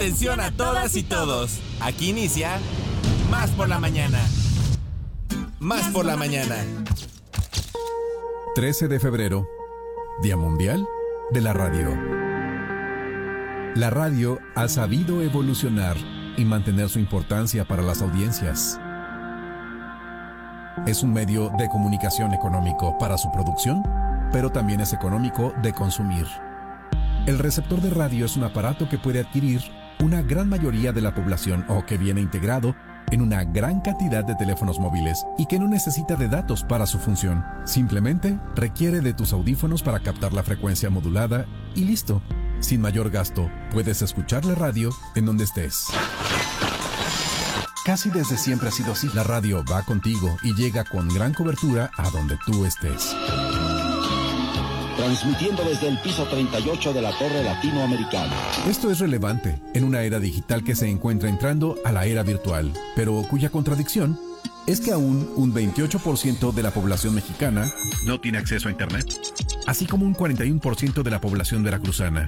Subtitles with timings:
[0.00, 1.60] Atención a todas y todos.
[1.78, 2.58] Aquí inicia
[3.30, 4.18] Más por la mañana.
[5.58, 6.56] Más por la mañana.
[8.54, 9.46] 13 de febrero,
[10.22, 10.88] Día Mundial
[11.32, 11.94] de la Radio.
[13.74, 15.98] La radio ha sabido evolucionar
[16.38, 18.80] y mantener su importancia para las audiencias.
[20.86, 23.82] Es un medio de comunicación económico para su producción,
[24.32, 26.26] pero también es económico de consumir.
[27.26, 29.60] El receptor de radio es un aparato que puede adquirir
[30.00, 32.74] una gran mayoría de la población o que viene integrado
[33.10, 36.98] en una gran cantidad de teléfonos móviles y que no necesita de datos para su
[36.98, 37.44] función.
[37.64, 42.22] Simplemente requiere de tus audífonos para captar la frecuencia modulada y listo.
[42.60, 45.86] Sin mayor gasto, puedes escuchar la radio en donde estés.
[47.84, 49.08] Casi desde siempre ha sido así.
[49.14, 53.16] La radio va contigo y llega con gran cobertura a donde tú estés.
[55.00, 58.34] Transmitiendo desde el piso 38 de la Torre Latinoamericana.
[58.68, 62.70] Esto es relevante en una era digital que se encuentra entrando a la era virtual,
[62.94, 64.20] pero cuya contradicción
[64.66, 67.72] es que aún un 28% de la población mexicana
[68.04, 69.06] no tiene acceso a Internet,
[69.66, 72.26] así como un 41% de la población veracruzana.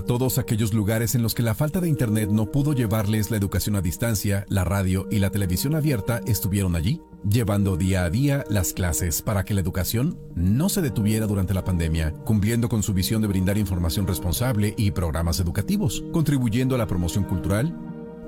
[0.00, 3.36] A todos aquellos lugares en los que la falta de Internet no pudo llevarles la
[3.36, 8.42] educación a distancia, la radio y la televisión abierta estuvieron allí, llevando día a día
[8.48, 12.94] las clases para que la educación no se detuviera durante la pandemia, cumpliendo con su
[12.94, 17.76] visión de brindar información responsable y programas educativos, contribuyendo a la promoción cultural,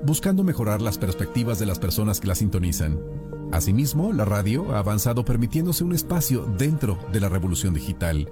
[0.05, 2.99] buscando mejorar las perspectivas de las personas que la sintonizan.
[3.51, 8.31] Asimismo, la radio ha avanzado permitiéndose un espacio dentro de la revolución digital,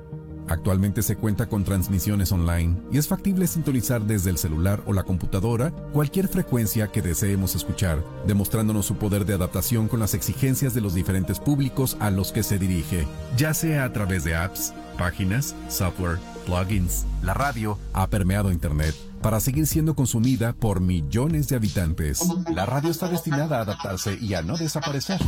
[0.51, 5.03] Actualmente se cuenta con transmisiones online y es factible sintonizar desde el celular o la
[5.03, 10.81] computadora cualquier frecuencia que deseemos escuchar, demostrándonos su poder de adaptación con las exigencias de
[10.81, 13.07] los diferentes públicos a los que se dirige,
[13.37, 17.05] ya sea a través de apps, páginas, software, plugins.
[17.23, 22.27] La radio ha permeado Internet para seguir siendo consumida por millones de habitantes.
[22.53, 25.21] La radio está destinada a adaptarse y a no desaparecer.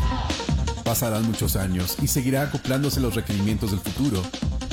[0.84, 4.22] Pasarán muchos años y seguirá acoplándose a los requerimientos del futuro,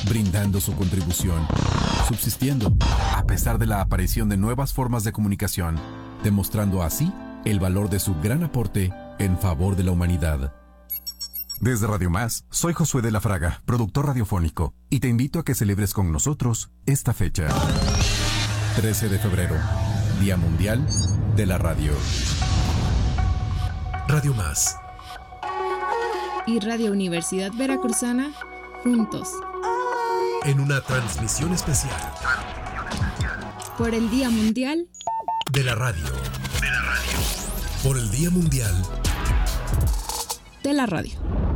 [0.08, 1.46] brindando su contribución,
[2.08, 2.72] subsistiendo,
[3.14, 5.78] a pesar de la aparición de nuevas formas de comunicación,
[6.24, 7.12] demostrando así
[7.44, 10.52] el valor de su gran aporte en favor de la humanidad.
[11.60, 15.54] Desde Radio Más, soy Josué de la Fraga, productor radiofónico, y te invito a que
[15.54, 17.48] celebres con nosotros esta fecha.
[18.76, 19.56] 13 de febrero,
[20.20, 20.86] Día Mundial
[21.36, 21.92] de la Radio.
[24.08, 24.79] Radio Más.
[26.50, 28.32] Y Radio Universidad Veracruzana,
[28.82, 29.28] juntos.
[30.44, 31.94] En una transmisión especial.
[33.78, 34.88] Por el Día Mundial
[35.52, 36.02] De la radio.
[36.60, 37.18] De la radio.
[37.84, 38.74] Por el Día Mundial
[40.64, 41.49] de la Radio.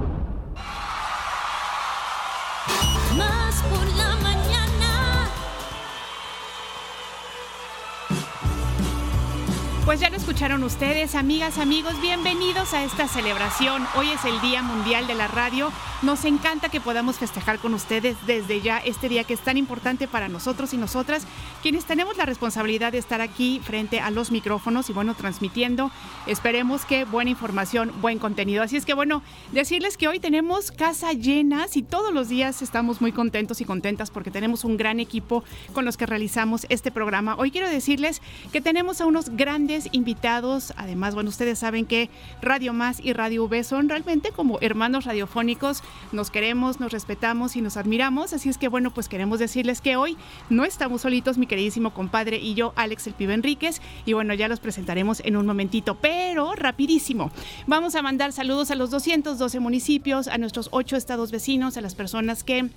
[9.84, 13.86] Pues ya lo escucharon ustedes, amigas, amigos, bienvenidos a esta celebración.
[13.96, 15.70] Hoy es el Día Mundial de la Radio.
[16.00, 20.08] Nos encanta que podamos festejar con ustedes desde ya este día que es tan importante
[20.08, 21.26] para nosotros y nosotras,
[21.62, 25.90] quienes tenemos la responsabilidad de estar aquí frente a los micrófonos y bueno, transmitiendo.
[26.26, 28.62] Esperemos que buena información, buen contenido.
[28.62, 29.22] Así es que bueno,
[29.52, 34.10] decirles que hoy tenemos casa llenas y todos los días estamos muy contentos y contentas
[34.10, 37.36] porque tenemos un gran equipo con los que realizamos este programa.
[37.36, 40.72] Hoy quiero decirles que tenemos a unos grandes invitados.
[40.76, 45.82] Además, bueno, ustedes saben que Radio Más y Radio V son realmente como hermanos radiofónicos.
[46.12, 48.32] Nos queremos, nos respetamos y nos admiramos.
[48.32, 50.16] Así es que, bueno, pues queremos decirles que hoy
[50.50, 53.80] no estamos solitos, mi queridísimo compadre y yo, Alex el Pibe Enríquez.
[54.06, 57.30] Y bueno, ya los presentaremos en un momentito, pero rapidísimo.
[57.66, 61.94] Vamos a mandar saludos a los 212 municipios, a nuestros ocho estados vecinos, a las
[61.94, 62.70] personas que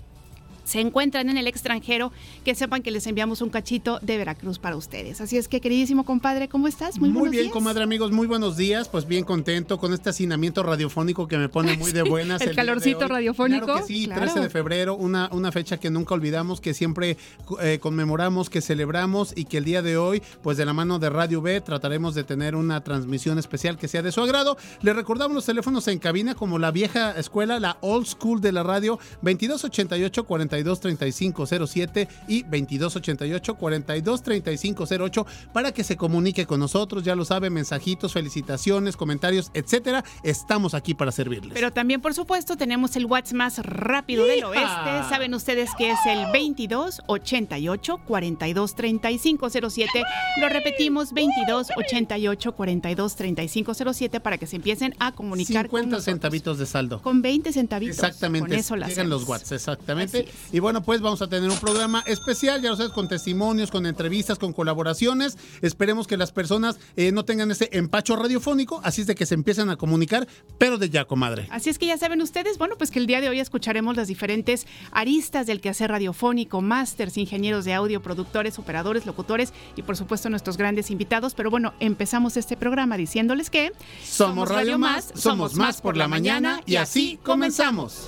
[0.68, 2.12] se encuentran en el extranjero,
[2.44, 5.22] que sepan que les enviamos un cachito de Veracruz para ustedes.
[5.22, 7.00] Así es que, queridísimo compadre, ¿cómo estás?
[7.00, 7.54] Muy, buenos bien, días.
[7.54, 8.90] comadre, amigos, muy buenos días.
[8.90, 12.42] Pues bien contento con este hacinamiento radiofónico que me pone muy de buenas.
[12.42, 14.22] el calorcito radiofónico, Claro que sí, claro.
[14.24, 17.16] 13 de febrero, una, una fecha que nunca olvidamos, que siempre
[17.62, 21.10] eh, conmemoramos, que celebramos y que el día de hoy, pues de la mano de
[21.10, 24.58] Radio B, trataremos de tener una transmisión especial que sea de su agrado.
[24.82, 28.64] Le recordamos los teléfonos en cabina como la vieja escuela, la old school de la
[28.64, 30.26] radio, 2288
[30.64, 38.98] 423507 y 2288 423508 para que se comunique con nosotros, ya lo sabe, mensajitos, felicitaciones,
[38.98, 40.04] comentarios, etcétera.
[40.24, 41.54] Estamos aquí para servirles.
[41.54, 44.48] Pero también, por supuesto, tenemos el WhatsApp más rápido del ¡Hija!
[44.50, 45.10] oeste.
[45.10, 50.04] Saben ustedes que es el 22 88 42 35 07.
[50.40, 55.88] Lo repetimos, 22 88 42 35 07 para que se empiecen a comunicar con 50
[55.98, 56.06] nosotros.
[56.06, 57.02] centavitos de saldo.
[57.02, 57.98] Con 20 centavitos.
[57.98, 58.48] Exactamente.
[58.50, 60.28] Con eso la Llegan los exactamente.
[60.52, 63.86] Y bueno, pues vamos a tener un programa especial, ya lo sabes, con testimonios, con
[63.86, 65.38] entrevistas, con colaboraciones.
[65.62, 69.36] Esperemos que las personas eh, no tengan ese empacho radiofónico, así es de que se
[69.36, 70.28] empiezan a comunicar,
[70.58, 71.48] pero de ya, comadre.
[71.52, 74.08] Así es que ya saben ustedes, bueno, pues que el día de hoy escucharemos las
[74.08, 80.30] diferentes aristas del quehacer radiofónico, másters, ingenieros de audio, productores, operadores, locutores y por supuesto
[80.30, 81.34] nuestros grandes invitados.
[81.34, 83.74] Pero bueno, empezamos este programa diciéndoles que
[84.04, 88.08] Somos Radio Más, somos más por la mañana y así comenzamos.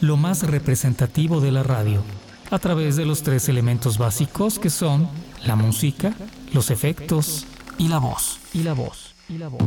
[0.00, 2.02] lo más representativo de la radio,
[2.50, 5.08] a través de los tres elementos básicos que son
[5.44, 6.14] la música,
[6.52, 7.46] los efectos
[7.78, 8.38] y la voz.
[8.52, 9.14] Y la voz.
[9.28, 9.62] Y la voz.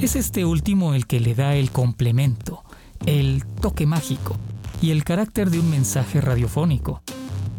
[0.00, 2.62] Es este último el que le da el complemento,
[3.06, 4.36] el toque mágico
[4.82, 7.02] y el carácter de un mensaje radiofónico,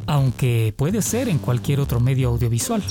[0.05, 2.83] aunque puede ser en cualquier otro medio audiovisual.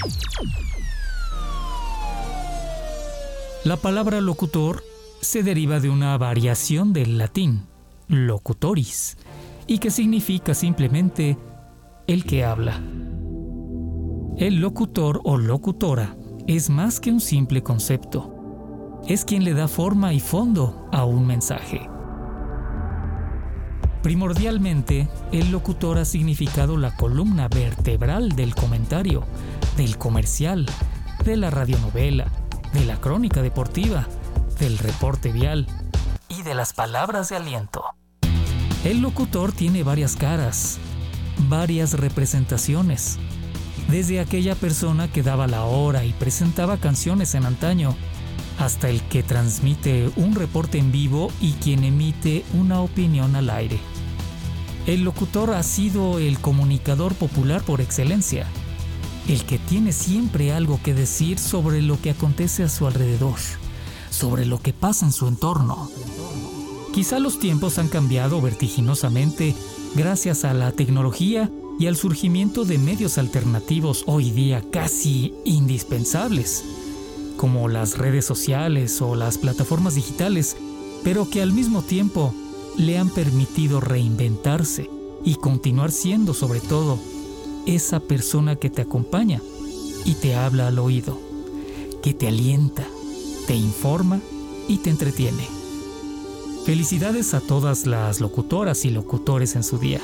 [3.65, 4.83] La palabra locutor
[5.25, 7.67] se deriva de una variación del latín,
[8.09, 9.17] locutoris,
[9.67, 11.39] y que significa simplemente
[12.07, 12.83] el que habla.
[14.37, 16.17] El locutor o locutora
[16.47, 19.01] es más que un simple concepto.
[19.07, 21.89] Es quien le da forma y fondo a un mensaje.
[24.03, 29.25] Primordialmente, el locutor ha significado la columna vertebral del comentario,
[29.79, 30.67] del comercial,
[31.25, 32.31] de la radionovela,
[32.75, 34.07] de la crónica deportiva,
[34.59, 35.67] del reporte vial
[36.29, 37.85] y de las palabras de aliento.
[38.85, 40.79] El locutor tiene varias caras,
[41.49, 43.19] varias representaciones.
[43.89, 47.97] Desde aquella persona que daba la hora y presentaba canciones en antaño,
[48.59, 53.79] hasta el que transmite un reporte en vivo y quien emite una opinión al aire.
[54.87, 58.47] El locutor ha sido el comunicador popular por excelencia,
[59.29, 63.39] el que tiene siempre algo que decir sobre lo que acontece a su alrededor,
[64.15, 65.91] sobre lo que pasa en su entorno.
[66.93, 69.55] Quizá los tiempos han cambiado vertiginosamente
[69.95, 76.65] gracias a la tecnología y al surgimiento de medios alternativos hoy día casi indispensables,
[77.37, 80.57] como las redes sociales o las plataformas digitales,
[81.03, 82.33] pero que al mismo tiempo
[82.77, 84.89] le han permitido reinventarse
[85.25, 86.99] y continuar siendo sobre todo
[87.67, 89.41] esa persona que te acompaña
[90.05, 91.19] y te habla al oído,
[92.03, 92.87] que te alienta,
[93.47, 94.21] te informa
[94.69, 95.47] y te entretiene.
[96.65, 100.01] Felicidades a todas las locutoras y locutores en su día.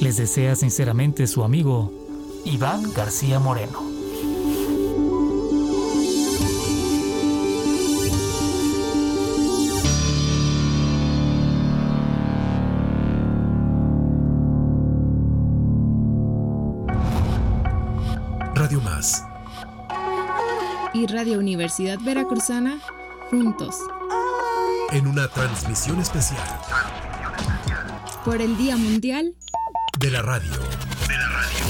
[0.00, 1.92] Les desea sinceramente su amigo
[2.44, 3.93] Iván García Moreno.
[21.34, 22.78] Radio Universidad Veracruzana
[23.28, 23.74] juntos
[24.92, 26.38] En una transmisión especial
[28.24, 29.34] por el Día Mundial
[29.98, 30.52] de la radio.
[31.08, 31.64] De la radio.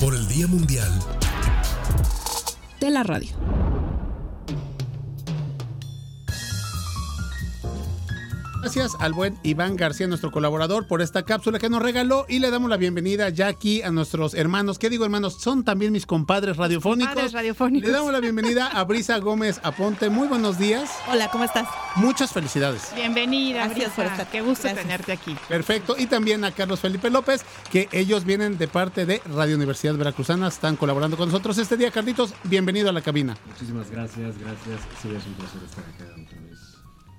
[0.00, 0.90] Por el Día Mundial
[2.80, 3.63] de la Radio.
[8.64, 12.50] Gracias al buen Iván García, nuestro colaborador, por esta cápsula que nos regaló y le
[12.50, 14.78] damos la bienvenida ya aquí a nuestros hermanos.
[14.78, 15.34] ¿Qué digo, hermanos?
[15.38, 17.08] Son también mis compadres radiofónicos.
[17.10, 17.86] Compadres radiofónicos.
[17.86, 20.08] Le damos la bienvenida a Brisa Gómez Aponte.
[20.08, 20.90] Muy buenos días.
[21.12, 21.68] Hola, ¿cómo estás?
[21.96, 22.90] Muchas felicidades.
[22.94, 24.22] Bienvenida, Gracias por Brisa.
[24.22, 24.82] estar- Qué gusto gracias.
[24.86, 25.36] tenerte aquí.
[25.46, 25.96] Perfecto.
[25.98, 30.48] Y también a Carlos Felipe López, que ellos vienen de parte de Radio Universidad Veracruzana,
[30.48, 31.90] están colaborando con nosotros este día.
[31.90, 33.36] Carlitos, bienvenido a la cabina.
[33.46, 34.80] Muchísimas gracias, gracias.
[35.02, 36.14] Sí, es un placer estar acá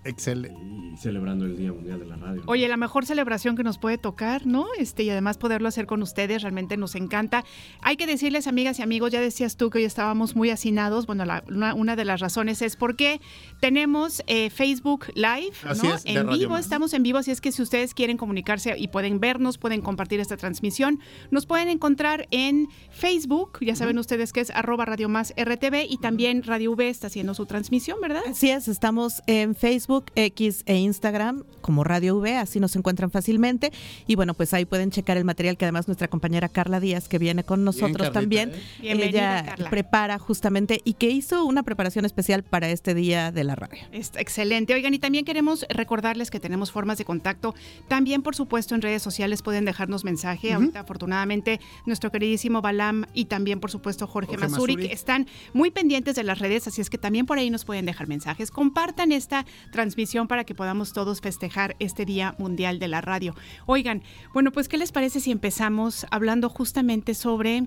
[0.05, 0.59] Excelente.
[0.93, 2.43] y celebrando el Día Mundial de la Radio.
[2.45, 4.65] Oye, la mejor celebración que nos puede tocar, ¿no?
[4.77, 7.43] Este, y además poderlo hacer con ustedes, realmente nos encanta.
[7.81, 11.05] Hay que decirles, amigas y amigos, ya decías tú que hoy estábamos muy hacinados.
[11.05, 13.19] Bueno, la- una, una de las razones es porque
[13.59, 15.95] tenemos eh, Facebook Live, Así ¿no?
[15.95, 16.61] es, en vivo, Más.
[16.65, 20.19] estamos en vivo, así es que si ustedes quieren comunicarse y pueden vernos, pueden compartir
[20.19, 20.99] esta transmisión,
[21.31, 25.97] nos pueden encontrar en Facebook, ya saben ustedes que es arroba Radio Más RTV y
[25.97, 28.21] también Radio V está haciendo su transmisión, ¿verdad?
[28.29, 33.09] Así es, estamos en Facebook Facebook, X e Instagram como Radio V, así nos encuentran
[33.09, 33.71] fácilmente.
[34.05, 37.17] Y bueno, pues ahí pueden checar el material que además nuestra compañera Carla Díaz, que
[37.17, 38.51] viene con nosotros Carlita, también,
[38.83, 38.91] ¿eh?
[38.91, 39.69] Ella Carla.
[39.71, 43.81] prepara justamente y que hizo una preparación especial para este día de la radio.
[43.91, 44.75] Está excelente.
[44.75, 47.55] Oigan, y también queremos recordarles que tenemos formas de contacto.
[47.87, 50.53] También, por supuesto, en redes sociales pueden dejarnos mensaje.
[50.53, 54.87] Ahorita, afortunadamente, nuestro queridísimo Balam y también, por supuesto, Jorge, Jorge Masuri, Masuri.
[54.89, 57.87] que están muy pendientes de las redes, así es que también por ahí nos pueden
[57.87, 58.51] dejar mensajes.
[58.51, 59.84] Compartan esta transmisión
[60.27, 63.35] para que podamos todos festejar este Día Mundial de la Radio.
[63.65, 64.01] Oigan,
[64.33, 67.65] bueno, pues, ¿qué les parece si empezamos hablando justamente sobre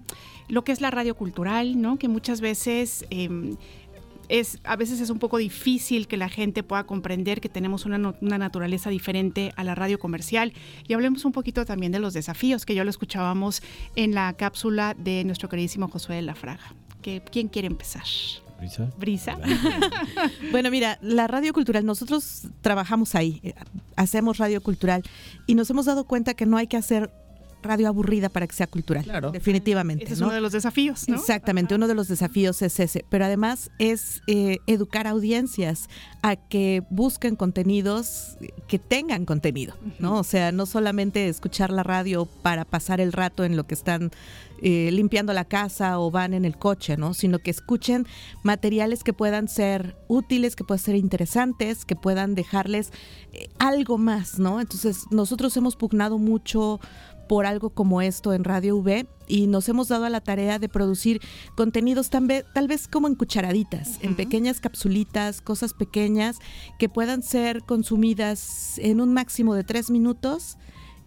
[0.49, 1.99] lo que es la radio cultural, ¿no?
[1.99, 3.05] Que muchas veces...
[3.11, 3.57] em,
[4.29, 7.99] es, a veces es un poco difícil que la gente pueda comprender que tenemos una,
[8.21, 10.53] naturaleza diferente a la radio comercial.
[10.87, 13.63] Y hablemos un poquito también de los desafíos, que ya lo escuchábamos
[13.97, 16.75] en la cápsula de nuestro queridísimo Josué de la Fraga.
[17.01, 18.05] ¿Quién quiere empezar?
[18.59, 18.91] ¿Brisa?
[18.99, 19.38] Brisa.
[20.50, 23.55] Bueno, mira, la radio cultural, nosotros trabajamos ahí, eh,
[23.97, 25.03] hacemos radio cultural
[25.47, 27.11] y nos hemos dado cuenta que no hay que hacer
[27.62, 29.05] radio aburrida para que sea cultural.
[29.05, 29.31] Claro.
[29.31, 30.05] Definitivamente.
[30.05, 30.27] Ese es ¿no?
[30.27, 31.17] uno de los desafíos, ¿no?
[31.17, 35.88] Exactamente, uno de los desafíos es ese, pero además es eh, educar a audiencias
[36.23, 38.37] a que busquen contenidos
[38.67, 40.19] que tengan contenido, ¿no?
[40.19, 44.11] O sea, no solamente escuchar la radio para pasar el rato en lo que están
[44.61, 47.15] eh, limpiando la casa o van en el coche, ¿no?
[47.15, 48.07] Sino que escuchen
[48.43, 52.93] materiales que puedan ser útiles, que puedan ser interesantes, que puedan dejarles
[53.33, 54.61] eh, algo más, ¿no?
[54.61, 56.81] Entonces, nosotros hemos pugnado mucho
[57.28, 60.68] por algo como esto en Radio V y nos hemos dado a la tarea de
[60.68, 61.20] producir
[61.54, 66.38] contenidos tal vez, tal vez como en cucharaditas, en pequeñas capsulitas, cosas pequeñas
[66.78, 70.56] que puedan ser consumidas en un máximo de tres minutos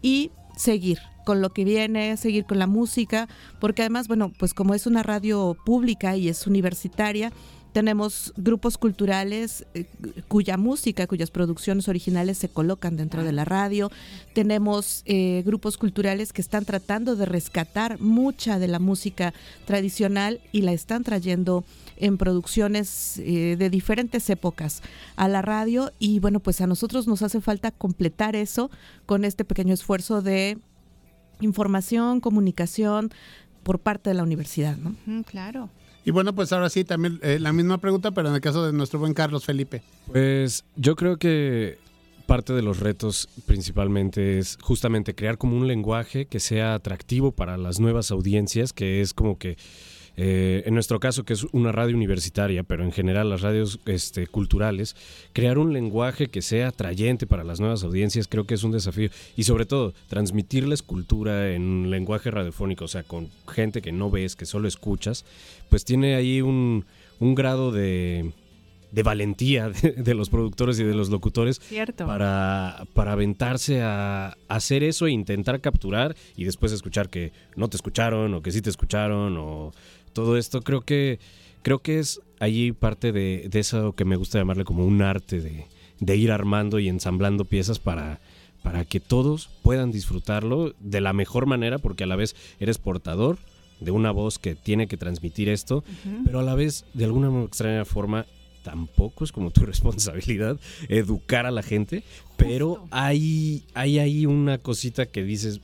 [0.01, 3.27] y seguir con lo que viene, seguir con la música,
[3.59, 7.31] porque además, bueno, pues como es una radio pública y es universitaria,
[7.71, 9.85] tenemos grupos culturales eh,
[10.27, 13.91] cuya música, cuyas producciones originales se colocan dentro de la radio.
[14.33, 19.33] Tenemos eh, grupos culturales que están tratando de rescatar mucha de la música
[19.65, 21.63] tradicional y la están trayendo
[21.97, 24.81] en producciones eh, de diferentes épocas
[25.15, 25.91] a la radio.
[25.99, 28.69] Y bueno, pues a nosotros nos hace falta completar eso
[29.05, 30.57] con este pequeño esfuerzo de
[31.39, 33.11] información, comunicación
[33.63, 34.95] por parte de la universidad, ¿no?
[35.23, 35.69] Claro.
[36.03, 38.73] Y bueno, pues ahora sí, también eh, la misma pregunta, pero en el caso de
[38.73, 39.83] nuestro buen Carlos Felipe.
[40.07, 41.77] Pues yo creo que
[42.25, 47.57] parte de los retos principalmente es justamente crear como un lenguaje que sea atractivo para
[47.57, 49.57] las nuevas audiencias, que es como que
[50.17, 54.27] eh, en nuestro caso que es una radio universitaria, pero en general las radios este,
[54.27, 54.95] culturales,
[55.33, 59.09] crear un lenguaje que sea atrayente para las nuevas audiencias creo que es un desafío
[59.35, 64.09] y sobre todo transmitirles cultura en un lenguaje radiofónico, o sea, con gente que no
[64.09, 65.25] ves, que solo escuchas,
[65.69, 66.85] pues tiene ahí un,
[67.19, 68.33] un grado de
[68.91, 72.05] de valentía de, de los productores y de los locutores Cierto.
[72.05, 77.77] para, para aventarse a hacer eso e intentar capturar y después escuchar que no te
[77.77, 79.71] escucharon o que sí te escucharon o
[80.13, 80.61] todo esto.
[80.61, 81.19] Creo que,
[81.61, 85.41] creo que es allí parte de, de eso que me gusta llamarle como un arte
[85.41, 85.67] de,
[85.99, 88.19] de ir armando y ensamblando piezas para,
[88.63, 93.37] para que todos puedan disfrutarlo de la mejor manera porque a la vez eres portador
[93.79, 95.83] de una voz que tiene que transmitir esto,
[96.23, 98.27] pero a la vez de alguna extraña forma
[98.63, 102.03] tampoco es como tu responsabilidad educar a la gente,
[102.37, 105.61] pero hay, hay ahí una cosita que dices,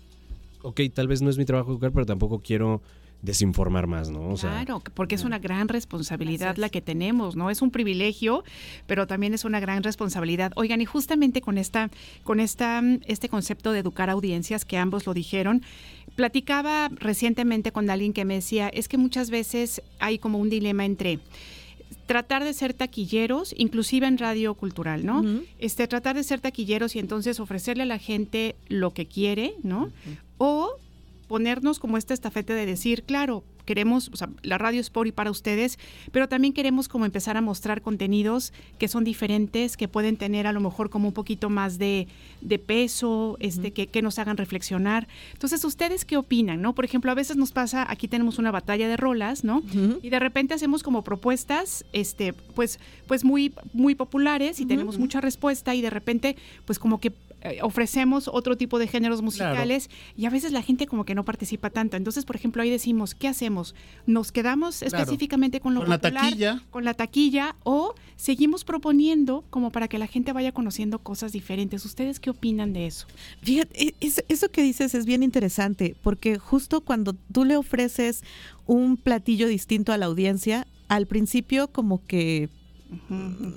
[0.64, 2.82] ok, tal vez no es mi trabajo educar, pero tampoco quiero
[3.22, 4.30] desinformar más, ¿no?
[4.30, 7.50] O sea, claro, que- porque es una gran responsabilidad la que tenemos, ¿no?
[7.50, 8.44] Es un privilegio,
[8.86, 10.52] pero también es una gran responsabilidad.
[10.56, 11.90] Oigan, y justamente con esta,
[12.24, 15.64] con esta, este concepto de educar audiencias, que ambos lo dijeron,
[16.16, 20.86] platicaba recientemente con alguien que me decía, es que muchas veces hay como un dilema
[20.86, 21.20] entre
[22.06, 25.24] tratar de ser taquilleros, inclusive en radio cultural, ¿no?
[25.60, 29.90] Este, tratar de ser taquilleros y entonces ofrecerle a la gente lo que quiere, ¿no?
[30.38, 30.78] O
[31.28, 35.12] ponernos como esta estafeta de decir, claro, queremos, o sea, la radio es por y
[35.12, 35.78] para ustedes,
[36.12, 40.54] pero también queremos como empezar a mostrar contenidos que son diferentes, que pueden tener a
[40.54, 42.08] lo mejor como un poquito más de,
[42.42, 45.08] de peso, este, que, que nos hagan reflexionar.
[45.34, 46.74] Entonces, ¿ustedes qué opinan, no?
[46.74, 49.62] Por ejemplo, a veces nos pasa, aquí tenemos una batalla de rolas, ¿no?
[50.02, 55.20] Y de repente hacemos como propuestas, este, pues, pues muy, muy populares y tenemos mucha
[55.20, 57.12] respuesta y de repente, pues como que
[57.62, 61.70] ofrecemos otro tipo de géneros musicales y a veces la gente como que no participa
[61.70, 61.96] tanto.
[61.98, 63.76] Entonces, por ejemplo, ahí decimos, ¿qué hacemos?
[64.06, 64.98] ¿Nos quedamos Claro.
[64.98, 66.64] específicamente con lo Con la popular, taquilla.
[66.72, 71.86] con la taquilla o seguimos proponiendo como para que la gente vaya conociendo cosas diferentes?
[71.86, 73.08] ¿Ustedes qué opinan de eso?
[73.42, 78.24] Fíjate, e- es- eso que dices es bien interesante, porque justo cuando tú le ofreces
[78.66, 82.50] un platillo distinto a la audiencia, al principio como que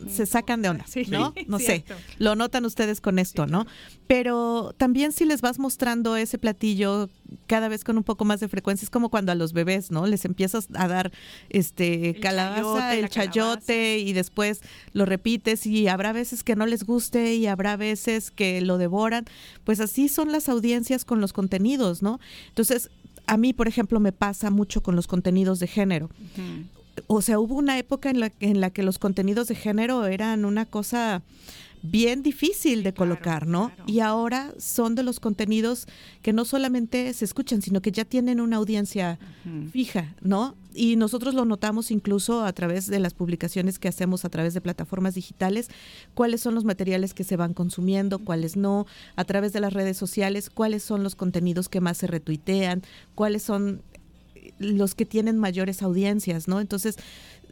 [0.09, 1.35] se sacan de onda, Sí, ¿no?
[1.47, 1.85] No sé,
[2.19, 3.67] lo notan ustedes con esto, ¿no?
[4.07, 7.09] Pero también si les vas mostrando ese platillo
[7.47, 10.07] cada vez con un poco más de frecuencia, es como cuando a los bebés, ¿no?
[10.07, 11.13] Les empiezas a dar
[11.49, 14.61] este calabaza, chayote, el chayote y después
[14.93, 19.27] lo repites y habrá veces que no les guste y habrá veces que lo devoran.
[19.65, 22.19] Pues así son las audiencias con los contenidos, ¿no?
[22.49, 22.91] Entonces,
[23.27, 26.11] a mí, por ejemplo, me pasa mucho con los contenidos de género
[27.07, 30.45] o sea, hubo una época en la, en la que los contenidos de género eran
[30.45, 31.23] una cosa
[31.83, 33.73] bien difícil de colocar, ¿no?
[33.87, 35.87] Y ahora son de los contenidos
[36.23, 39.19] que no solamente se escuchan, sino que ya tienen una audiencia
[39.73, 40.57] fija, ¿no?
[40.73, 44.61] Y nosotros lo notamos incluso a través de las publicaciones que hacemos a través de
[44.61, 45.69] plataformas digitales,
[46.14, 49.97] cuáles son los materiales que se van consumiendo, cuáles no, a través de las redes
[49.97, 52.83] sociales, cuáles son los contenidos que más se retuitean,
[53.14, 53.83] cuáles son
[54.59, 56.61] los que tienen mayores audiencias, ¿no?
[56.61, 56.97] Entonces,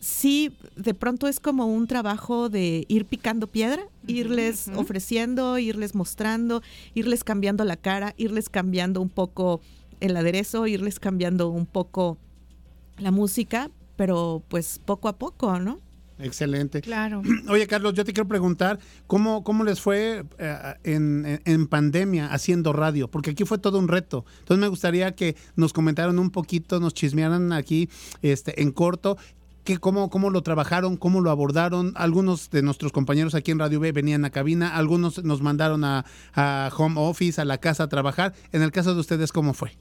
[0.01, 6.63] sí, de pronto es como un trabajo de ir picando piedra, irles ofreciendo, irles mostrando,
[6.95, 9.61] irles cambiando la cara, irles cambiando un poco
[10.01, 12.19] el aderezo, irles cambiando un poco
[12.99, 15.81] la música, pero pues poco a poco, ¿no?
[16.19, 16.81] Excelente.
[16.81, 17.23] Claro.
[17.49, 22.33] Oye, Carlos, yo te quiero preguntar, ¿cómo, cómo les fue eh, en, en- en pandemia
[22.33, 23.09] haciendo radio?
[23.09, 24.25] Porque aquí fue todo un reto.
[24.41, 27.89] Entonces me gustaría que nos comentaran un poquito, nos chismearan aquí
[28.23, 29.17] este, en corto.
[29.65, 30.97] Que cómo, ¿Cómo lo trabajaron?
[30.97, 31.93] ¿Cómo lo abordaron?
[31.95, 36.07] Algunos de nuestros compañeros aquí en Radio B venían a cabina, algunos nos mandaron a,
[36.33, 38.33] a home office, a la casa a trabajar.
[38.53, 39.77] En el caso de ustedes, ¿cómo fue?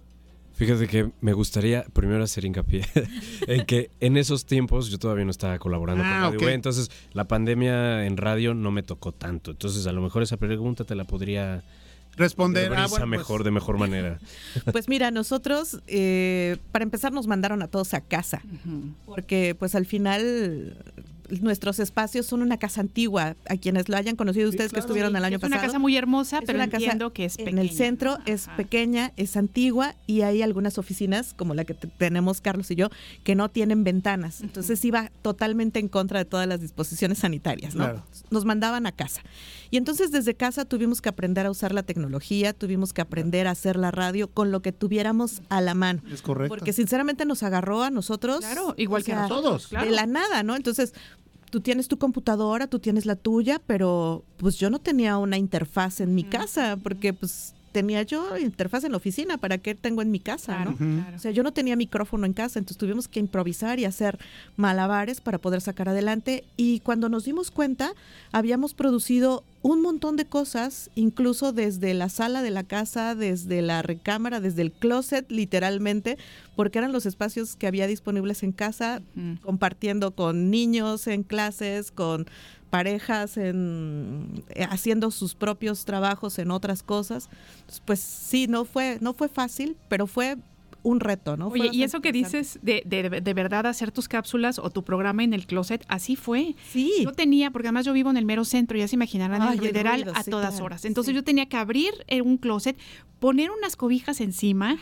[0.58, 2.84] Fíjate que me gustaría primero hacer hincapié
[3.48, 6.48] en que en esos tiempos yo todavía no estaba colaborando Ah, con Radio.
[6.48, 9.52] B, entonces la pandemia en radio no me tocó tanto.
[9.52, 11.64] Entonces a lo mejor esa pregunta te la podría
[12.16, 12.74] Responder.
[12.74, 14.20] ah, bueno, pues, mejor, de mejor manera.
[14.72, 18.42] Pues mira, nosotros, eh, para empezar, nos mandaron a todos a casa,
[19.06, 20.76] porque pues al final
[21.41, 23.36] nuestros espacios son una casa antigua.
[23.50, 24.86] A quienes lo hayan conocido ustedes que claro.
[24.86, 25.60] estuvieron el año Es pasado.
[25.60, 27.62] una casa muy hermosa, Es pero una casa entiendo que es En pequeña.
[27.62, 32.41] el centro es pequeña, es antigua y hay algunas oficinas, como la que te- tenemos
[32.41, 32.89] Carlos y yo,
[33.24, 34.41] que no tienen ventanas.
[34.41, 37.84] Entonces iba totalmente en contra de todas las disposiciones sanitarias, ¿no?
[37.86, 38.03] Claro.
[38.29, 39.22] Nos mandaban a casa.
[39.69, 43.52] Y entonces desde casa tuvimos que aprender a usar la tecnología, tuvimos que aprender a
[43.52, 46.02] hacer la radio con lo que tuviéramos a la mano.
[46.12, 46.49] Es correcto.
[46.56, 48.39] Porque sinceramente nos agarró a nosotros.
[48.39, 49.58] Claro, igual o que a claro.
[49.86, 50.56] De la nada, ¿no?
[50.56, 50.93] Entonces,
[51.49, 56.01] tú tienes tu computadora, tú tienes la tuya, pero pues yo no tenía una interfaz
[56.01, 60.12] en mi casa, porque pues tenía yo interfaz en la oficina, ¿para qué tengo en
[60.12, 60.77] mi casa, Claro, no?
[60.77, 61.15] claro.
[61.15, 64.17] O sea, yo no tenía micrófono en casa, entonces tuvimos que improvisar y hacer
[64.56, 66.43] malabares para poder sacar adelante.
[66.58, 67.93] Y cuando nos dimos cuenta,
[68.32, 73.82] habíamos producido un montón de cosas, incluso desde la sala de la casa, desde la
[73.82, 76.17] recámara, desde el closet, literalmente,
[76.56, 79.01] porque eran los espacios que había disponibles en casa,
[79.41, 82.27] compartiendo con niños en clases, con
[82.69, 87.30] parejas en eh, haciendo sus propios trabajos en otras cosas.
[87.86, 90.38] Pues sí, no fue no fue fácil, pero fue
[90.84, 91.48] un reto, ¿no?
[91.48, 95.24] Oye, y eso que dices de, de, de verdad hacer tus cápsulas o tu programa
[95.24, 96.56] en el closet, así fue.
[96.72, 96.92] Sí.
[97.04, 99.74] Yo tenía, porque además yo vivo en el mero centro, ya se imaginarán Ay, el
[99.74, 100.86] ruido, a sí, todas claro, horas.
[100.86, 101.16] Entonces sí.
[101.16, 102.78] yo tenía que abrir eh, un closet,
[103.20, 104.78] poner unas cobijas encima,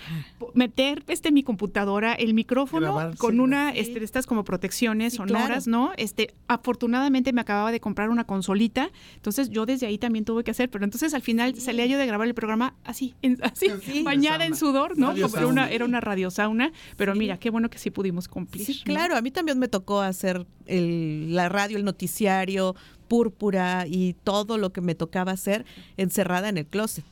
[0.53, 3.39] meter este mi computadora, el micrófono Grabar, con sí.
[3.39, 3.79] una, Sí.
[3.79, 5.85] este, estas como protecciones Sí, sonoras, claro.
[5.87, 5.91] ¿no?
[5.97, 10.51] Este, afortunadamente me acababa de comprar una consolita, entonces yo desde ahí también tuve que
[10.51, 14.03] hacer, pero entonces al final salía yo de grabar el programa así, en- así, Sí.
[14.03, 15.07] bañada en sudor, ¿no?
[15.13, 15.69] Como era una, sauna.
[15.85, 18.65] Era una radiosauna, pero mira, qué bueno que sí pudimos cumplir.
[18.83, 22.75] Claro, a mí también me tocó hacer el- la radio, el noticiario,
[23.07, 25.65] púrpura y todo lo que me tocaba hacer
[25.97, 27.05] encerrada en el closet.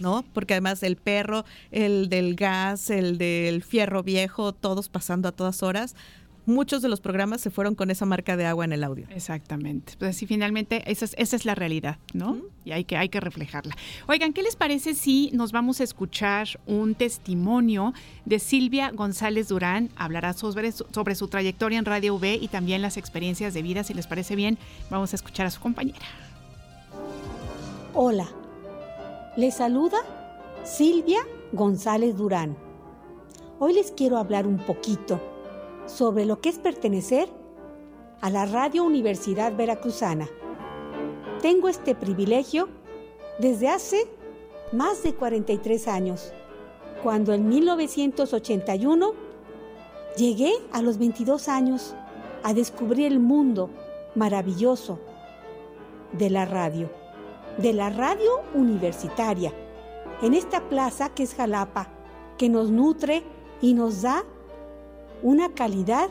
[0.00, 0.24] ¿No?
[0.32, 5.64] Porque además el perro, el del gas, el del fierro viejo, todos pasando a todas
[5.64, 5.96] horas.
[6.48, 9.06] Muchos de los programas se fueron con esa marca de agua en el audio.
[9.10, 9.92] Exactamente.
[9.98, 12.38] Pues sí, finalmente esa es, esa es la realidad, ¿no?
[12.64, 13.76] Y hay que, hay que reflejarla.
[14.06, 17.92] Oigan, ¿qué les parece si nos vamos a escuchar un testimonio
[18.24, 19.90] de Silvia González Durán?
[19.94, 23.84] Hablará sobre su, sobre su trayectoria en Radio V y también las experiencias de vida.
[23.84, 24.56] Si les parece bien,
[24.88, 26.06] vamos a escuchar a su compañera.
[27.92, 28.26] Hola,
[29.36, 29.98] les saluda
[30.64, 31.20] Silvia
[31.52, 32.56] González Durán.
[33.58, 35.20] Hoy les quiero hablar un poquito
[35.88, 37.28] sobre lo que es pertenecer
[38.20, 40.28] a la Radio Universidad Veracruzana.
[41.42, 42.68] Tengo este privilegio
[43.40, 44.06] desde hace
[44.72, 46.32] más de 43 años,
[47.02, 49.12] cuando en 1981
[50.16, 51.94] llegué a los 22 años
[52.42, 53.70] a descubrir el mundo
[54.14, 55.00] maravilloso
[56.12, 56.88] de la radio
[57.58, 59.52] de la radio universitaria,
[60.22, 61.88] en esta plaza que es Jalapa,
[62.38, 63.24] que nos nutre
[63.60, 64.24] y nos da
[65.22, 66.08] una calidad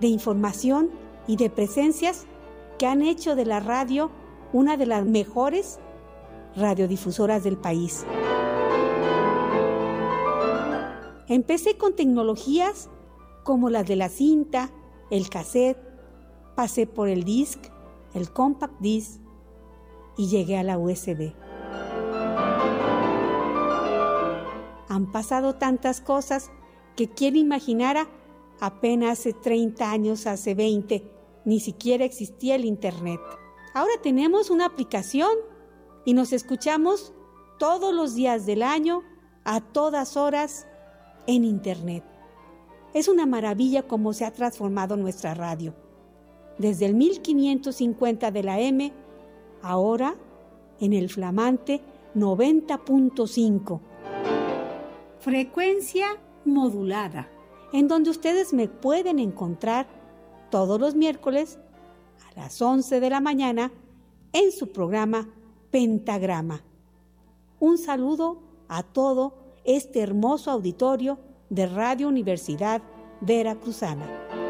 [0.00, 0.90] de información
[1.26, 2.26] y de presencias
[2.78, 4.10] que han hecho de la radio
[4.52, 5.78] una de las mejores
[6.56, 8.04] radiodifusoras del país.
[11.28, 12.88] Empecé con tecnologías
[13.44, 14.70] como las de la cinta,
[15.10, 15.78] el cassette,
[16.56, 17.60] pasé por el disc,
[18.14, 19.20] el compact disc
[20.16, 21.32] y llegué a la USB.
[24.88, 26.50] Han pasado tantas cosas
[26.96, 28.08] que quien imaginara
[28.60, 31.02] apenas hace 30 años, hace 20,
[31.44, 33.20] ni siquiera existía el Internet.
[33.74, 35.30] Ahora tenemos una aplicación
[36.04, 37.12] y nos escuchamos
[37.58, 39.02] todos los días del año,
[39.44, 40.66] a todas horas,
[41.26, 42.04] en Internet.
[42.92, 45.74] Es una maravilla cómo se ha transformado nuestra radio.
[46.58, 48.92] Desde el 1550 de la M,
[49.62, 50.16] ahora
[50.80, 51.80] en el flamante
[52.14, 53.80] 90.5.
[55.20, 56.06] Frecuencia
[56.44, 57.28] modulada,
[57.72, 59.86] en donde ustedes me pueden encontrar
[60.50, 61.58] todos los miércoles
[62.28, 63.70] a las 11 de la mañana
[64.32, 65.28] en su programa
[65.70, 66.62] Pentagrama.
[67.58, 72.82] Un saludo a todo este hermoso auditorio de Radio Universidad
[73.20, 74.49] Veracruzana.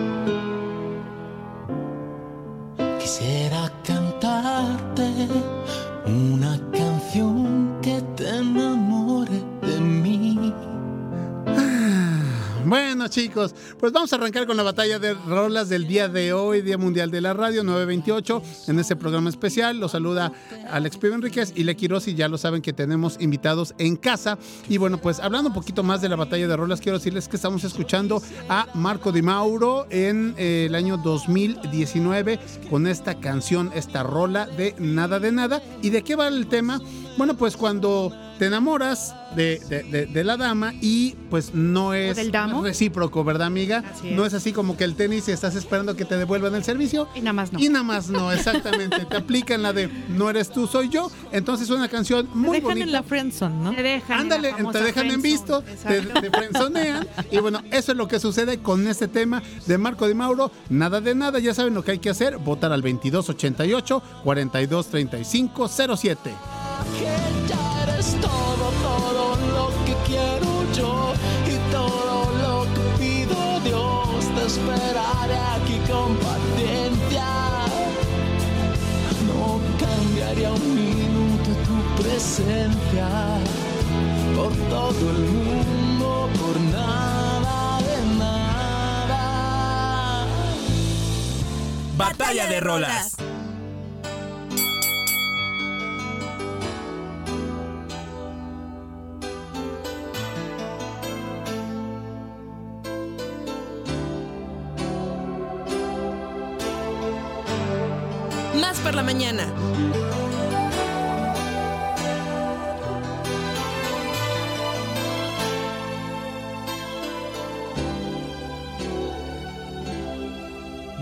[3.11, 5.27] Quisiera cantarte
[6.05, 6.57] una
[12.71, 16.61] Bueno, chicos, pues vamos a arrancar con la batalla de rolas del día de hoy,
[16.61, 19.77] Día Mundial de la Radio 928, en este programa especial.
[19.77, 20.31] Los saluda
[20.69, 24.37] Alex Pío Enríquez y Le Quiroz, y ya lo saben que tenemos invitados en casa.
[24.69, 27.35] Y bueno, pues hablando un poquito más de la batalla de rolas, quiero decirles que
[27.35, 34.01] estamos escuchando a Marco Di Mauro en eh, el año 2019 con esta canción, esta
[34.03, 35.61] rola de Nada de Nada.
[35.81, 36.79] ¿Y de qué va el tema?
[37.17, 42.15] Bueno, pues cuando te enamoras de, de- de- de la dama y pues no es
[42.15, 42.63] del damo.
[42.63, 43.83] recíproco, ¿verdad, amiga?
[43.93, 44.15] Así es.
[44.15, 47.07] No es así como que el tenis y estás esperando que te devuelvan el servicio.
[47.13, 47.59] Y nada más no.
[47.59, 49.05] Y nada más no, exactamente.
[49.05, 51.11] te aplican la de no eres tú, soy yo.
[51.31, 52.85] Entonces es una canción muy dejan bonita.
[52.87, 53.75] en la friendzone, ¿no?
[53.75, 54.11] Te dejan.
[54.15, 56.21] en Ándale, la famosa te dejan en visto, te, Exacto.
[56.21, 57.07] te frenzonean.
[57.29, 60.51] Y bueno, eso es lo que sucede con este tema de Marco Di Mauro.
[60.67, 66.33] Nada de nada, ya saben lo que hay que hacer: votar al 2288 423507.
[66.97, 67.05] Que
[67.47, 71.13] ya eres todo, todo lo que quiero yo
[71.47, 74.25] y todo lo que pido Dios.
[74.35, 77.27] Te esperaré aquí con paciencia.
[79.27, 83.09] No cambiaría un minuto tu presencia
[84.35, 89.23] por todo el mundo, por nada de nada.
[91.97, 93.15] Batalla de rolas.
[108.83, 109.45] Por la mañana.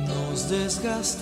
[0.08, 1.16] Nos desgastamos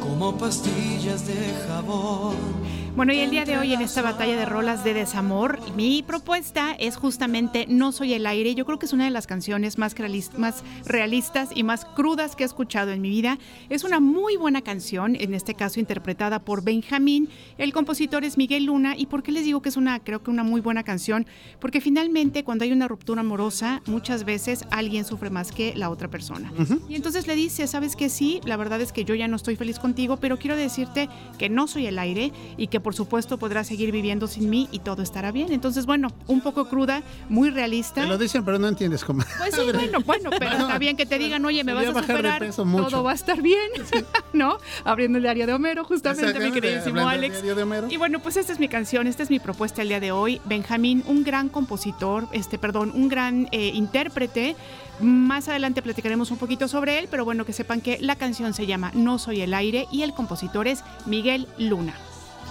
[0.00, 2.71] como pastillas de jabón.
[2.94, 6.72] Bueno, y el día de hoy en esta batalla de rolas de desamor, mi propuesta
[6.78, 8.54] es justamente No soy el aire.
[8.54, 9.94] Yo creo que es una de las canciones más,
[10.36, 13.38] más realistas y más crudas que he escuchado en mi vida.
[13.70, 17.30] Es una muy buena canción, en este caso interpretada por Benjamín.
[17.56, 18.94] El compositor es Miguel Luna.
[18.94, 21.26] ¿Y por qué les digo que es una, creo que una muy buena canción?
[21.60, 26.08] Porque finalmente cuando hay una ruptura amorosa, muchas veces alguien sufre más que la otra
[26.08, 26.52] persona.
[26.90, 29.56] Y entonces le dice, sabes que sí, la verdad es que yo ya no estoy
[29.56, 33.66] feliz contigo, pero quiero decirte que no soy el aire y que por supuesto podrás
[33.66, 35.52] seguir viviendo sin mí y todo estará bien.
[35.52, 38.02] Entonces, bueno, un poco cruda, muy realista.
[38.02, 39.22] Te lo dicen, pero no entiendes cómo.
[39.38, 42.50] Pues sí, bueno, bueno, pero está bien que te digan, oye, me vas a superar,
[42.54, 43.70] todo va a estar bien,
[44.32, 44.58] ¿no?
[44.84, 47.34] Abriendo el diario de Homero, justamente, mi queridísimo Alex.
[47.34, 47.86] diario de Homero.
[47.90, 50.40] Y bueno, pues esta es mi canción, esta es mi propuesta el día de hoy.
[50.44, 54.56] Benjamín, un gran compositor, este, perdón, un gran eh, intérprete.
[55.00, 58.66] Más adelante platicaremos un poquito sobre él, pero bueno, que sepan que la canción se
[58.66, 61.94] llama No soy el aire y el compositor es Miguel Luna.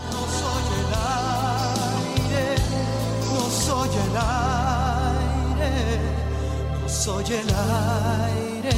[0.09, 0.91] No soy el
[2.27, 2.45] aire,
[3.33, 5.73] no soy el aire,
[6.81, 8.77] no soy el aire.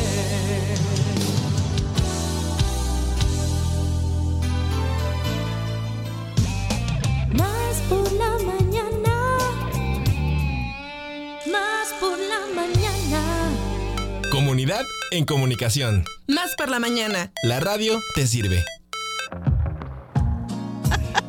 [7.33, 9.15] Más por la mañana,
[11.51, 13.21] más por la mañana.
[14.31, 16.05] Comunidad en comunicación.
[16.27, 17.31] Más por la mañana.
[17.43, 18.63] La radio te sirve.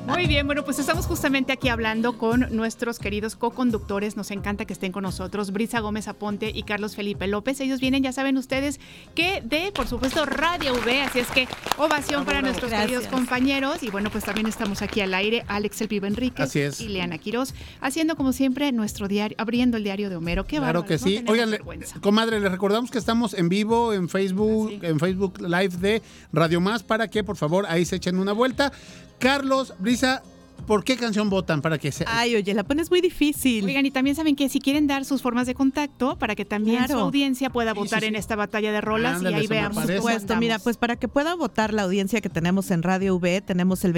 [0.06, 4.16] Muy bien, bueno, pues estamos justamente aquí hablando con nuestros queridos co-conductores.
[4.18, 7.58] Nos encanta que estén con nosotros, Brisa Gómez Aponte y Carlos Felipe López.
[7.60, 8.80] Ellos vienen, ya saben ustedes,
[9.14, 11.00] que de, por supuesto, Radio V.
[11.02, 12.90] Así es que ovación para nuestros Gracias.
[12.90, 13.82] queridos compañeros.
[13.82, 16.80] Y bueno, pues también estamos aquí al aire, Alex El Pibe Enríquez Así es.
[16.82, 20.44] y Leana Quiroz, haciendo como siempre nuestro diario, abriendo el diario de Homero.
[20.44, 21.24] Qué Claro bárbaros, que sí.
[21.26, 21.98] Oigan, vergüenza.
[22.00, 26.82] comadre, les recordamos que estamos en vivo en Facebook, en Facebook Live de Radio Más
[26.82, 28.70] para que por favor ahí se echen una vuelta.
[29.18, 30.22] Carlos, Brisa,
[30.66, 31.60] ¿por qué canción votan?
[31.62, 32.04] Para que se...
[32.06, 33.64] Ay, oye, la pones muy difícil.
[33.64, 36.78] Oigan, y también saben que si quieren dar sus formas de contacto para que también
[36.78, 36.94] Claro.
[36.94, 39.84] su audiencia pueda Sí, votar sí, en esta batalla de rolas Ándale, y ahí veamos.
[39.84, 43.40] Por supuesto, mira, pues para que pueda votar la audiencia que tenemos en Radio V,
[43.42, 43.92] tenemos el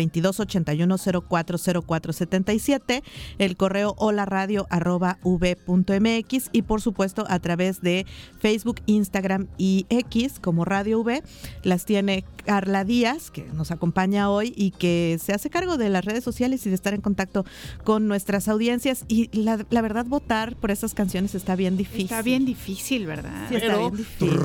[1.77, 3.03] 2281040477,
[3.39, 8.07] el correo holaradio arroba v.mx y por supuesto a través de
[8.39, 11.23] Facebook, Instagram y X como Radio V.
[11.63, 16.05] Las tiene Carla Díaz, que nos acompaña hoy y que se hace cargo de las
[16.05, 17.45] redes sociales y de estar en contacto
[17.85, 19.05] con nuestras audiencias.
[19.09, 22.05] Y la, la verdad, votar por esas canciones está bien difícil.
[22.05, 23.49] Está bien difícil, ¿verdad?
[23.49, 24.39] Sí, está Pero, bien difícil.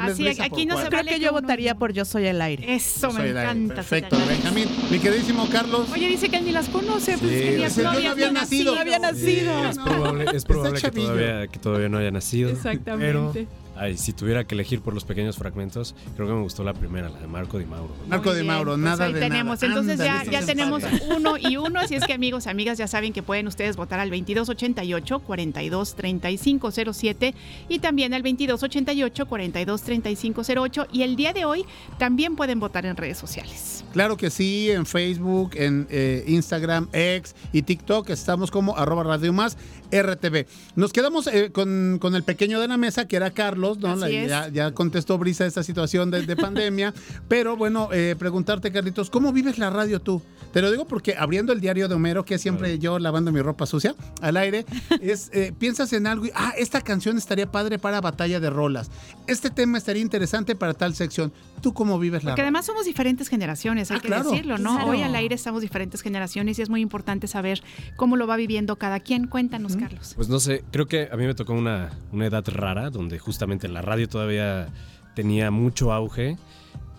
[0.00, 0.86] Así, aquí no se.
[0.88, 2.74] Creo vale que yo uno- votaría por Yo Soy el Aire.
[2.74, 3.50] Eso Soy me el aire.
[3.50, 3.74] encanta.
[3.76, 4.16] Perfecto.
[4.26, 4.68] Benjamín.
[4.90, 5.88] Mi queridísimo Carlos.
[5.92, 7.90] Oye, dice que él ni las conoce, pues Sí, que ni o sea, yo no
[7.96, 8.74] habías había ni nacido.
[8.74, 9.64] No había nacido.
[9.68, 12.50] Es probable, es probable que, todavía, que todavía no haya nacido.
[12.50, 13.06] Exactamente.
[13.06, 16.74] Pero, ay, si tuviera que elegir por los pequeños fragmentos, creo que me gustó la
[16.74, 17.94] primera, la de Marco Di Mauro.
[18.08, 19.60] Marco bien, Mauro, pues nada ahí de tenemos.
[19.62, 19.66] nada.
[19.66, 20.82] Entonces ya, Ándale, ya tenemos
[21.16, 24.10] uno y uno, así es que amigos, amigas, ya saben que pueden ustedes votar al
[24.10, 27.34] 2288 42 3507
[27.68, 31.64] y también al 2288 42 3508 y el día de hoy
[31.98, 33.84] también pueden votar en redes sociales.
[33.92, 39.32] Claro que sí, en Facebook, en eh, Instagram, X y TikTok estamos como arroba Radio
[39.32, 39.56] Más
[40.02, 40.46] RTV.
[40.76, 43.94] Nos quedamos eh, con, con el pequeño de la mesa, que era Carlos, ¿no?
[43.96, 46.92] La- ya, ya contestó Brisa esta situación de, de pandemia,
[47.28, 50.20] pero bueno, eh, preguntarte, Carlitos, ¿cómo vives la radio tú?
[50.54, 53.42] Te lo digo porque abriendo el diario de Homero, que es siempre yo lavando mi
[53.42, 54.64] ropa sucia al aire,
[55.02, 58.88] es eh, piensas en algo y, ah, esta canción estaría padre para batalla de rolas.
[59.26, 61.32] Este tema estaría interesante para tal sección.
[61.60, 64.30] ¿Tú cómo vives la Porque además somos diferentes generaciones, hay Ah, que claro.
[64.30, 64.76] decirlo, ¿no?
[64.76, 64.90] Claro.
[64.90, 67.60] Hoy al aire estamos diferentes generaciones y es muy importante saber
[67.96, 69.26] cómo lo va viviendo cada quien.
[69.26, 70.12] Cuéntanos, Carlos.
[70.14, 73.66] Pues no sé, creo que a mí me tocó una, una edad rara, donde justamente
[73.66, 74.68] la radio todavía
[75.16, 76.36] tenía mucho auge,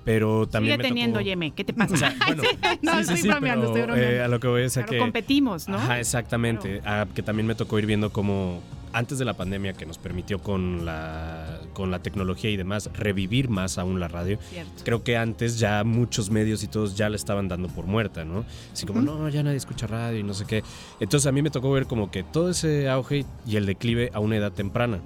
[0.05, 1.25] pero también Sigue me teniendo, tocó...
[1.25, 1.93] Yeme, ¿qué te pasa?
[1.95, 2.43] O sea, bueno,
[2.83, 4.15] no, sí, estoy sí, bromeando, pero, estoy bromeando.
[4.17, 4.97] eh, a lo que voy es a Claro, que...
[4.99, 5.77] competimos, ¿no?
[5.77, 6.81] Ajá, exactamente.
[6.85, 8.61] Ah, que también me tocó ir viendo cómo
[8.95, 13.49] antes de la pandemia que nos permitió con la, con la tecnología y demás revivir
[13.49, 14.39] más aún la radio.
[14.49, 14.83] Cierto.
[14.85, 18.45] Creo que antes ya muchos medios y todos ya la estaban dando por muerta, ¿no?
[18.71, 20.63] Así como, no, ya nadie escucha radio y no sé qué.
[21.01, 24.21] Entonces a mí me tocó ver como que todo ese auge y el declive a
[24.21, 25.01] una edad temprana.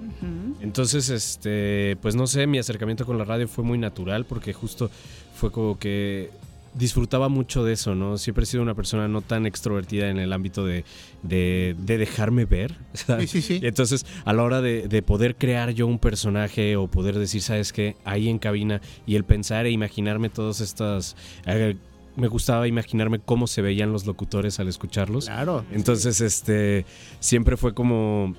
[0.60, 4.88] Entonces, este, pues no sé, mi acercamiento con la radio fue muy natural porque justo
[5.34, 6.30] fue como que
[6.74, 8.16] disfrutaba mucho de eso, ¿no?
[8.18, 10.84] Siempre he sido una persona no tan extrovertida en el ámbito de,
[11.22, 12.76] de, de dejarme ver.
[12.94, 13.30] ¿sabes?
[13.30, 13.66] Sí, sí, sí.
[13.66, 17.72] Entonces, a la hora de, de poder crear yo un personaje o poder decir, ¿sabes
[17.72, 17.96] qué?
[18.04, 21.16] Ahí en cabina y el pensar e imaginarme todas estas...
[21.46, 21.76] eh,
[22.16, 25.26] me gustaba imaginarme cómo se veían los locutores al escucharlos.
[25.26, 25.64] Claro.
[25.72, 26.84] Entonces, este,
[27.20, 28.34] siempre fue como,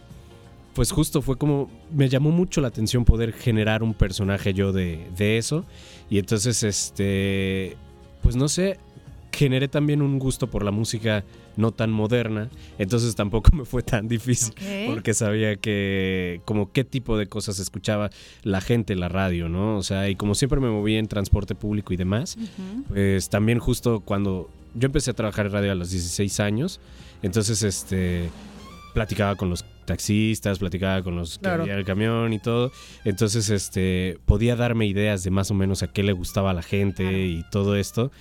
[0.74, 5.08] pues justo fue como, me llamó mucho la atención poder generar un personaje yo de,
[5.17, 5.65] de eso.
[6.10, 7.78] Y entonces, este,
[8.22, 8.78] pues no sé,
[9.32, 11.24] generé también un gusto por la música
[11.58, 12.50] no tan moderna.
[12.78, 14.54] Entonces tampoco me fue tan difícil
[14.88, 18.10] porque sabía que, como qué tipo de cosas escuchaba
[18.44, 19.78] la gente en la radio, ¿no?
[19.78, 22.38] O sea, y como siempre me moví en transporte público y demás,
[22.88, 26.80] pues también justo cuando yo empecé a trabajar en radio a los 16 años,
[27.22, 28.30] entonces este
[28.94, 31.63] platicaba con los taxistas, platicaba con los que Claro.
[31.65, 32.72] en el camión y todo,
[33.06, 36.62] entonces este podía darme ideas de más o menos a qué le gustaba a la
[36.62, 38.12] gente y todo esto.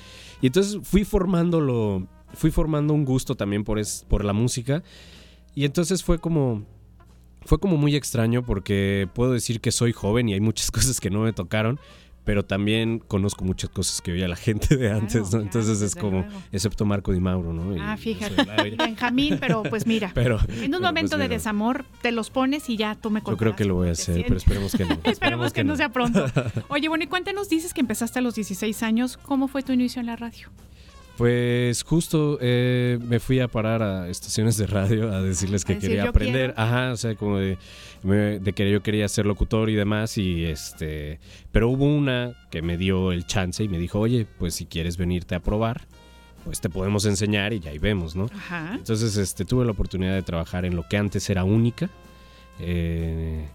[0.40, 4.82] Y entonces fui formándolo, fui formando un gusto también por es, por la música
[5.54, 6.64] y entonces fue como
[7.42, 11.10] fue como muy extraño porque puedo decir que soy joven y hay muchas cosas que
[11.10, 11.78] no me tocaron,
[12.24, 15.28] pero también conozco muchas cosas que veía la gente de antes, ¿no?
[15.30, 16.42] claro, Entonces es como, luego.
[16.52, 17.74] excepto Marco Di Mauro, ¿no?
[17.74, 18.34] Y- Ah, fíjate.
[18.78, 22.68] Benjamín, pero pues mira, Pero, en un pero, momento pues, de desamor te los pones
[22.68, 24.98] y ya tú me Yo creo que lo voy a hacer, pero esperemos que no.
[25.04, 26.26] Esperemos que no sea pronto.
[26.68, 30.00] Oye, bueno, y cuéntanos, dices que empezaste a los 16 años, ¿cómo fue tu inicio
[30.00, 30.48] en la radio?
[31.20, 35.74] Pues justo eh, me fui a parar a estaciones de radio a decirles que A
[35.74, 36.54] decir, quería "Yo aprender.
[36.54, 36.60] quiero".
[36.68, 37.58] Ajá, o sea, como de,
[38.02, 40.16] de que yo quería ser locutor y demás.
[40.16, 41.20] Y este.
[41.52, 44.96] Pero hubo una que me dio el chance y me dijo, oye, pues si quieres
[44.96, 45.82] venirte a probar,
[46.46, 48.24] pues te podemos enseñar y ya ahí vemos, ¿no?
[48.34, 48.72] Ajá.
[48.76, 51.90] Entonces este, tuve la oportunidad de trabajar en lo que antes era única.
[52.60, 53.46] eh,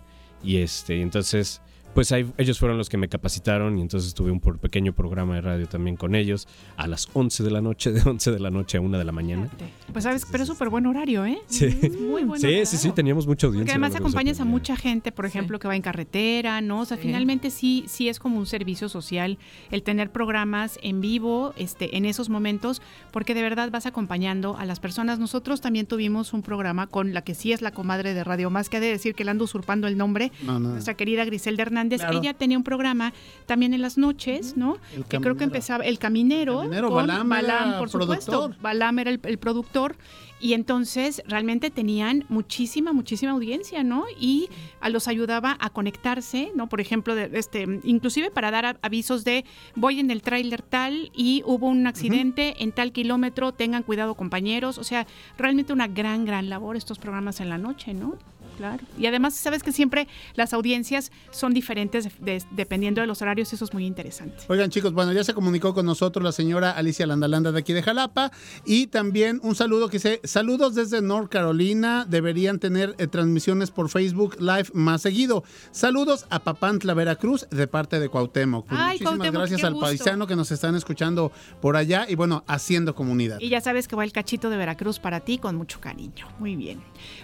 [0.43, 1.63] y este, entonces,
[1.95, 5.33] pues ahí- ellos fueron los que me capacitaron y entonces tuve un por- pequeño programa
[5.35, 8.51] de radio también con ellos a las 11 de la noche, de 11 de la
[8.51, 9.49] noche a 1 de la mañana.
[9.91, 11.39] Pues sabes, pero es súper buen horario, ¿eh?
[11.47, 11.67] Sí.
[11.99, 12.65] Muy buen Sí, horario.
[12.65, 13.73] sí, sí, teníamos mucha audiencia.
[13.73, 16.81] Porque además acompañas a mucha gente, por ejemplo, que va en carretera, ¿no?
[16.81, 17.03] O sea, Sí.
[17.03, 19.37] finalmente sí, sí es como un servicio social
[19.71, 22.81] el tener programas en vivo, este, en esos momentos,
[23.11, 25.17] porque de verdad vas acompañando a las personas.
[25.17, 28.67] Nosotros también tuvimos un programa con la que sí es la comadre de Radio Más,
[28.67, 30.71] que ha de decir que le ando usurpando el nombre, No, no.
[30.71, 31.84] nuestra querida Griselda Hernández.
[31.89, 32.19] Claro.
[32.19, 33.13] Ella tenía un programa
[33.45, 34.77] también en las noches, ¿no?
[34.95, 36.63] El que creo que empezaba El Caminero.
[36.63, 38.31] El Caminero, con Balam era por supuesto.
[38.31, 38.61] productor.
[38.61, 39.95] Balam era el, el productor.
[40.39, 44.03] Y entonces realmente tenían muchísima, muchísima audiencia, ¿no?
[44.19, 44.49] Y
[44.81, 46.67] a los ayudaba a conectarse, ¿no?
[46.67, 49.45] Por ejemplo, de, este, inclusive para dar avisos de
[49.75, 54.77] voy en el tráiler tal y hubo un accidente en tal kilómetro, tengan cuidado compañeros.
[54.77, 58.15] O sea, realmente una gran, gran labor estos programas en la noche, ¿no?
[58.57, 58.83] Claro.
[58.97, 63.51] Y además, sabes que siempre las audiencias son diferentes de- de- dependiendo de los horarios,
[63.53, 64.37] eso es muy interesante.
[64.47, 67.83] Oigan chicos, bueno, ya se comunicó con nosotros la señora Alicia Landalanda de aquí de
[67.83, 68.31] Jalapa
[68.65, 73.89] y también un saludo que dice, saludos desde North Carolina, deberían tener eh, transmisiones por
[73.89, 75.43] Facebook Live más seguido.
[75.71, 78.67] Saludos a Papantla, Veracruz, de parte de Cuauhtémoc.
[78.67, 79.85] Pues Ay, muchísimas Cuauhtémoc, gracias al gusto.
[79.87, 83.39] paisano que nos están escuchando por allá y bueno, haciendo comunidad.
[83.39, 86.27] Y ya sabes que va el cachito de Veracruz para ti con mucho cariño.
[86.39, 86.79] Muy bien.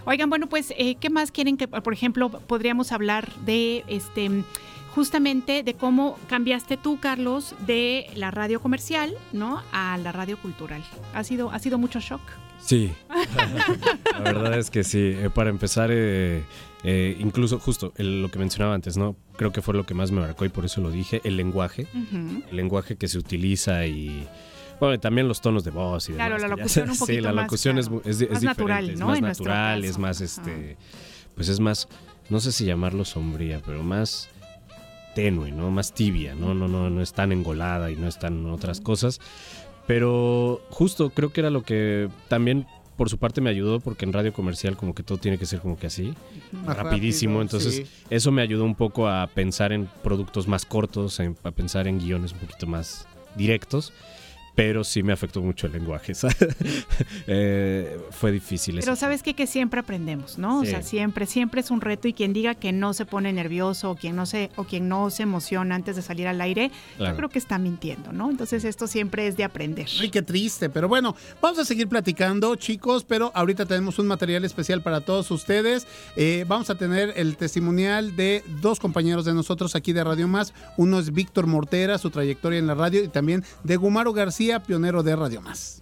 [0.06, 4.44] Oigan, bueno, pues, eh, ¿qué más quieren que, por ejemplo, podríamos hablar de este
[4.96, 9.62] justamente de cómo cambiaste tú, Carlos, de la radio comercial, ¿no?
[9.72, 10.84] A la radio cultural.
[11.14, 12.22] Ha sido, ha sido mucho shock.
[12.60, 12.92] Sí,
[14.14, 15.00] la verdad es que sí.
[15.16, 16.44] Eh, para empezar, eh,
[16.84, 19.16] eh, incluso justo el- lo que mencionaba antes, ¿no?
[19.38, 21.88] Creo que fue lo que más me marcó y por eso lo dije, el lenguaje,
[22.50, 24.28] el lenguaje que se utiliza y...
[24.80, 27.22] Bueno, y también los tonos de voz y Claro, demás, la que ya locución Sí,
[27.22, 30.78] la locución es, claro, es, más diferente, natural, es más En natural, es más, este...
[31.36, 31.88] Pues es más,
[32.30, 34.30] no sé si llamarlo sombría, pero más
[35.16, 35.72] tenue, ¿no?
[35.72, 36.54] Más tibia, ¿no?
[36.54, 39.20] No, no, no es tan engolada y no es tan otras cosas.
[39.88, 42.66] Pero justo creo que era lo que también
[42.98, 45.60] por su parte me ayudó porque en radio comercial como que todo tiene que ser
[45.60, 46.14] como que así,
[46.52, 47.40] Más rapidísimo.
[47.40, 48.06] rápido, Entonces sí.
[48.10, 52.34] eso me ayudó un poco a pensar en productos más cortos, a pensar en guiones
[52.34, 53.92] un poquito más directos.
[54.56, 56.14] Pero sí me afectó mucho el lenguaje.
[57.28, 58.80] Eh, fue difícil.
[58.80, 59.34] Pero sabes qué?
[59.34, 60.60] que siempre aprendemos, ¿no?
[60.60, 63.92] O sea, siempre, siempre es un reto y quien diga que no se pone nervioso
[63.92, 67.14] o quien no se, o quien no se emociona antes de salir al aire, Claro.
[67.14, 68.30] yo creo que está mintiendo, ¿no?
[68.30, 69.88] Entonces esto siempre es de aprender.
[70.00, 74.44] Ay, qué triste, pero bueno, vamos a seguir platicando, chicos, pero ahorita tenemos un material
[74.44, 75.88] especial para todos ustedes.
[76.16, 80.54] Eh, vamos a tener el testimonial de dos compañeros de nosotros aquí de Radio Más.
[80.78, 85.04] Uno es Víctor Mortera, su trayectoria en la radio, y también de Gumaro García, pionero
[85.04, 85.82] de Radio Más.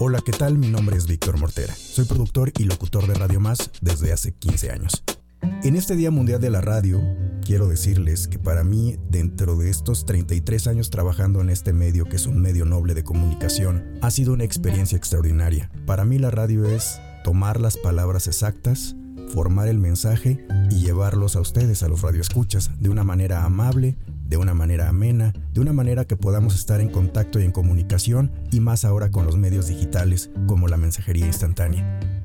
[0.00, 0.58] Hola, ¿qué tal?
[0.58, 1.74] Mi nombre es Víctor Mortera.
[1.74, 5.02] Soy productor y locutor de Radio Más desde hace 15 años.
[5.40, 7.00] En este Día Mundial de la Radio,
[7.44, 12.16] quiero decirles que para mí, dentro de estos 33 años trabajando en este medio, que
[12.16, 15.70] es un medio noble de comunicación, ha sido una experiencia extraordinaria.
[15.86, 18.96] Para mí la radio es tomar las palabras exactas,
[19.32, 23.96] formar el mensaje y llevarlos a ustedes, a los radioescuchas, de una manera amable,
[24.26, 28.30] de una manera amena, de una manera que podamos estar en contacto y en comunicación,
[28.50, 32.17] y más ahora con los medios digitales como la mensajería instantánea.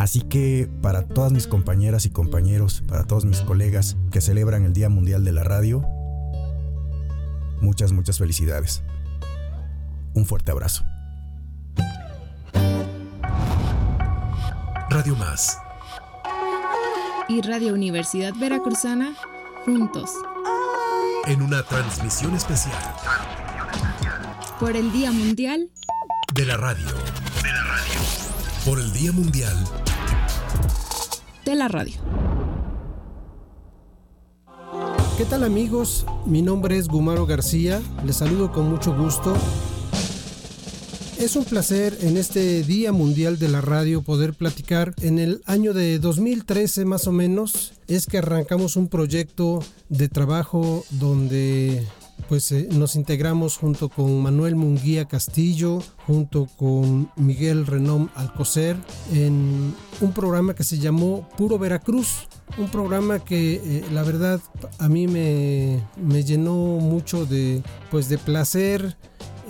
[0.00, 4.72] Así que para todas mis compañeras y compañeros, para todos mis colegas que celebran el
[4.72, 5.86] Día Mundial de la Radio,
[7.60, 8.82] muchas, muchas felicidades.
[10.14, 10.84] Un fuerte abrazo.
[14.88, 15.58] Radio Más.
[17.28, 19.14] y Radio Universidad Veracruzana
[19.66, 20.10] juntos
[21.26, 22.74] En una transmisión especial
[24.58, 25.68] por el Día Mundial
[26.32, 26.86] de la radio.
[26.86, 28.00] De la radio.
[28.64, 29.56] Por el Día Mundial
[31.44, 31.94] de la Radio.
[35.16, 36.06] ¿Qué tal amigos?
[36.26, 39.34] Mi nombre es Gumaro García, les saludo con mucho gusto.
[41.18, 44.94] Es un placer en este Día Mundial de la Radio poder platicar.
[45.02, 50.84] En el año de 2013 más o menos es que arrancamos un proyecto de trabajo
[50.88, 51.86] donde
[52.30, 58.76] pues eh, nos integramos junto con Manuel Munguía Castillo, junto con Miguel Renom Alcocer,
[59.12, 64.40] en un programa que se llamó Puro Veracruz, un programa que eh, la verdad
[64.78, 68.96] a mí me, me, llenó mucho de, pues de placer,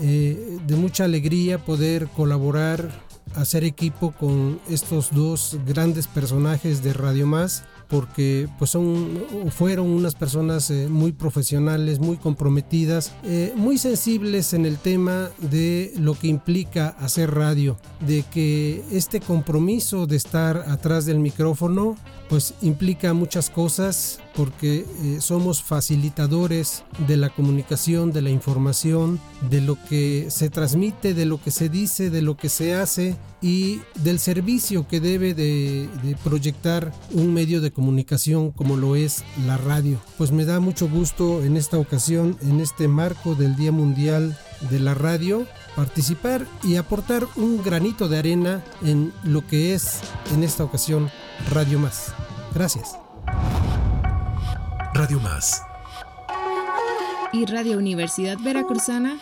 [0.00, 2.88] eh, de mucha alegría poder colaborar,
[3.34, 10.14] hacer equipo con estos dos grandes personajes de Radio Más porque pues son fueron unas
[10.14, 16.28] personas eh, muy profesionales, muy comprometidas, eh, muy sensibles en el tema de lo que
[16.28, 17.76] implica hacer radio,
[18.06, 21.96] de que este compromiso de estar atrás del micrófono
[22.28, 29.20] pues implica muchas cosas porque eh, somos facilitadores de la comunicación, de la información,
[29.50, 33.18] de lo que se transmite, de lo que se dice, de lo que se hace
[33.42, 39.24] y del servicio que debe de, de proyectar un medio de comunicación como lo es
[39.46, 40.00] la radio.
[40.16, 44.38] Pues me da mucho gusto en esta ocasión, en este marco del Día Mundial
[44.70, 50.00] de la Radio, participar y aportar un granito de arena en lo que es
[50.32, 51.10] en esta ocasión
[51.50, 52.14] Radio Más.
[52.54, 52.96] Gracias.
[54.92, 55.62] Radio Más.
[57.32, 59.18] Y Radio Universidad Veracruzana,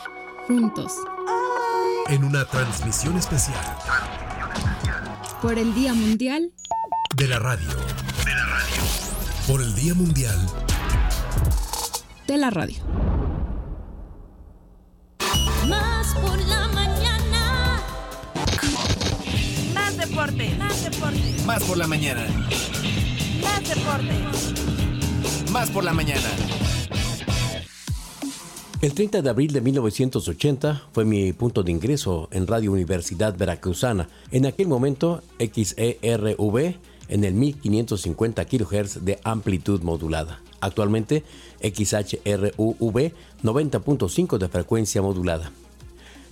[0.46, 0.92] juntos.
[2.08, 3.60] En una transmisión especial.
[5.42, 6.52] Por el Día Mundial
[7.16, 7.68] de la Radio.
[7.68, 8.82] De la Radio.
[9.46, 10.38] Por el Día Mundial
[12.26, 12.76] de la Radio.
[15.68, 17.82] Más por la mañana.
[19.74, 20.54] Más deporte.
[20.58, 21.34] Más deporte.
[21.46, 22.26] Más por la mañana.
[23.42, 24.78] Más deporte.
[25.53, 26.28] Más por la mañana.
[28.80, 34.09] El 30 de abril de 1980 fue mi punto de ingreso en Radio Universidad Veracruzana.
[34.30, 36.76] En aquel momento, XERV
[37.09, 40.40] en el 1550 kHz de amplitud modulada.
[40.61, 41.24] Actualmente,
[41.61, 45.51] XHRUV 90.5 de frecuencia modulada.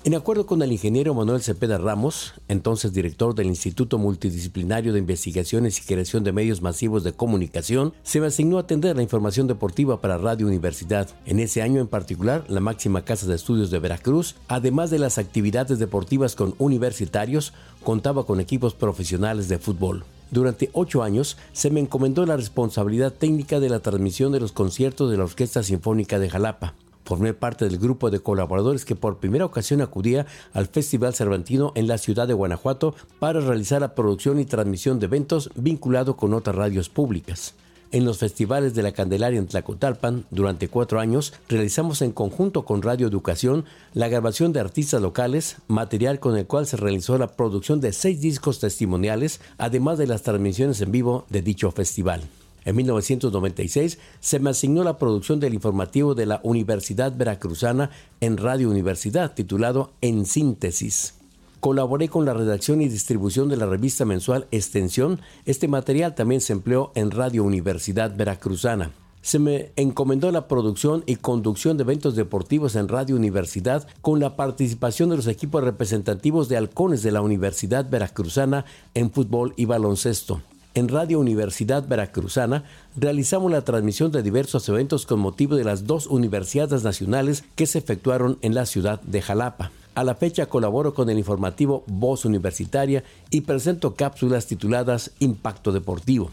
[0.07, 5.81] En acuerdo con el ingeniero Manuel Cepeda Ramos, entonces director del Instituto Multidisciplinario de Investigaciones
[5.81, 10.17] y Creación de Medios Masivos de Comunicación, se me asignó atender la información deportiva para
[10.17, 11.09] Radio Universidad.
[11.25, 15.19] En ese año en particular, la máxima casa de estudios de Veracruz, además de las
[15.19, 17.53] actividades deportivas con universitarios,
[17.83, 20.05] contaba con equipos profesionales de fútbol.
[20.31, 25.11] Durante ocho años se me encomendó la responsabilidad técnica de la transmisión de los conciertos
[25.11, 26.75] de la Orquesta Sinfónica de Jalapa.
[27.07, 31.87] Formé parte del grupo de colaboradores que por primera ocasión acudía al Festival Cervantino en
[31.87, 36.57] la ciudad de Guanajuato para realizar la producción y transmisión de eventos vinculado con otras
[36.57, 37.55] radios públicas.
[37.93, 42.83] En los festivales de la Candelaria en Tlacotalpan, durante cuatro años, realizamos en conjunto con
[42.83, 47.81] Radio Educación la grabación de artistas locales, material con el cual se realizó la producción
[47.81, 52.23] de seis discos testimoniales, además de las transmisiones en vivo de dicho festival.
[52.67, 57.91] En 1996 se me asignó la producción del informativo de la Universidad Veracruzana
[58.21, 61.15] en Radio Universidad, titulado En Síntesis.
[61.61, 65.21] Colaboré con la redacción y distribución de la revista mensual Extensión.
[65.45, 68.91] Este material también se empleó en Radio Universidad Veracruzana.
[69.23, 74.35] Se me encomendó la producción y conducción de eventos deportivos en Radio Universidad con la
[74.35, 78.65] participación de los equipos representativos de halcones de la Universidad Veracruzana
[78.95, 80.43] en fútbol y baloncesto
[80.77, 82.65] en Radio Universidad Veracruzana
[82.97, 87.79] realizamos la transmisión de diversos eventos con motivo de las dos universidades nacionales que se
[87.79, 89.71] efectuaron en la ciudad de Jalapa.
[89.95, 96.31] A la fecha colaboro con el informativo Voz Universitaria y presento cápsulas tituladas Impacto Deportivo.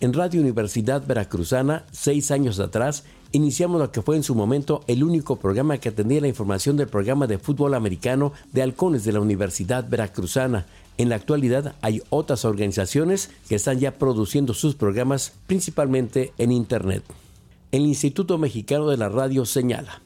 [0.00, 5.04] En Radio Universidad Veracruzana, seis años atrás, iniciamos lo que fue en su momento el
[5.04, 9.20] único programa que atendía la información del programa de fútbol americano de halcones de la
[9.20, 10.66] Universidad Veracruzana,
[10.98, 17.02] en la actualidad hay otras organizaciones que están ya produciendo sus programas principalmente en Internet.
[17.72, 20.00] El Instituto Mexicano de la Radio señala,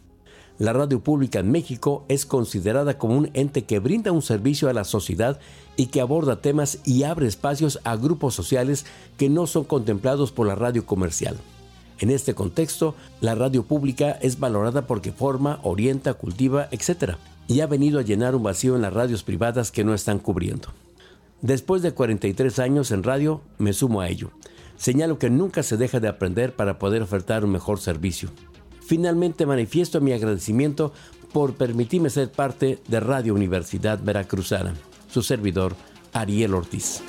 [0.58, 4.72] la radio pública en México es considerada como un ente que brinda un servicio a
[4.72, 5.38] la sociedad
[5.76, 8.84] y que aborda temas y abre espacios a grupos sociales
[9.16, 11.36] que no son contemplados por la radio comercial.
[12.00, 17.14] En este contexto, la radio pública es valorada porque forma, orienta, cultiva, etc
[17.50, 20.68] y ha venido a llenar un vacío en las radios privadas que no están cubriendo.
[21.42, 24.30] Después de 43 años en radio, me sumo a ello.
[24.76, 28.30] Señalo que nunca se deja de aprender para poder ofertar un mejor servicio.
[28.86, 30.92] Finalmente manifiesto mi agradecimiento
[31.32, 34.74] por permitirme ser parte de Radio Universidad Veracruzana.
[35.08, 35.74] Su servidor,
[36.12, 37.02] Ariel Ortiz.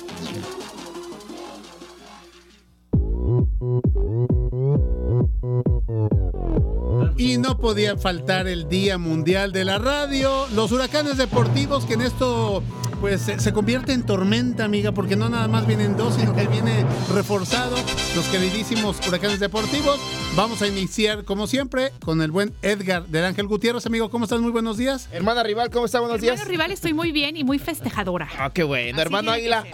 [7.22, 12.00] Y no podía faltar el Día Mundial de la Radio, los huracanes deportivos que en
[12.00, 12.64] esto
[13.00, 16.48] pues se, se convierte en tormenta, amiga, porque no nada más vienen dos, sino que
[16.48, 17.76] viene reforzado
[18.16, 20.00] los queridísimos huracanes deportivos.
[20.34, 23.86] Vamos a iniciar, como siempre, con el buen Edgar del Ángel Gutiérrez.
[23.86, 24.40] Amigo, ¿cómo estás?
[24.40, 25.08] Muy buenos días.
[25.12, 26.00] Hermana Rival, ¿cómo está?
[26.00, 26.32] Buenos días.
[26.32, 28.28] Hermano rival, estoy muy bien y muy festejadora.
[28.36, 29.00] Ah, qué bueno.
[29.00, 29.64] Hermano Águila.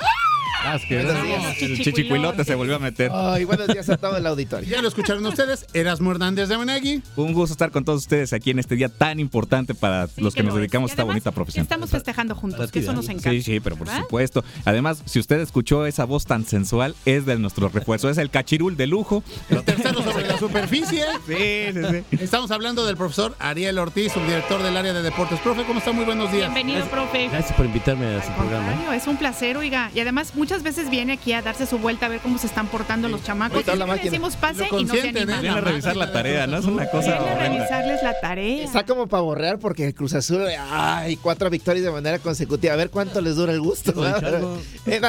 [0.61, 3.11] Ah, que el chichicuilote se volvió a meter.
[3.15, 4.69] Ay, buenos días a todo el auditorio.
[4.69, 7.03] Ya lo escucharon ustedes, Erasmo Hernández de Menegui.
[7.17, 10.39] Un gusto estar con todos ustedes aquí en este día tan importante para los que
[10.39, 11.63] que nos dedicamos a esta bonita profesión.
[11.63, 13.31] Estamos festejando juntos, que eso nos encanta.
[13.31, 14.03] Sí, sí, pero por ¿verdad?
[14.03, 14.45] supuesto.
[14.65, 18.09] Además, si usted escuchó esa voz tan sensual, es de nuestro refuerzo.
[18.09, 19.25] Es el cachirul de lujo.
[19.51, 21.05] El tercero sobre la superficie.
[21.27, 21.81] Sí, sí,
[22.11, 22.17] sí.
[22.23, 25.41] Estamos hablando del profesor Ariel Ortiz, subdirector del área de deportes.
[25.41, 25.93] Profe, ¿cómo está?
[25.93, 26.55] Muy buenos días.
[26.55, 27.29] Bienvenido, profe.
[27.29, 28.95] Gracias por invitarme a su programa.
[28.95, 29.91] es un placer, oiga.
[29.95, 32.67] Y además muchas veces viene aquí a darse su vuelta a ver cómo se están
[32.69, 33.63] portando los chamacos.
[33.63, 35.39] Y decimos pase y no se consienten, animan.
[35.39, 35.43] ¿eh?
[35.43, 36.59] Viene a revisar la tarea, ¿no?
[36.59, 38.65] Es una cosa Viene a revisarles la tarea.
[38.65, 42.73] Está como para borrar porque el Cruz Azul, ay, cuatro victorias de manera consecutiva.
[42.73, 43.93] A ver cuánto les dura el gusto.
[44.87, 45.01] Eh.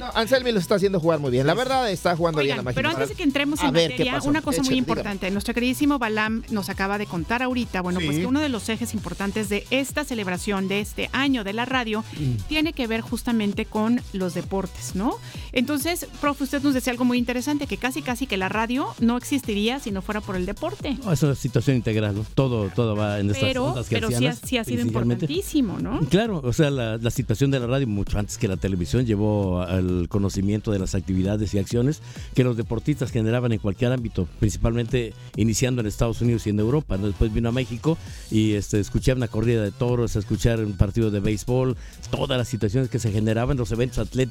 [0.00, 1.46] No, Anselmi lo está haciendo jugar muy bien.
[1.46, 4.04] La verdad, está jugando bien la pero antes de que entremos A en ver, ¿qué
[4.04, 5.30] materia, una cosa muy importante.
[5.30, 8.92] Nuestro queridísimo Balam nos acaba de contar ahorita, bueno, pues que uno de los ejes
[8.94, 12.36] importantes de esta celebración de este año de la radio Mm.
[12.48, 15.16] tiene que ver justamente con los deportes, ¿no?
[15.50, 19.16] Entonces, profe, usted nos decía algo muy interesante, que casi casi que la radio no
[19.16, 20.96] existiría si no fuera por el deporte.
[21.04, 22.24] No, es una situación integral, ¿no?
[22.34, 25.98] Todo, todo va en estas Pero, ondas pero sí ha, sí ha sido importantísimo, ¿no?
[26.08, 29.62] Claro, o sea, la, la situación de la radio, mucho antes que la televisión, llevó
[29.62, 32.02] al conocimiento de las actividades y acciones
[32.34, 36.96] que los deportistas generaban en cualquier ámbito, principalmente iniciando en Estados Unidos y en Europa.
[36.96, 37.06] ¿no?
[37.06, 37.96] Después vino a México
[38.30, 41.76] y este, escuché una corrida de toros, escuchar un partido de béisbol,
[42.10, 44.25] todas las situaciones que se generaban, los eventos atléticos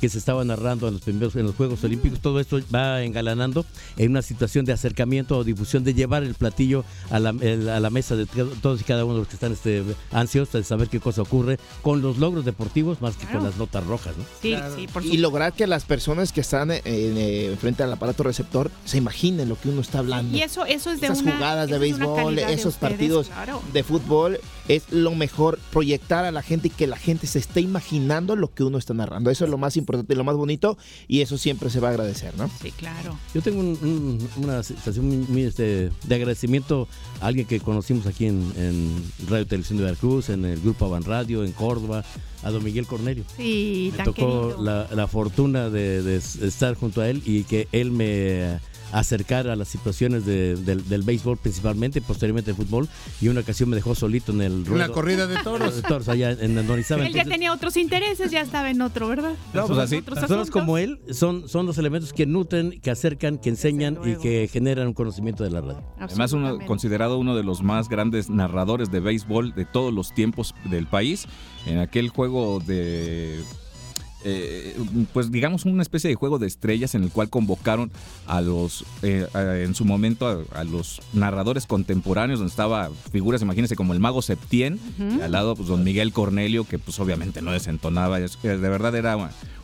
[0.00, 3.64] que se estaban narrando en los, primeros, en los Juegos Olímpicos, todo esto va engalanando
[3.96, 7.80] en una situación de acercamiento o difusión, de llevar el platillo a la, el- a
[7.80, 10.88] la mesa de todos y cada uno de los que están este, ansiosos de saber
[10.88, 13.40] qué cosa ocurre con los logros deportivos más que Claro.
[13.40, 14.16] con las notas rojas.
[14.16, 14.24] ¿no?
[14.40, 18.22] Sí, sí, por y lograr que las personas que están eh, eh, frente al aparato
[18.22, 20.36] receptor se imaginen lo que uno está hablando.
[20.36, 23.26] Y eso, eso es de Esas una jugadas de es béisbol, de esos ustedes, partidos
[23.28, 23.62] claro.
[23.72, 24.38] de fútbol,
[24.68, 28.52] es lo mejor proyectar a la gente y que la gente se esté imaginando lo
[28.52, 29.30] que uno está narrando.
[29.30, 30.76] Eso es lo más importante y lo más bonito
[31.08, 32.50] y eso siempre se va a agradecer, ¿no?
[32.62, 33.18] Sí, claro.
[33.34, 34.62] Yo tengo un- un- una
[35.02, 36.88] muy, muy, este, de agradecimiento
[37.20, 40.86] a alguien que conocimos aquí en, en Radio y Televisión de Veracruz, en el Grupo
[40.86, 42.04] Avan Radio, en Córdoba,
[42.42, 43.24] a don Miguel Cornelio.
[43.36, 47.68] Sí, me tan tocó la, la fortuna de, de estar junto a él y que
[47.72, 48.58] él me
[48.92, 52.88] acercara a las situaciones de- del, del béisbol principalmente, posteriormente el fútbol,
[53.20, 55.76] y una ocasión me dejó solito en el En la ruedo corrida de toros.
[55.76, 57.06] de toros allá en, en estaba.
[57.06, 59.34] Él ya tenía otros intereses, ya estaba en otro, ¿verdad?
[59.54, 63.48] no, pues así, personas como él son, son los elementos que nutren, que acercan, que
[63.50, 65.82] enseñan y que generan un conocimiento de la radio.
[65.98, 70.54] Además, uno, considerado uno de los más grandes narradores de béisbol de todos los tiempos
[70.70, 71.26] del país.
[71.66, 73.40] En aquel juego de.
[74.28, 74.76] Eh,
[75.12, 77.92] pues digamos una especie de juego de estrellas en el cual convocaron
[78.26, 83.40] a los eh, a- en su momento a, a los narradores contemporáneos donde estaba figuras
[83.42, 87.40] imagínense como el mago Septién y al lado pues don Miguel Cornelio que pues obviamente
[87.40, 88.18] no desentonaba.
[88.18, 89.16] Es- de verdad era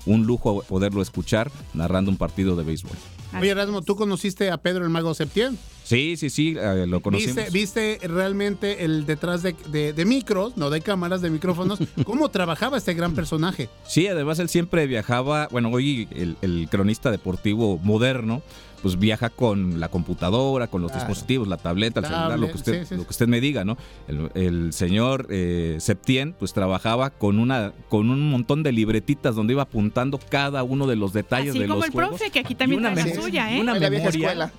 [0.07, 2.97] un lujo poderlo escuchar narrando un partido de béisbol.
[3.41, 5.59] Oye, Erasmo, ¿tú conociste a Pedro el Mago Septién?
[5.85, 10.57] Sí sí sí eh, lo conocimos ¿Viste, viste realmente el detrás de, de- de micros,
[10.57, 11.79] no de cámaras, de micrófonos?
[12.05, 13.69] ¿Cómo trabajaba este gran personaje?
[13.87, 18.43] Sí, además él siempre viajaba, bueno, hoy el, el cronista deportivo moderno,
[18.83, 21.07] pues viaja con la computadora, con los Claro.
[21.07, 23.07] dispositivos, la tableta, el celular, lo que usted, sí, sí, lo sí.
[23.07, 23.77] que usted me diga, ¿no?
[24.09, 29.53] El, el señor eh, Septién, pues trabajaba con una, con un montón de libretitas donde
[29.53, 32.17] iba apuntando cada uno de los detalles Así de como los el juegos.
[32.19, 33.61] profe, que aquí también trae la suya, ¿eh?
[33.61, 34.53] una La vieja memoria, escuela.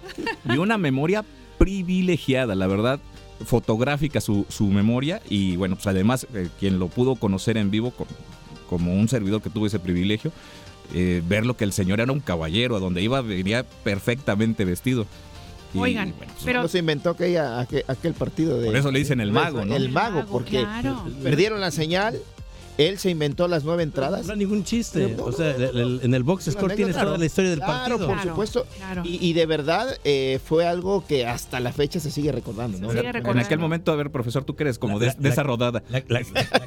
[0.56, 1.23] y una memoria
[1.58, 3.00] privilegiada, la verdad,
[3.46, 7.92] fotográfica su, su memoria y bueno, pues además eh, quien lo pudo conocer en vivo
[7.92, 8.08] co-
[8.70, 10.32] como un servidor que tuvo ese privilegio,
[10.94, 15.06] eh, ver lo que el señor era un caballero, a donde iba venía perfectamente vestido.
[15.74, 18.68] Y, Oigan, bueno, pues, pero No se inventó aquella, aquel, aquel partido de...
[18.68, 19.76] Por eso le dicen el mago, ¿no?
[19.76, 21.04] El mago, mago, porque claro.
[21.24, 22.20] perdieron la señal,
[22.78, 24.26] él se inventó las nueve entradas.
[24.26, 25.16] No hay ningún chiste.
[25.20, 27.98] O sea, el- el- en el box score tienes toda la historia del Claro, partido.
[28.08, 28.66] por Claro, supuesto.
[28.78, 29.02] claro.
[29.06, 32.92] Y, y de verdad eh, fue algo que hasta la fecha se sigue recordando, ¿no?
[32.92, 35.30] Se sigue en aquel momento, a ver, profesor, tú eres como La- de, la- de
[35.30, 35.84] esa la- rodada.
[35.90, 36.22] La, la-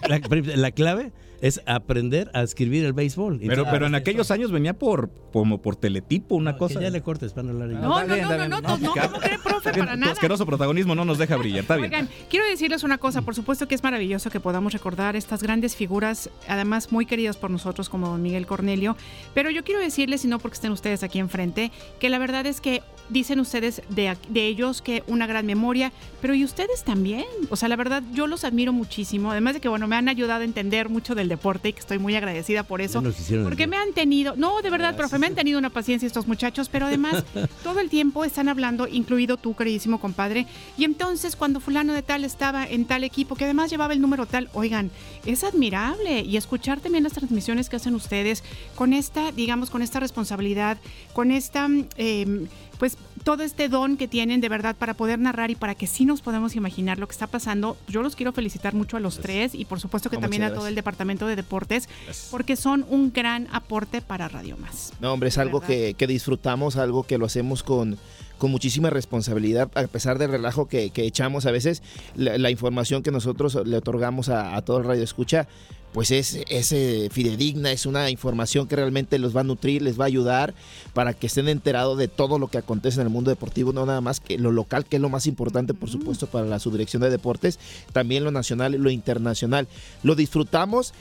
[0.09, 3.41] la- la- la clave es aprender a escribir el béisbol.
[3.47, 6.79] Pero, pero en aquellos años venía por como por teletipo, una No, cosa.
[6.79, 7.69] que ya le cortes para no hablar.
[7.81, 9.73] No, no, no, no, no, no, que- ¿cómo cree, profe?
[9.73, 10.13] bien, Para tu nada.
[10.13, 11.87] asqueroso protagonismo no nos deja brillar, está bien.
[11.93, 15.77] Oigan, quiero decirles una cosa, por supuesto que es maravilloso que podamos recordar estas grandes
[15.77, 18.97] figuras, además muy queridas por nosotros como don Miguel Cornelio,
[19.35, 21.71] pero yo quiero decirles, y no porque estén ustedes aquí enfrente,
[22.01, 26.35] que la verdad es que dicen ustedes de, de ellos que una gran memoria, pero
[26.35, 29.87] y ustedes también, o sea, la verdad yo los admiro muchísimo, además de que, bueno,
[29.87, 32.81] me han ayudado a entender mucho del del deporte y que estoy muy agradecida por
[32.81, 33.03] eso.
[33.43, 36.69] Porque me han tenido, no, de verdad, profe, me han tenido una paciencia estos muchachos,
[36.69, 37.25] pero además
[37.63, 40.47] todo el tiempo están hablando, incluido tú, queridísimo compadre.
[40.79, 44.27] Y entonces cuando fulano de tal estaba en tal equipo, que además llevaba el número
[44.27, 44.91] tal, oigan,
[45.25, 46.21] es admirable.
[46.21, 50.79] Y escuchar también las transmisiones que hacen ustedes con esta, digamos, con esta responsabilidad,
[51.13, 52.47] con esta, eh,
[52.79, 56.05] pues todo este don que tienen de verdad para poder narrar y para que sí
[56.05, 57.77] nos podamos imaginar lo que está pasando.
[57.89, 60.53] Yo los quiero felicitar mucho a los tres y por supuesto que Oh, también a
[60.53, 61.89] todo el departamento de deportes,
[62.31, 64.93] porque son un gran aporte para Radio Más.
[65.01, 67.99] No, hombre, es algo que, que disfrutamos, algo que lo hacemos con,
[68.39, 71.83] con muchísima responsabilidad, a pesar del relajo que, que echamos a veces,
[72.15, 75.49] la, la información que nosotros le otorgamos a, a todo el radio escucha,
[75.97, 79.99] pues es, es eh, fidedigna, es una información que realmente los va a nutrir, les
[79.99, 80.53] va a ayudar
[80.93, 84.03] para que estén enterados de todo lo que acontece en el mundo deportivo, no nada
[84.03, 87.09] más que lo local, que es lo más importante, por supuesto, para la subdirección de
[87.09, 87.59] deportes,
[87.95, 89.69] también lo nacional y lo internacional.
[90.03, 90.93] Lo disfrutamos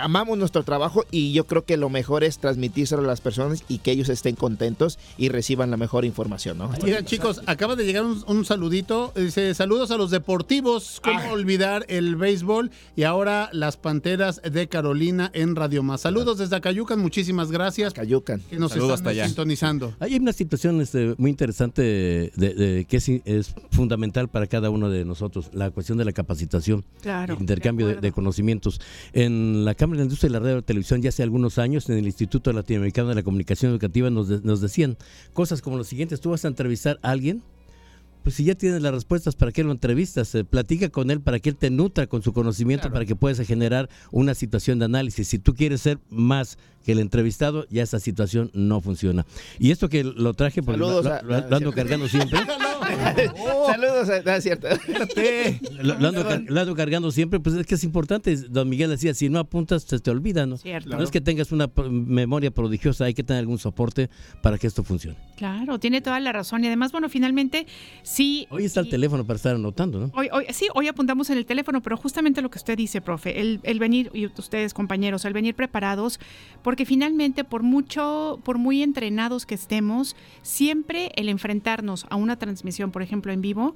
[0.00, 3.78] amamos nuestro trabajo y yo creo que lo mejor es transmitírselo a las personas y
[3.78, 6.70] que ellos estén contentos y reciban la mejor información, ¿no?
[6.84, 9.12] Mira, chicos, acaba de llegar un, un saludito.
[9.16, 11.00] Dice, saludos a los deportivos.
[11.02, 12.70] ¿Cómo olvidar el béisbol?
[12.96, 16.00] Y ahora las Panteras de Carolina en Radio Más.
[16.02, 16.98] Saludos desde Acayucan.
[17.00, 17.92] Muchísimas gracias.
[17.92, 18.40] Acayucan.
[18.50, 19.26] Que nos Saludos están hasta allá.
[19.26, 19.94] sintonizando.
[20.00, 24.90] Hay una situación este, muy interesante de- de- que es, es fundamental para cada uno
[24.90, 28.80] de nosotros, la cuestión de la capacitación, Claro, el intercambio de, de conocimientos.
[29.12, 31.98] En la Cámara de Industria de la Radio y Televisión ya hace algunos años, en
[31.98, 34.98] el Instituto Latinoamericano de la Comunicación Educativa, nos, nos decían
[35.32, 37.44] cosas como lo siguientes, tú vas a entrevistar a alguien,
[38.22, 40.34] pues si ya tienes las respuestas, ¿para qué lo entrevistas?
[40.34, 43.38] Eh, platica con él para que él te nutra con su conocimiento, para que puedas
[43.46, 45.28] generar una situación de análisis.
[45.28, 49.26] Si tú quieres ser más que el entrevistado, ya esa situación no funciona.
[49.58, 52.38] Y esto que lo traje porque Saludos lo, a- lo- lo ando cargando siempre.
[53.66, 54.68] Saludos, a- no, es cierto.
[55.82, 58.34] Lo, lo ando, car- lo ando cargando siempre, pues es que es importante.
[58.36, 60.56] Don Miguel decía, si no apuntas, se te olvida, ¿no?
[60.56, 60.96] Cierto.
[60.96, 64.08] No es que tengas una memoria prodigiosa, hay que tener algún soporte
[64.42, 65.16] para que esto funcione.
[65.36, 66.64] Claro, tiene toda la razón.
[66.64, 67.66] Y además, bueno, finalmente,
[68.08, 68.46] sí.
[68.50, 70.10] Hoy está el teléfono para estar anotando, ¿no?
[70.14, 73.40] Hoy, hoy, sí, hoy apuntamos en el teléfono, pero justamente lo que usted dice, profe,
[73.40, 76.18] el, el venir, y ustedes compañeros, el venir preparados,
[76.62, 82.90] porque finalmente, por mucho, por muy entrenados que estemos, siempre el enfrentarnos a una transmisión,
[82.90, 83.74] por ejemplo, en vivo,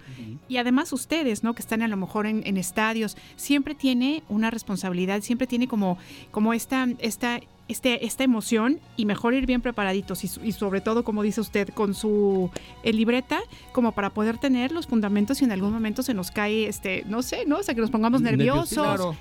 [0.48, 1.54] y además ustedes, ¿no?
[1.54, 5.98] Que están a lo mejor en, en estadios, siempre tiene una responsabilidad, siempre tiene como,
[6.30, 7.40] como esta, esta,
[7.72, 11.70] este, esta emoción y mejor ir bien preparaditos y, y sobre todo, como dice usted,
[11.70, 12.50] con su
[12.82, 13.40] eh, libreta,
[13.72, 17.22] como para poder tener los fundamentos y en algún momento se nos cae, este, no
[17.22, 17.58] sé, ¿no?
[17.58, 18.76] O sea, que nos pongamos nerviosos.
[18.76, 18.84] Nerviosismo.
[18.84, 19.16] Claro,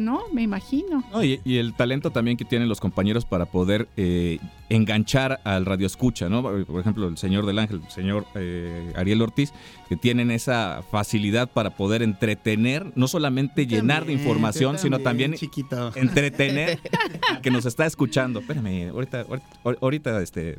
[0.00, 0.22] ¿no?
[0.32, 1.04] Me imagino.
[1.12, 4.38] No, y, y el talento también que tienen los compañeros para poder eh,
[4.68, 6.42] enganchar al radio escucha, ¿no?
[6.42, 9.52] Por ejemplo, el señor del Ángel, el señor eh, Ariel Ortiz,
[9.88, 15.92] que tienen esa facilidad para poder entretener, no solamente llenar de información, sino también, chiquito.
[15.96, 16.78] entretener
[17.30, 18.40] al que nos está escuchando.
[18.40, 20.56] Espérame, ahorita, ahorita, ahorita, este,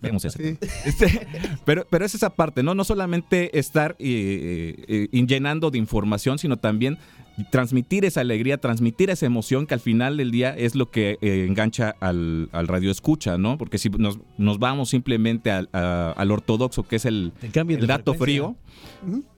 [0.00, 0.38] vemos eso.
[0.84, 1.26] Este,
[1.64, 2.74] pero, pero es esa parte, ¿no?
[2.74, 6.98] No solamente estar eh, eh, eh, llenando de información, sino también
[7.50, 11.44] transmitir esa alegría, transmitir esa emoción que al final del día es lo que eh,
[11.48, 13.58] engancha al, al radio escucha, ¿no?
[13.58, 17.32] Porque si nos, nos vamos simplemente al, a- al ortodoxo, que es el,
[17.86, 18.24] dato frecuencia.
[18.24, 18.56] frío,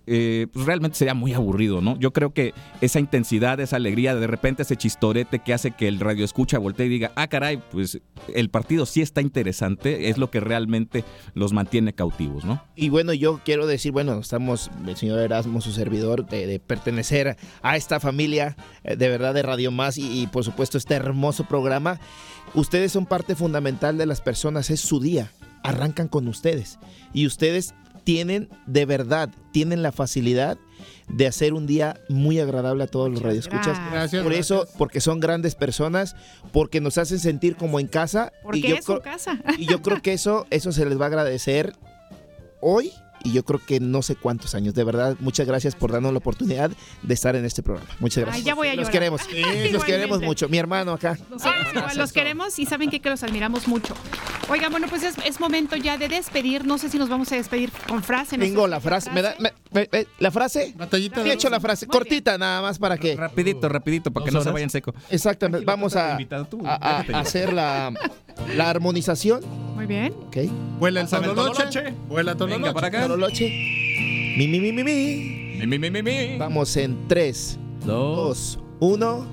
[0.07, 1.99] eh, pues realmente sería muy aburrido, ¿no?
[1.99, 5.99] Yo creo que esa intensidad, esa alegría, de repente ese chistorete que hace que el
[5.99, 8.01] radio escucha voltee y diga, ah, caray, pues
[8.33, 11.05] el partido sí está interesante, es lo que realmente
[11.35, 12.63] los mantiene cautivos, ¿no?
[12.77, 17.77] Y bueno, yo quiero decir, bueno, estamos, el señor Erasmo, su servidor, de, pertenecer a
[17.77, 21.99] esta familia eh, de verdad de Radio Más y, por supuesto este hermoso programa.
[22.55, 26.79] Ustedes son parte fundamental de las personas, es su día, arrancan con ustedes.
[27.13, 27.75] Y ustedes
[28.07, 30.57] tienen, de verdad, tienen la facilidad
[31.09, 33.67] de hacer un día muy agradable a todos los radioescuchas.
[33.67, 33.91] gracias.
[33.93, 36.15] Gracias, Por eso, porque son grandes personas,
[36.53, 38.33] porque nos hacen sentir como en casa.
[38.45, 39.41] Porque y yo es su creo- casa.
[39.59, 41.73] y yo creo que eso, eso se les va a agradecer
[42.61, 42.93] hoy
[43.27, 44.75] y yo creo que no sé cuántos años.
[44.75, 46.71] De verdad, muchas gracias por darnos la oportunidad
[47.03, 47.89] de estar en este programa.
[48.01, 48.43] Muchas gracias.
[48.43, 49.21] Ay, ya voy a los queremos.
[49.73, 50.49] Los queremos mucho.
[50.49, 51.19] Mi hermano acá.
[51.97, 53.95] Los queremos y saben que, que los admiramos mucho.
[54.49, 56.65] Oigan, bueno, pues es, es momento ya de despedir.
[56.65, 58.37] No sé si nos vamos a despedir con frase.
[58.39, 59.11] no Tengo la frase.
[59.11, 60.73] ¿Me da, me- me- me- ¿La frase?
[60.77, 61.87] Batallita He hecho la frase.
[61.87, 63.17] Cortita nada más para que.
[63.17, 64.95] Rapidito, rapidito, para que no se vayan seco.
[65.11, 65.65] Exactamente.
[65.67, 66.19] Vamos a, a-
[66.65, 67.93] a- a hacer la,
[68.55, 69.41] la armonización.
[69.75, 70.13] Muy bien.
[70.27, 70.37] Ok.
[70.79, 71.09] Vuela el.
[72.09, 73.09] Vuela para acá.
[73.17, 73.49] Tololoche.
[74.37, 75.57] Mi, mi, mi, mi, mi.
[75.59, 76.37] Mi, mi, mi, mi, mi.
[76.37, 78.59] Vamos en 3, Dos.
[78.79, 79.27] 2, 1.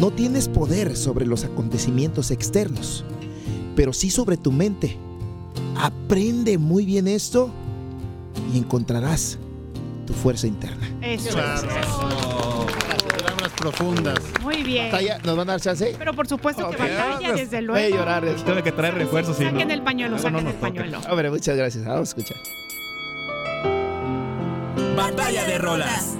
[0.00, 3.04] No tienes poder sobre los acontecimientos externos,
[3.76, 4.96] pero sí sobre tu mente.
[5.76, 7.48] Aprende muy bien esto
[8.52, 9.38] y encontrarás
[10.04, 10.90] tu fuerza interna.
[11.00, 11.30] Eso.
[11.30, 12.85] Claro.
[13.70, 14.20] Profundas.
[14.42, 14.92] Muy bien.
[14.92, 15.18] ¿Batalla?
[15.24, 15.94] ¿Nos van a dar chance?
[15.98, 16.80] Pero por supuesto que Ok.
[16.82, 17.96] batalla, desde Voy a luego.
[17.96, 18.24] llorar.
[18.44, 19.40] Tengo que traer refuerzos.
[19.40, 21.00] y Saquen no- el pañuelo, luego no saquen el pañuelo.
[21.10, 21.84] Hombre, muchas gracias.
[21.84, 22.36] Vamos a escuchar.
[24.96, 26.16] Batalla de rolas.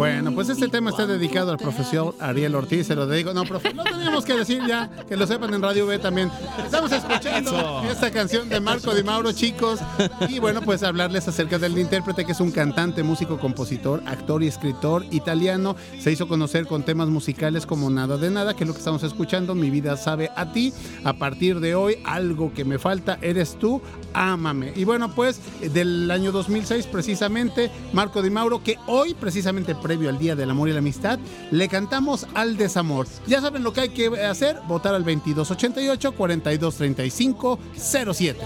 [0.00, 3.34] Bueno, pues este tema está dedicado al profesor Ariel Ortiz, se lo dedico.
[3.34, 6.30] No, profe, no teníamos que decir ya, que lo sepan en Radio B también.
[6.64, 7.82] Estamos escuchando Eso.
[7.92, 9.78] esta canción de Marco Di Mauro, chicos.
[10.26, 14.46] Y bueno, pues hablarles acerca del intérprete, que es un cantante, músico, compositor, actor y
[14.46, 15.76] escritor italiano.
[15.98, 19.02] Se hizo conocer con temas musicales como Nada de Nada, que es lo que estamos
[19.02, 19.54] escuchando.
[19.54, 20.72] Mi vida sabe a ti.
[21.04, 23.82] A partir de hoy, algo que me falta eres tú,
[24.14, 24.72] ámame.
[24.76, 30.20] Y bueno, pues del año 2006, precisamente, Marco Di Mauro, que hoy, precisamente previo al
[30.20, 31.18] Día del Amor y la Amistad,
[31.50, 33.08] le cantamos al desamor.
[33.26, 38.40] Ya saben lo que hay que hacer, votar al 2288 4235 07.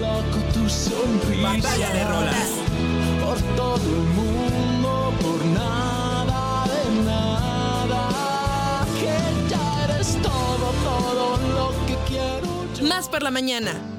[0.00, 1.52] loco tu sonrisa.
[1.52, 2.48] Batalla de rolas.
[3.24, 8.84] Por todo el mundo, por nada de nada.
[8.98, 12.88] Que ya eres todo, todo lo que quiero yo.
[12.88, 13.91] Más por la mañana.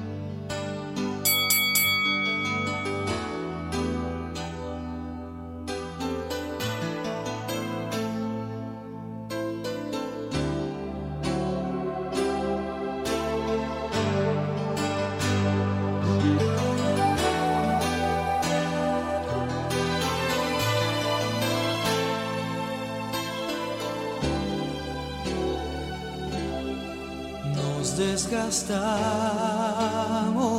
[28.54, 30.53] Desgastamos.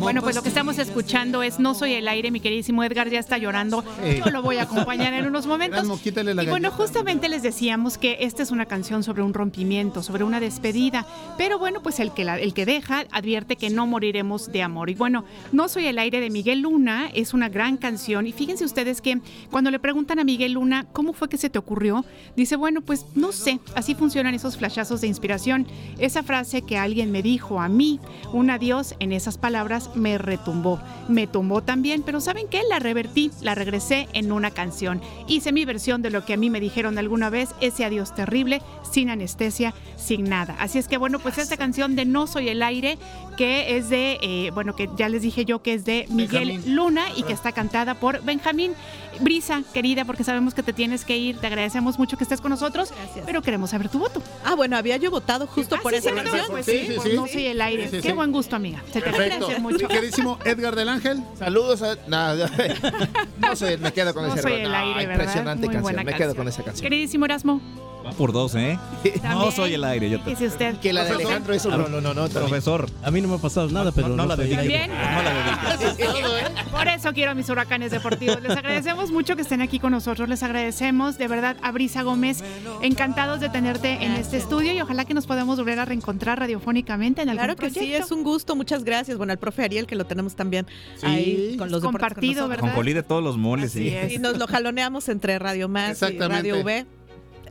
[0.00, 3.18] Bueno, pues lo que estamos escuchando es No soy el aire, mi queridísimo Edgar ya
[3.18, 3.84] está llorando.
[4.24, 5.78] Yo lo voy a acompañar en unos momentos.
[5.78, 9.34] Erasmo, quítale la Y bueno, justamente les decíamos que esta es una canción sobre un
[9.34, 11.06] rompimiento, sobre una despedida.
[11.36, 14.88] Pero bueno, pues el que, la- el que deja advierte que no moriremos de amor.
[14.90, 18.26] Y bueno, No soy el aire de Miguel Luna es una gran canción.
[18.26, 19.20] Y fíjense ustedes que
[19.50, 22.04] cuando le preguntan a Miguel Luna cómo fue que se te ocurrió,
[22.36, 25.66] dice, bueno, pues no sé, así funcionan esos flashazos de inspiración.
[25.98, 28.00] Esa frase que alguien me dijo a mí,
[28.32, 30.80] un adiós en esas palabras me retumbó.
[31.08, 32.62] Me tumbó también, pero ¿saben qué?
[32.68, 35.00] La revertí, la regresé en una canción.
[35.26, 38.62] Hice mi versión de lo que a mí me dijeron alguna vez, ese adiós terrible,
[38.90, 40.56] sin anestesia, sin nada.
[40.58, 42.98] Así es que bueno, pues esta canción de No Soy el Aire,
[43.40, 46.76] que es de, eh, bueno, que ya les dije yo que es de Miguel Benjamín.
[46.76, 48.72] Luna y que está cantada por Benjamín.
[49.20, 52.50] Brisa, querida, porque sabemos que te tienes que ir, te agradecemos mucho que estés con
[52.50, 52.92] nosotros,
[53.24, 54.22] pero queremos saber tu voto.
[54.44, 56.50] Ah, bueno, había yo votado justo Ah, por sí, esa cierto, canción.
[56.50, 57.16] pues Sí, sí, sí.
[57.16, 57.84] No Soy el Aire.
[57.84, 58.14] Sí, sí, Qué sí.
[58.14, 58.82] buen gusto, amiga.
[58.92, 59.88] Se te aprecia mucho.
[59.88, 61.22] Queridísimo Edgar del Ángel.
[61.38, 61.96] Saludos a.
[62.08, 62.34] No,
[63.38, 65.00] no sé, me quedo con No ese soy No.
[65.00, 65.82] Impresionante Muy canción.
[65.82, 66.36] buena Me quedo canción.
[66.36, 66.82] con esa canción.
[66.82, 67.60] Queridísimo Erasmo,
[68.06, 68.78] Va por dos, ¿eh?
[69.22, 70.08] No soy el aire.
[70.10, 70.30] Yo te...
[70.30, 70.76] dice usted.
[70.78, 71.26] Que la de Profesor.
[71.32, 72.28] Alejandro, eso no, no, no, no.
[72.28, 72.88] Profesor.
[73.02, 74.80] A mí no me ha pasado nada, pero no, no, la soy el dediques.
[74.80, 74.88] aire.
[74.88, 75.14] ¿También?
[75.14, 76.64] No la.
[76.70, 78.40] Por eso quiero a mis huracanes deportivos.
[78.42, 80.28] Les agradecemos mucho que estén aquí con nosotros.
[80.28, 82.42] Les agradecemos de verdad a Brisa Gómez.
[82.82, 87.22] Encantados de tenerte en este estudio y ojalá que nos podamos volver a reencontrar radiofónicamente
[87.22, 88.04] en algún Claro que sí, proyecto.
[88.06, 89.18] es un gusto, muchas gracias.
[89.18, 92.32] Bueno, al profe Ariel, que lo tenemos también Sí, ahí con los deportes con compartido,
[92.34, 92.48] nosotros.
[92.48, 92.60] ¿verdad?
[92.60, 93.94] Con Colí de todos los moles, Así sí.
[93.94, 94.12] es.
[94.12, 96.18] Y nos lo jaloneamos entre Radio Más y.
[96.18, 96.86] Radio V.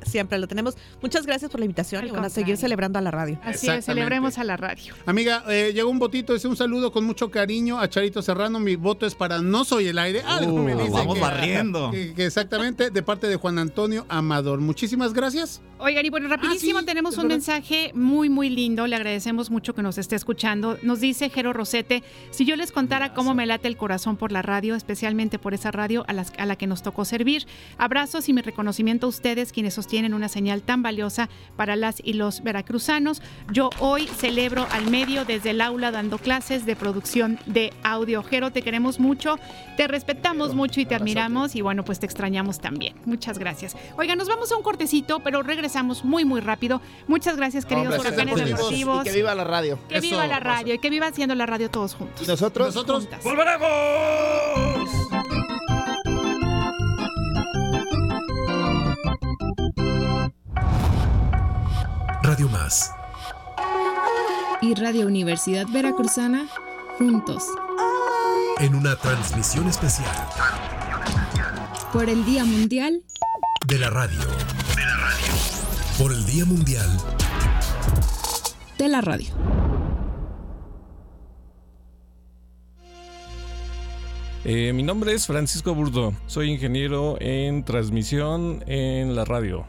[0.03, 0.75] Siempre lo tenemos.
[1.01, 3.39] Muchas gracias por la invitación Al y bueno, a seguir celebrando a la radio.
[3.43, 4.93] Así es, celebremos a la radio.
[5.05, 8.59] Amiga, eh, llegó un votito, es un saludo con mucho cariño a Charito Serrano.
[8.59, 10.21] Mi voto es para No Soy el Aire.
[10.25, 11.91] Algo Uh, me dice vamos que- barriendo.
[11.91, 14.59] que- que exactamente, de parte de Juan Antonio Amador.
[14.59, 15.61] Muchísimas gracias.
[15.79, 17.35] Oigan, y bueno, rapidísimo, Ah, sí, tenemos un verdad.
[17.37, 18.85] mensaje muy, muy lindo.
[18.87, 20.77] Le agradecemos mucho que nos esté escuchando.
[20.81, 24.41] Nos dice Jero Rosete, si yo les contara cómo me late el corazón por la
[24.41, 27.45] radio, especialmente por esa radio a, las- a la que nos tocó servir.
[27.77, 32.13] Abrazos y mi reconocimiento a ustedes, quienes sostienen una señal tan valiosa para las y
[32.13, 33.21] los veracruzanos.
[33.51, 38.23] Yo hoy celebro al medio desde el aula dando clases de producción de audio.
[38.23, 39.37] Jero, te queremos mucho,
[39.77, 42.95] te respetamos mucho y te admiramos y bueno, pues te extrañamos también.
[43.05, 43.75] Muchas gracias.
[43.97, 46.81] Oigan, nos vamos a un cortecito, pero regresamos muy, muy rápido.
[47.07, 49.01] Muchas gracias, queridos Hombre, huracanes deportivos.
[49.05, 49.79] Y que viva la radio.
[49.89, 52.21] Que viva la radio y que viva haciendo la radio todos juntos.
[52.21, 52.67] ¿Y nosotros?
[52.67, 53.23] Nosotros Juntas.
[53.23, 54.78] ¡Volveremos!
[62.39, 62.93] Radio Más.
[64.61, 66.47] y Radio Universidad Veracruzana
[66.97, 67.43] juntos
[68.59, 70.09] En una transmisión especial
[71.91, 73.03] por el Día Mundial
[73.67, 74.19] de la radio.
[74.19, 75.33] De la radio.
[75.97, 76.89] Por el Día Mundial
[78.77, 79.27] de la Radio.
[84.45, 89.67] Eh, mi nombre es Francisco Burdo, soy ingeniero en transmisión en la radio.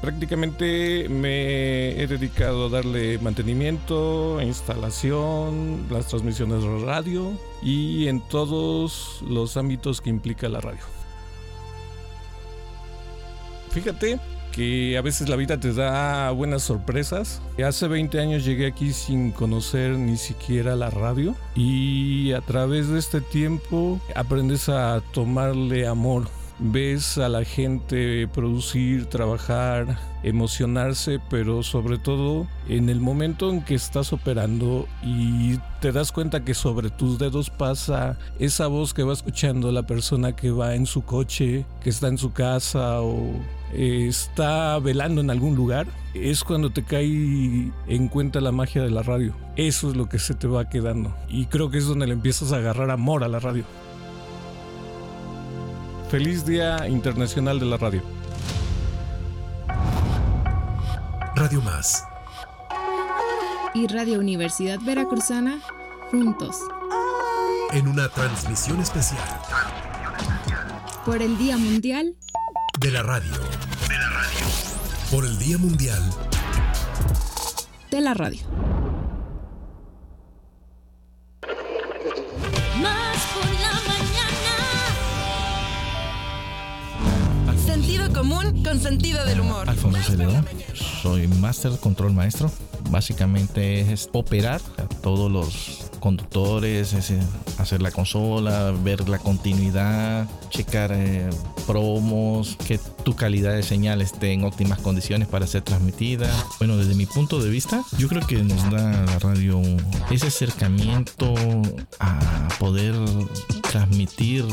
[0.00, 7.32] Prácticamente me he dedicado a darle mantenimiento, instalación, las transmisiones de radio
[7.62, 10.80] y en todos los ámbitos que implica la radio.
[13.70, 14.20] Fíjate
[14.52, 17.42] que a veces la vida te da buenas sorpresas.
[17.64, 23.00] Hace 20 años llegué aquí sin conocer ni siquiera la radio y a través de
[23.00, 26.28] este tiempo aprendes a tomarle amor
[26.58, 33.74] ves a la gente producir, trabajar, emocionarse, pero sobre todo en el momento en que
[33.74, 39.12] estás operando y te das cuenta que sobre tus dedos pasa esa voz que va
[39.12, 43.32] escuchando la persona que va en su coche, que está en su casa o
[43.72, 49.02] está velando en algún lugar, es cuando te cae en cuenta la magia de la
[49.02, 49.34] radio.
[49.56, 51.14] Eso es lo que se te va quedando.
[51.28, 53.64] Y creo que es donde le empiezas a agarrar amor a la radio.
[56.10, 58.02] Feliz Día Internacional de la Radio.
[61.36, 62.02] Radio Más.
[63.74, 65.60] Y Radio Universidad Veracruzana,
[66.10, 66.56] juntos.
[67.72, 69.22] En una transmisión especial.
[71.04, 72.16] Por el Día Mundial.
[72.80, 73.32] De la Radio.
[73.86, 74.46] De la Radio.
[75.10, 76.02] Por el Día Mundial.
[77.90, 78.40] De la Radio.
[87.88, 89.66] Sentido común con sentido del humor.
[89.66, 90.44] Alfonso Celedón,
[91.00, 92.52] soy Master Control Maestro.
[92.90, 97.18] Básicamente es operar a todos los conductores, es, eh,
[97.56, 101.30] hacer la consola, ver la continuidad, checar eh,
[101.66, 106.28] promos, que tu calidad de señal esté en óptimas condiciones para ser transmitida.
[106.58, 109.62] Bueno, desde mi punto de vista, yo creo que nos da la radio
[110.10, 111.32] ese acercamiento
[112.00, 112.94] a poder
[113.62, 114.44] transmitir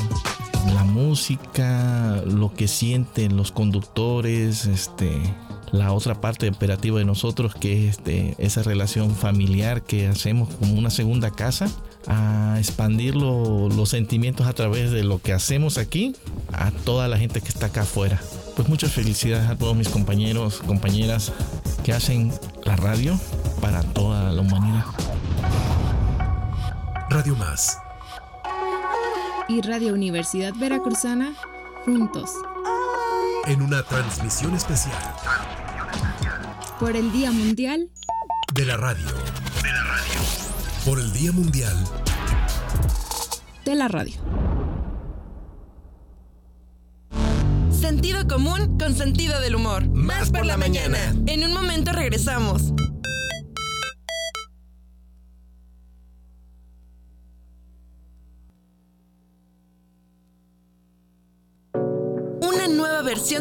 [0.74, 5.22] la música, lo que sienten los conductores, este,
[5.72, 10.74] la otra parte operativa de nosotros, que es este, esa relación familiar que hacemos como
[10.74, 11.68] una segunda casa,
[12.08, 16.16] a expandir lo- los sentimientos a través de lo que hacemos aquí
[16.54, 18.22] a toda la gente que está acá afuera.
[18.56, 21.32] Pues muchas felicidades a todos mis compañeros, compañeras
[21.84, 22.32] que hacen
[22.64, 23.20] la radio
[23.60, 24.86] para toda la humanidad.
[27.10, 27.78] Radio Más.
[29.48, 31.34] Y Radio Universidad Veracruzana,
[31.86, 32.32] juntos.
[33.46, 34.98] En una transmisión especial.
[36.80, 37.92] Por el Día Mundial.
[38.56, 39.06] De la Radio.
[39.06, 40.20] De la Radio.
[40.84, 41.76] Por el Día Mundial.
[43.66, 44.16] De la Radio.
[47.70, 49.88] Sentido común con sentido del humor.
[49.90, 50.98] Más por la mañana.
[51.28, 52.75] En un momento regresamos.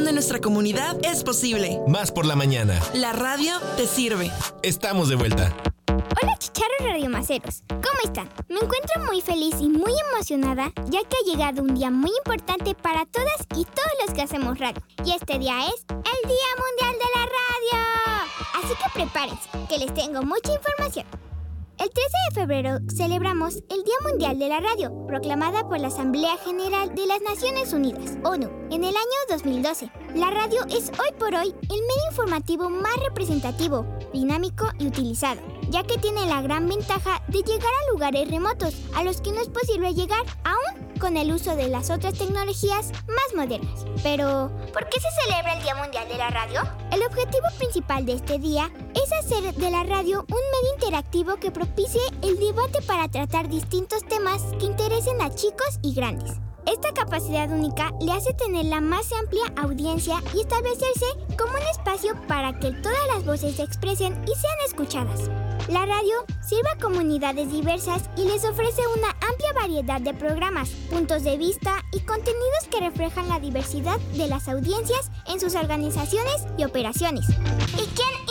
[0.02, 1.78] De nuestra comunidad es posible.
[1.86, 2.80] Más por la mañana.
[2.94, 4.28] La radio te sirve.
[4.62, 5.54] Estamos de vuelta.
[5.86, 8.28] Hola chicharros radiomaceros, ¿cómo están?
[8.48, 12.74] Me encuentro muy feliz y muy emocionada ya que ha llegado un día muy importante
[12.74, 14.82] para todas y todos los que hacemos radio.
[15.04, 18.24] Y este día es el Día Mundial de la Radio.
[18.54, 21.06] Así que prepárense, que les tengo mucha información.
[21.84, 26.38] El 13 de febrero celebramos el Día Mundial de la Radio, proclamada por la Asamblea
[26.42, 29.90] General de las Naciones Unidas, ONU, en el año 2012.
[30.14, 35.82] La radio es hoy por hoy el medio informativo más representativo, dinámico y utilizado, ya
[35.82, 39.48] que tiene la gran ventaja de llegar a lugares remotos a los que no es
[39.48, 43.84] posible llegar aún con el uso de las otras tecnologías más modernas.
[44.02, 46.62] Pero, ¿por qué se celebra el Día Mundial de la Radio?
[46.90, 51.50] El objetivo principal de este día es hacer de la radio un medio interactivo que
[51.50, 56.32] propicie el debate para tratar distintos temas que interesen a chicos y grandes.
[56.66, 61.06] Esta capacidad única le hace tener la más amplia audiencia y establecerse
[61.36, 65.30] como un espacio para que todas las voces se expresen y sean escuchadas.
[65.68, 66.14] La radio
[66.46, 71.84] sirve a comunidades diversas y les ofrece una amplia variedad de programas, puntos de vista
[71.92, 77.28] y contenidos que reflejan la diversidad de las audiencias en sus organizaciones y operaciones.
[77.28, 78.24] ¿Y quién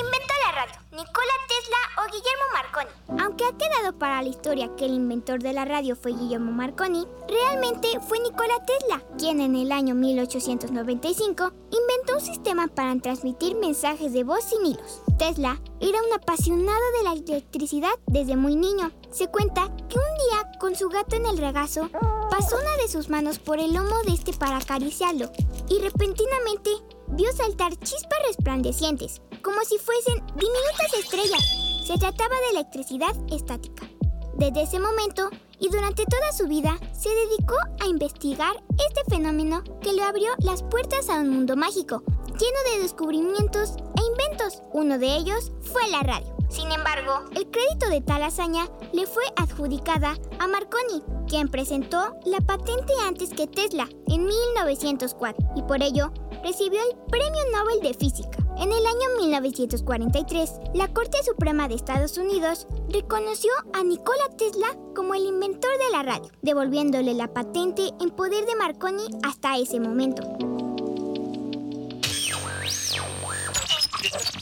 [0.54, 0.74] radio?
[0.92, 3.22] ¿Nikola Tesla o Guillermo Marconi?
[3.24, 7.08] Aunque ha quedado para la historia que el inventor de la radio fue Guillermo Marconi,
[7.28, 14.14] realmente fue Nikola Tesla, quien en el año 1895 inventó un sistema para transmitir mensajes
[14.14, 15.02] de voz sin hilos.
[15.18, 18.92] Tesla era un apasionado de la electricidad desde muy niño.
[19.12, 21.90] Se cuenta que un día, con su gato en el regazo,
[22.30, 25.32] pasó una de sus manos por el lomo de este para acariciarlo
[25.70, 26.72] y repentinamente
[27.10, 31.44] vio saltar chispas resplandecientes, como si fuesen diminutas estrellas.
[31.86, 33.88] Se trataba de electricidad estática.
[34.36, 35.30] Desde ese momento
[35.60, 40.64] y durante toda su vida se dedicó a investigar este fenómeno que le abrió las
[40.64, 44.64] puertas a un mundo mágico, lleno de descubrimientos e inventos.
[44.72, 46.36] Uno de ellos fue la radio.
[46.50, 52.40] Sin embargo, el crédito de tal hazaña le fue adjudicada a Marconi, quien presentó la
[52.42, 56.12] patente antes que Tesla en 1904 y por ello
[56.44, 58.43] recibió el Premio Nobel de Física.
[58.58, 65.16] En el año 1943, la Corte Suprema de Estados Unidos reconoció a Nikola Tesla como
[65.16, 70.24] el inventor de la radio, devolviéndole la patente en poder de Marconi hasta ese momento.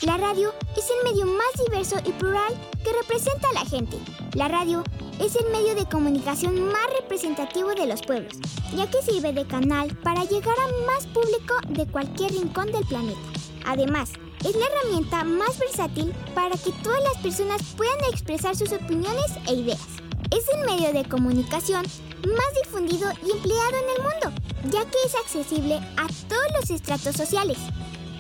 [0.04, 2.54] La radio es el medio más diverso y plural
[2.84, 3.98] que representa a la gente.
[4.34, 4.84] La radio
[5.20, 8.34] es el medio de comunicación más representativo de los pueblos,
[8.76, 13.41] ya que sirve de canal para llegar a más público de cualquier rincón del planeta.
[13.66, 14.12] Además,
[14.46, 19.54] es la herramienta más versátil para que todas las personas puedan expresar sus opiniones e
[19.54, 19.86] ideas.
[20.32, 21.86] Es el medio de comunicación
[22.28, 24.42] más difundido y empleado en el mundo,
[24.72, 27.58] ya que es accesible a todos los estratos sociales.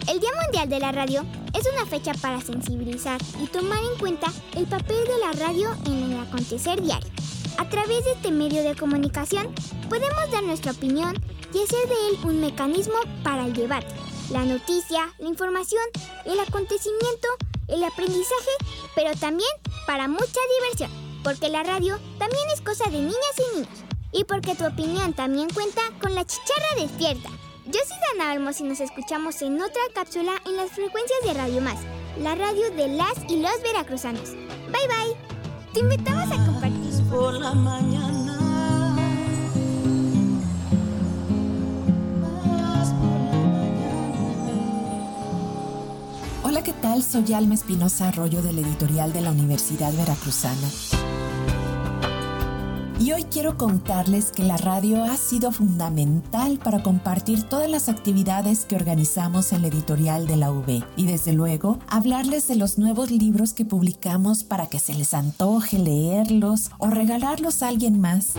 [0.08, 4.28] El Día Mundial de la Radio es una fecha para sensibilizar y tomar en cuenta
[4.56, 7.10] el papel de la radio en el acontecer diario.
[7.58, 9.48] A través de este medio de comunicación
[9.88, 11.14] podemos dar nuestra opinión
[11.54, 13.94] y hacer de él un mecanismo para el debate,
[14.32, 15.84] la noticia, la información,
[16.26, 17.28] el acontecimiento,
[17.68, 18.52] el aprendizaje,
[18.96, 19.50] pero también
[19.86, 20.92] para mucha diversión,
[21.24, 25.50] porque la radio también es cosa de niñas y niños, y porque tu opinión también
[25.50, 27.30] cuenta con la chicharra despierta.
[27.66, 31.62] Yo soy Dana Olmos y nos escuchamos en otra cápsula en las frecuencias de Radio
[31.62, 31.80] Más,
[32.18, 34.32] la radio de las y los veracruzanos.
[34.32, 35.32] Bye bye.
[35.74, 36.82] Te invitamos a compartir.
[37.10, 38.31] Por la mañana.
[46.52, 47.02] Hola, ¿qué tal?
[47.02, 50.68] Soy Alma Espinosa Arroyo del editorial de la Universidad Veracruzana.
[53.02, 58.66] Y hoy quiero contarles que la radio ha sido fundamental para compartir todas las actividades
[58.66, 60.84] que organizamos en la editorial de la UB.
[60.97, 65.80] Y desde luego, hablarles de los nuevos libros que publicamos para que se les antoje
[65.80, 68.34] leerlos o regalarlos a alguien más.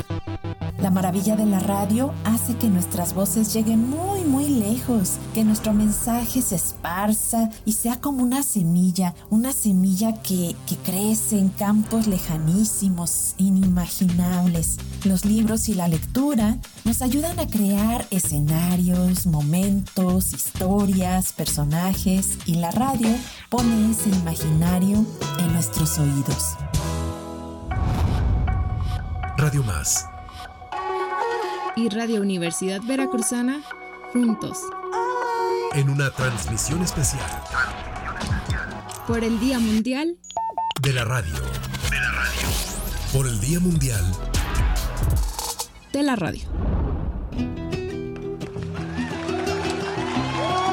[0.82, 5.72] La maravilla de la radio hace que nuestras voces lleguen muy, muy lejos, que nuestro
[5.72, 12.08] mensaje se esparza y sea como una semilla, una semilla que, que crece en campos
[12.08, 14.51] lejanísimos, inimaginables.
[15.04, 22.70] Los libros y la lectura nos ayudan a crear escenarios, momentos, historias, personajes y la
[22.70, 23.08] radio
[23.48, 25.06] pone ese imaginario
[25.38, 26.56] en nuestros oídos.
[29.38, 30.06] Radio Más.
[31.74, 33.62] y Radio Universidad Veracruzana
[34.12, 34.58] juntos
[35.72, 37.30] En una transmisión especial
[39.06, 40.16] por el Día Mundial
[40.82, 41.34] de la radio.
[41.90, 42.48] De la radio.
[43.12, 44.04] Por el Día Mundial
[45.92, 46.42] de la Radio.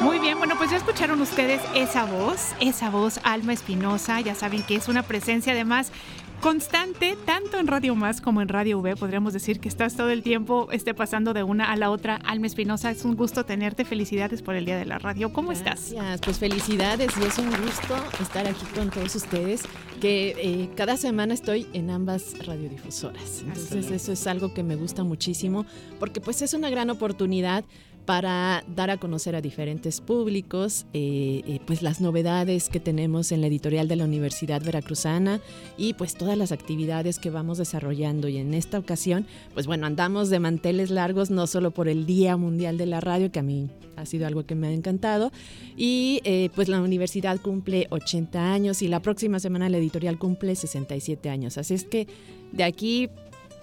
[0.02, 4.62] Muy bien, bueno, pues ya escucharon ustedes esa voz, esa voz, Alma Espinosa, ya saben
[4.62, 5.92] que es una presencia además
[6.40, 10.22] constante, tanto en Radio Más como en Radio V, podríamos decir que estás todo el
[10.22, 12.16] tiempo esté pasando de una a la otra.
[12.16, 15.92] Alma Espinosa, es un gusto tenerte, felicidades por el Día de la Radio, ¿cómo estás?
[15.92, 19.62] Gracias, pues felicidades y es un gusto estar aquí con todos ustedes,
[20.00, 23.42] que eh, cada semana estoy en ambas radiodifusoras.
[23.42, 25.66] Entonces eso es algo que me gusta muchísimo,
[25.98, 27.64] porque pues es una gran oportunidad
[28.10, 33.40] para dar a conocer a diferentes públicos eh, eh, pues las novedades que tenemos en
[33.40, 35.40] la editorial de la Universidad Veracruzana
[35.78, 38.26] y pues todas las actividades que vamos desarrollando.
[38.26, 42.36] Y en esta ocasión pues bueno andamos de manteles largos no solo por el Día
[42.36, 45.30] Mundial de la Radio que a mí ha sido algo que me ha encantado.
[45.76, 50.56] Y eh, pues la universidad cumple 80 años y la próxima semana la editorial cumple
[50.56, 51.58] 67 años.
[51.58, 52.08] Así es que
[52.50, 53.08] de aquí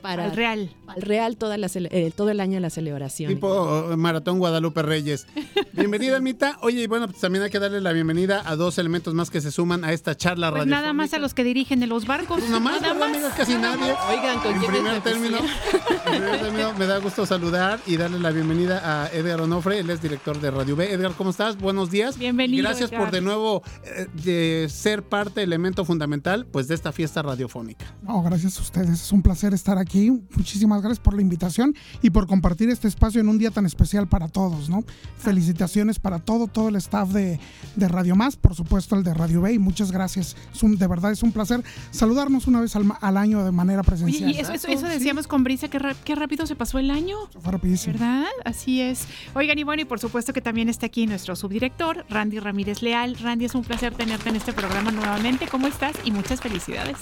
[0.07, 0.69] para Al Real.
[0.87, 3.33] al Real toda la eh, todo el año la celebración.
[3.33, 5.27] Tipo eh, Maratón Guadalupe Reyes.
[5.73, 6.57] Bienvenida, Almita.
[6.61, 9.41] Oye, y bueno, pues también hay que darle la bienvenida a dos elementos más que
[9.41, 10.71] se suman a esta charla Pues radio.
[10.71, 12.39] nada más a los que dirigen de los barcos.
[12.39, 13.15] Pues nomás, nada ¿verdad, más.
[13.17, 13.33] amigos?
[13.37, 13.93] Casi nadie.
[14.09, 17.97] Oigan, ¿con En quién primer me término, en primer término, me da gusto saludar y
[17.97, 20.91] darle la bienvenida a Edgar Onofre, él es director de Radio B.
[20.91, 21.57] Edgar, ¿cómo estás?
[21.57, 22.17] Buenos días.
[22.17, 23.03] Bienvenido, Gracias Edgar.
[23.03, 27.85] por de nuevo eh, de ser parte, elemento fundamental, pues de esta fiesta radiofónica.
[28.03, 28.89] No, gracias a ustedes.
[29.01, 29.96] Es un placer estar aquí.
[30.35, 34.07] Muchísimas gracias por la invitación y por compartir este espacio en un día tan especial
[34.07, 34.83] para todos, ¿no?
[35.17, 37.39] Felicitaciones para todo, todo el staff de,
[37.75, 40.35] de Radio Más, por supuesto el de Radio B y muchas gracias.
[40.53, 43.87] Es un- de verdad es un placer saludarnos una vez al, año de manera Oye,
[43.89, 44.31] presencial.
[44.31, 47.17] y eso, eso, eso decíamos con Brisa, que, qué rápido se pasó el año.
[47.39, 47.93] Fue rapidísimo.
[47.93, 48.25] ¿Verdad?
[48.45, 49.07] Así es.
[49.33, 53.17] Oigan, y bueno, y por supuesto que también está aquí nuestro subdirector, Randy Ramírez Leal.
[53.17, 55.47] Randy, es un placer tenerte en este programa nuevamente.
[55.47, 55.95] ¿Cómo estás?
[56.05, 56.97] Y muchas felicidades.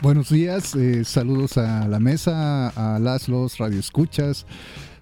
[0.00, 4.46] Buenos días, eh, saludos a la mesa, a las los radioescuchas,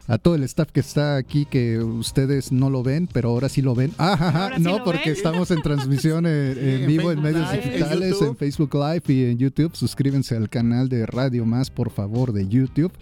[0.08, 3.60] a todo el staff que está aquí que ustedes no lo ven, pero ahora sí
[3.60, 3.92] lo ven.
[3.98, 5.12] Ah, ajá, Ahora sí no, porque ven.
[5.12, 8.38] estamos en transmisión en, en en vivo en medios Live, en digitales, en, YouTube.
[8.38, 9.76] Facebook Live y en YouTube.
[9.76, 12.92] Suscríbanse al canal de Radio Más, por favor, de YouTube.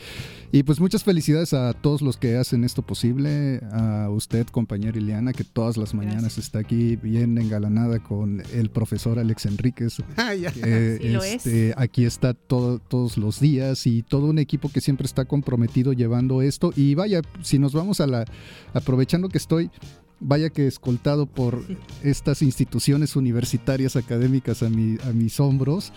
[0.57, 5.33] Y pues muchas felicidades a todos los que hacen esto posible, a usted, compañera Ileana,
[5.33, 9.97] que todas las mañanas está aquí bien engalanada con el profesor Alex Enríquez.
[10.17, 10.53] Ah, ya.
[10.53, 11.45] que, Sí lo es.
[11.45, 15.93] este, aquí está todo- todos los días y todo un equipo que siempre está comprometido
[15.93, 16.73] llevando esto.
[16.77, 18.25] Y vaya, si nos vamos a la,
[18.75, 19.73] aprovechando que estoy,
[20.21, 21.65] vaya que escoltado por
[22.05, 25.93] estas instituciones universitarias académicas a, mi- a mis hombros.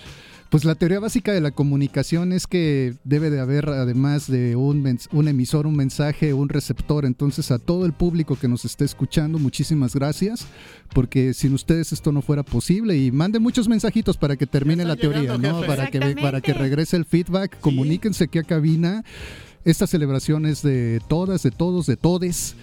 [0.50, 4.82] Pues la teoría básica de la comunicación es que debe de haber, además de un,
[4.82, 7.06] mens- un emisor, un mensaje, un receptor.
[7.06, 10.48] Entonces, a todo el público que nos esté escuchando, muchísimas gracias,
[10.94, 12.96] porque sin ustedes esto no fuera posible.
[12.98, 15.68] Y manden muchos mensajitos para que termine la teoría, llegando, ¿no?
[15.68, 17.60] Para que, para que regrese el feedback.
[17.60, 19.04] Comuníquense aquí a cabina.
[19.68, 22.56] Esta celebración es de todas, de todos, de todes.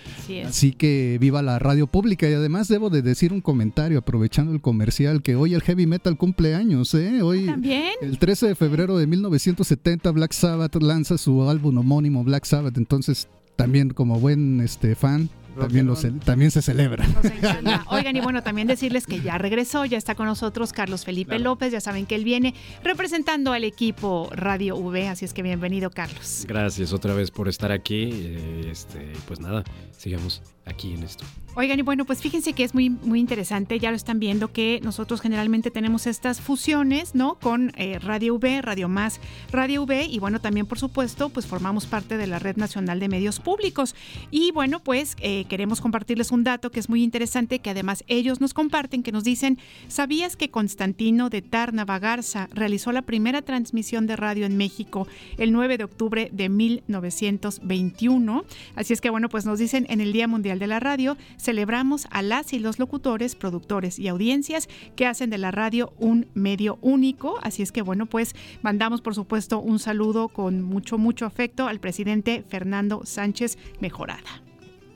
[0.46, 4.62] Así que viva la radio pública y además debo de decir un comentario aprovechando el
[4.62, 7.20] comercial que hoy el heavy metal cumple años, ¿eh?
[7.20, 7.92] Hoy También.
[8.00, 13.28] el 13 de febrero de 1970 Black Sabbath lanza su álbum homónimo Black Sabbath, entonces
[13.55, 15.94] también como buen este fan también, lo
[16.24, 17.07] también se celebra.
[17.07, 17.84] Nos encanta.
[17.90, 21.72] Oigan, y bueno, también decirles que ya regresó, ya está con nosotros Carlos Felipe López,
[21.72, 26.44] ya saben que él viene representando al equipo Radio V, así es que bienvenido, Carlos.
[26.48, 28.11] Gracias otra vez por estar aquí.
[28.12, 29.64] eh, Este, pues nada,
[29.96, 31.24] sigamos aquí en esto.
[31.57, 34.80] Oigan, y bueno, pues fíjense que es muy, muy interesante, ya lo están viendo que
[34.82, 37.36] nosotros generalmente tenemos estas fusiones, ¿no?
[37.36, 39.20] Con eh, Radio V, Radio Más,
[39.52, 43.09] Radio V, y bueno, también por supuesto, pues formamos parte de la Red Nacional de
[43.09, 43.94] Medios Públicos.
[44.32, 48.40] Y bueno, pues eh, queremos compartirles un dato que es muy interesante, que además ellos
[48.40, 54.09] nos comparten, que nos dicen, ¿sabías que Constantino de Tarnava Garza realizó la primera transmisión
[54.09, 55.07] de radio en México
[55.38, 58.44] el 9 de octubre de 1921?
[58.74, 62.07] Así es que bueno, pues nos dicen en el Día Mundial de la Radio, celebramos
[62.11, 66.78] a las y los locutores, productores y audiencias que hacen de la radio un medio
[66.80, 67.38] único.
[67.42, 71.80] Así es que bueno, pues mandamos por supuesto un saludo con mucho, mucho afecto al
[71.80, 74.42] presidente Fernando Sánchez Mejorada.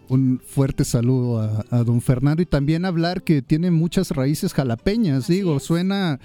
[0.09, 5.27] Un fuerte saludo a, a don Fernando y también hablar que tiene muchas raíces jalapeñas,
[5.29, 6.19] digo, suena,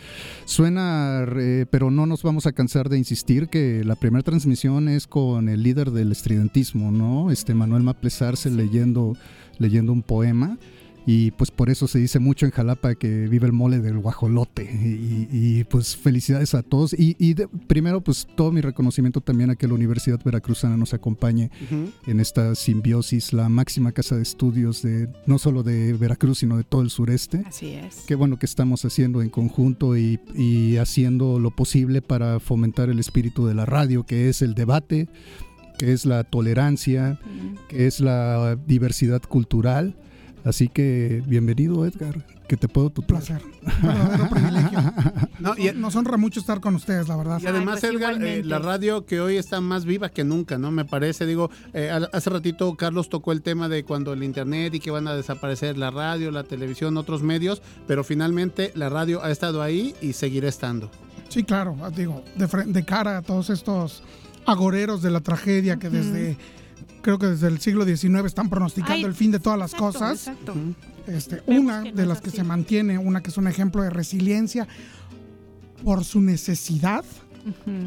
[0.45, 5.05] suena, eh, pero no nos vamos a cansar de insistir que la primera transmisión es
[5.05, 7.29] con el líder del estridentismo, ¿no?
[7.29, 9.17] Este Manuel Maplesarse leyendo,
[9.59, 10.57] leyendo un poema.
[11.05, 14.63] Y pues por eso se dice mucho en Jalapa que vive el mole del guajolote.
[14.63, 16.93] Y, y, pues felicidades a todos.
[16.97, 20.93] Y, y de- primero pues todo mi reconocimiento también a que la Universidad Veracruzana nos
[20.93, 21.91] acompañe Ujú.
[22.09, 26.63] en esta simbiosis, la máxima casa de estudios de no solo de Veracruz, sino de
[26.63, 27.43] todo el sureste.
[27.45, 28.05] Así es.
[28.07, 32.99] Qué bueno que estamos haciendo en conjunto y, y haciendo lo posible para fomentar el
[32.99, 35.09] espíritu de la radio, que es el debate,
[35.83, 37.19] que es la tolerancia,
[37.67, 39.97] que es la diversidad cultural.
[40.45, 43.21] Así que bienvenido Edgar, que te puedo tutear.
[43.21, 43.41] Placer.
[43.81, 44.79] Verdadero privilegio.
[45.39, 47.41] No, y- Nos honra mucho estar con ustedes, la verdad.
[47.43, 50.71] Y además, pues, Edgar, eh, la radio que hoy está más viva que nunca, ¿no?
[50.71, 54.79] Me parece, digo, eh, hace ratito Carlos tocó el tema de cuando el internet y
[54.79, 59.31] que van a desaparecer la radio, la televisión, otros medios, pero finalmente la radio ha
[59.31, 60.89] estado ahí y seguirá estando.
[61.27, 64.01] Sí, claro, digo, de, de cara a todos estos
[64.45, 66.37] agoreros de la tragedia que desde,
[67.01, 69.85] creo que desde el siglo XIX están pronosticando Ay, el fin de todas las exacto,
[69.99, 70.27] cosas.
[70.27, 70.53] Exacto.
[71.07, 72.37] Este, una de las que así.
[72.37, 74.67] se mantiene, una que es un ejemplo de resiliencia
[75.83, 77.03] por su necesidad,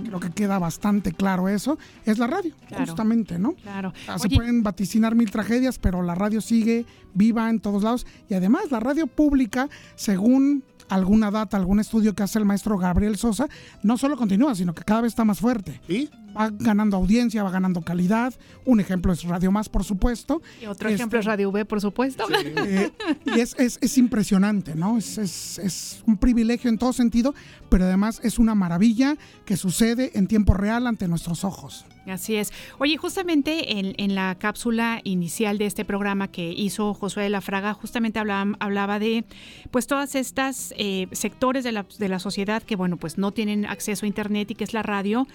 [0.05, 2.85] creo que queda bastante claro eso, es la radio, Claro.
[2.85, 3.55] justamente, ¿no?
[3.55, 3.95] Claro.
[4.07, 6.85] Ah, Se Oye, pueden vaticinar mil tragedias, pero la radio sigue
[7.15, 8.07] viva en todos lados.
[8.29, 13.17] Y además, la radio pública, según alguna data, algún estudio que hace el maestro Gabriel
[13.17, 13.49] Sosa,
[13.83, 15.81] no solo continúa, sino que cada vez está más fuerte.
[15.89, 16.11] ¿Y?
[16.37, 18.35] Va ganando audiencia, va ganando calidad.
[18.65, 20.43] Un ejemplo es Radio Más, por supuesto.
[20.61, 22.25] y otro Este, ejemplo es Radio V, por supuesto.
[22.35, 22.93] eh,
[23.25, 24.99] y es, es- es impresionante, ¿no?
[24.99, 27.35] Es, es- es un privilegio en todo sentido,
[27.71, 31.85] pero además es una maravilla que sucede en tiempo real ante nuestros ojos.
[32.07, 32.53] Así es.
[32.78, 37.41] Oye, justamente en, en la cápsula inicial de este programa que hizo Josué de la
[37.41, 39.24] Fraga, justamente hablaba, hablaba de
[39.70, 43.66] pues todas estas eh, sectores de la, de la sociedad que, bueno, pues no tienen
[43.66, 45.27] acceso a Internet y que es la radio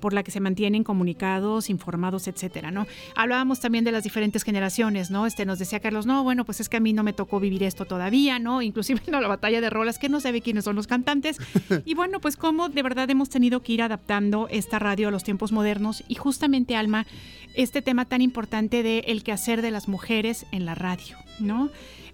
[0.00, 2.86] por la que se mantienen comunicados, informados, etcétera, ¿no?
[3.14, 5.26] Hablábamos también de las diferentes generaciones, ¿no?
[5.26, 7.62] Este nos decía Carlos, no, bueno, pues es que a mí no me tocó vivir
[7.62, 8.62] esto todavía, ¿no?
[8.62, 11.38] Inclusive no, la batalla de rolas, que no sabe quiénes son los cantantes.
[11.84, 15.24] Y bueno, pues cómo de verdad hemos tenido que ir adaptando esta radio a los
[15.24, 17.06] tiempos modernos y justamente, Alma,
[17.54, 21.70] este tema tan importante de el quehacer de las mujeres en la radio, ¿no?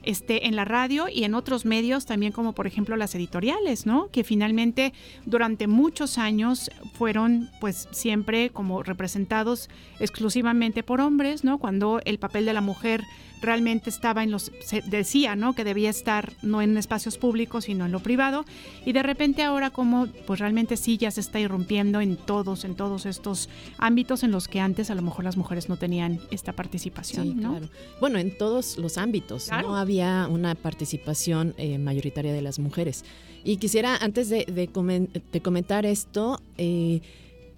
[0.07, 4.09] Este, en la radio y en otros medios también como por ejemplo las editoriales, ¿no?
[4.13, 4.93] Que finalmente
[5.25, 9.69] durante muchos años fueron pues siempre como representados
[9.99, 11.59] exclusivamente por hombres, ¿no?
[11.59, 13.03] Cuando el papel de la mujer
[13.43, 15.55] realmente estaba en los, se decía, ¿no?
[15.55, 18.45] Que debía estar no en espacios públicos, sino en lo privado.
[18.87, 22.75] Y de repente ahora como, pues realmente sí ya se está irrumpiendo en todos, en
[22.77, 26.53] todos estos ámbitos en los que antes a lo mejor las mujeres no tenían esta
[26.55, 27.51] participación, Sí, ¿no?
[27.51, 27.69] claro.
[28.01, 29.69] Bueno, en todos los ámbitos Claro.
[29.69, 29.96] no había
[30.31, 33.05] una participación eh, mayoritaria de las mujeres.
[33.45, 37.01] Y quisiera, antes de, de comen- de comentar esto, eh,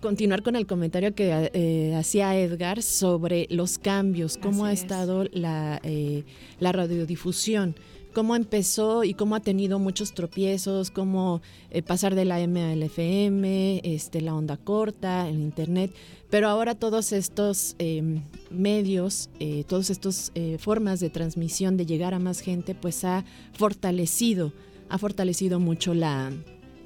[0.00, 4.82] continuar con el comentario que eh, hacía Edgar sobre los cambios, cómo ha es.
[4.82, 5.80] estado la,
[6.60, 7.74] la radiodifusión
[8.18, 11.40] cómo empezó y cómo ha tenido muchos tropiezos, cómo
[11.70, 15.94] eh, pasar de la M al FM, este, la onda corta, el internet,
[16.28, 18.20] pero ahora todos estos eh,
[18.50, 24.52] medios, eh, todas estas formas de transmisión, de llegar a más gente, pues ha fortalecido,
[24.88, 26.32] ha fortalecido mucho la,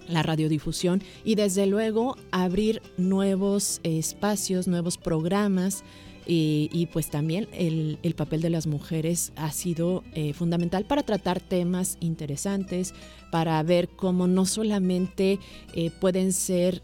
[0.09, 5.84] la radiodifusión y desde luego abrir nuevos eh, espacios, nuevos programas.
[6.27, 11.03] Y, y, pues también el, el, papel de las mujeres ha sido eh, fundamental para
[11.03, 12.94] tratar temas interesantes,
[13.32, 15.40] para ver cómo no solamente
[15.74, 16.82] eh, pueden ser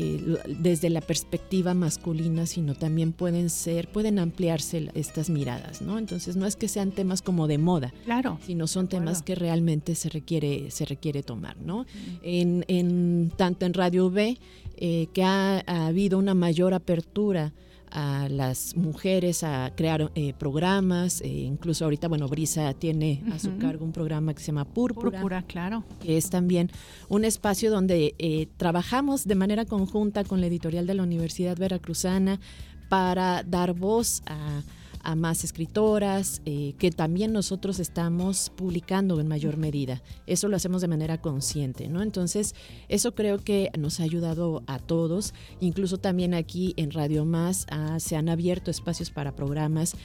[0.00, 5.98] eh, desde la perspectiva masculina, sino también pueden ser, pueden ampliarse estas miradas, ¿no?
[5.98, 9.96] Entonces no es que sean temas como de moda, claro, sino son temas que realmente
[9.96, 11.84] se requiere, se requiere tomar, ¿no?
[12.22, 14.38] En, en, tanto en Radio V,
[14.76, 17.52] eh, que ha, ha habido una mayor apertura
[17.90, 23.56] a las mujeres a crear eh, programas, eh, incluso ahorita, bueno, Brisa tiene a su
[23.58, 25.84] cargo un programa que se llama Púrpura, Púrpura, claro.
[26.00, 26.70] que es también
[27.08, 32.40] un espacio donde eh, trabajamos de manera conjunta con la editorial de la Universidad Veracruzana
[32.88, 34.62] para dar voz a,
[35.08, 40.02] a más escritoras, eh, que también nosotros estamos publicando en mayor medida.
[40.26, 42.02] Eso lo hacemos de manera consciente, ¿no?
[42.02, 42.54] Entonces,
[42.88, 45.32] eso creo que nos ha ayudado a todos.
[45.60, 49.96] Incluso también aquí en Radio Más ah, se han abierto espacios para programas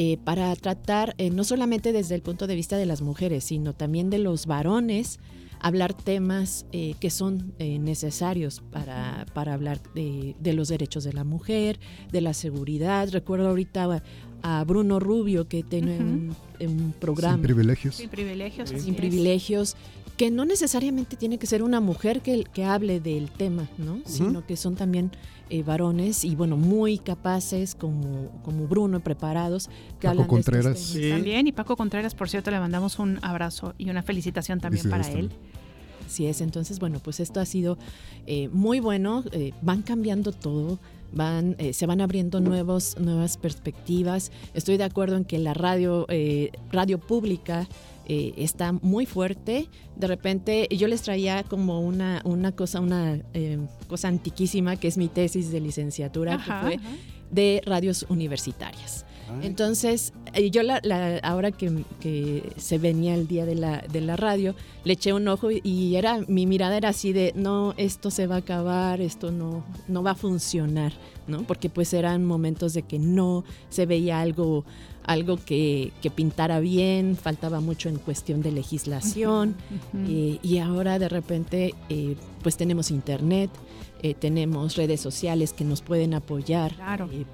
[0.00, 3.74] eh, para tratar, eh, no solamente desde el punto de vista de las mujeres, sino
[3.74, 5.18] también de los varones,
[5.58, 11.24] hablar temas eh, que son necesarios para, para hablar de, de los derechos de la
[11.24, 11.80] mujer,
[12.12, 13.08] de la seguridad.
[13.10, 14.04] Recuerdo ahorita
[14.42, 17.34] a Bruno Rubio que tiene un, un programa.
[17.34, 17.94] Sin privilegios.
[17.96, 18.68] Sin privilegios.
[18.68, 19.76] Sin privilegios,
[20.16, 24.00] que no necesariamente tiene que ser una mujer que, que hable del tema, ¿no?
[24.04, 25.12] Sino que son también
[25.48, 29.68] eh, varones y bueno, muy capaces como, como Bruno, preparados,
[30.00, 30.96] que Paco hablan de estos Contreras.
[31.10, 35.08] También, y Paco Contreras, por cierto, le mandamos un abrazo y una felicitación también para
[35.08, 35.30] él.
[36.04, 37.78] Así es, entonces, bueno, pues esto ha sido
[38.26, 40.80] eh, muy bueno, eh, van cambiando todo,
[41.12, 44.30] van, eh, se van abriendo nuevos, nuevas perspectivas.
[44.54, 47.68] Estoy de acuerdo en que la radio, eh, radio pública
[48.10, 49.68] eh, está muy fuerte.
[49.96, 54.96] De repente yo les traía como una, una cosa, una eh, cosa antiquísima, que es
[54.96, 56.96] mi tesis de licenciatura, Ajá, que fue ajá.
[57.30, 59.04] de radios universitarias.
[59.42, 61.84] Entonces, eh, yo la, la- ahora que,
[62.56, 65.96] se venía el día de la, de la radio, le eché un ojo y- y
[65.96, 70.02] era mi mirada era así de, no, esto se va a acabar, esto no, no
[70.02, 70.92] va a funcionar,
[71.28, 71.42] ¿no?
[71.42, 74.64] Porque pues eran momentos de que no se veía algo,
[75.04, 79.54] algo que, que pintara bien, faltaba mucho en cuestión de legislación,
[80.08, 83.50] eh, y ahora de repente eh, pues tenemos internet,
[84.02, 86.74] eh, tenemos redes sociales que nos pueden apoyar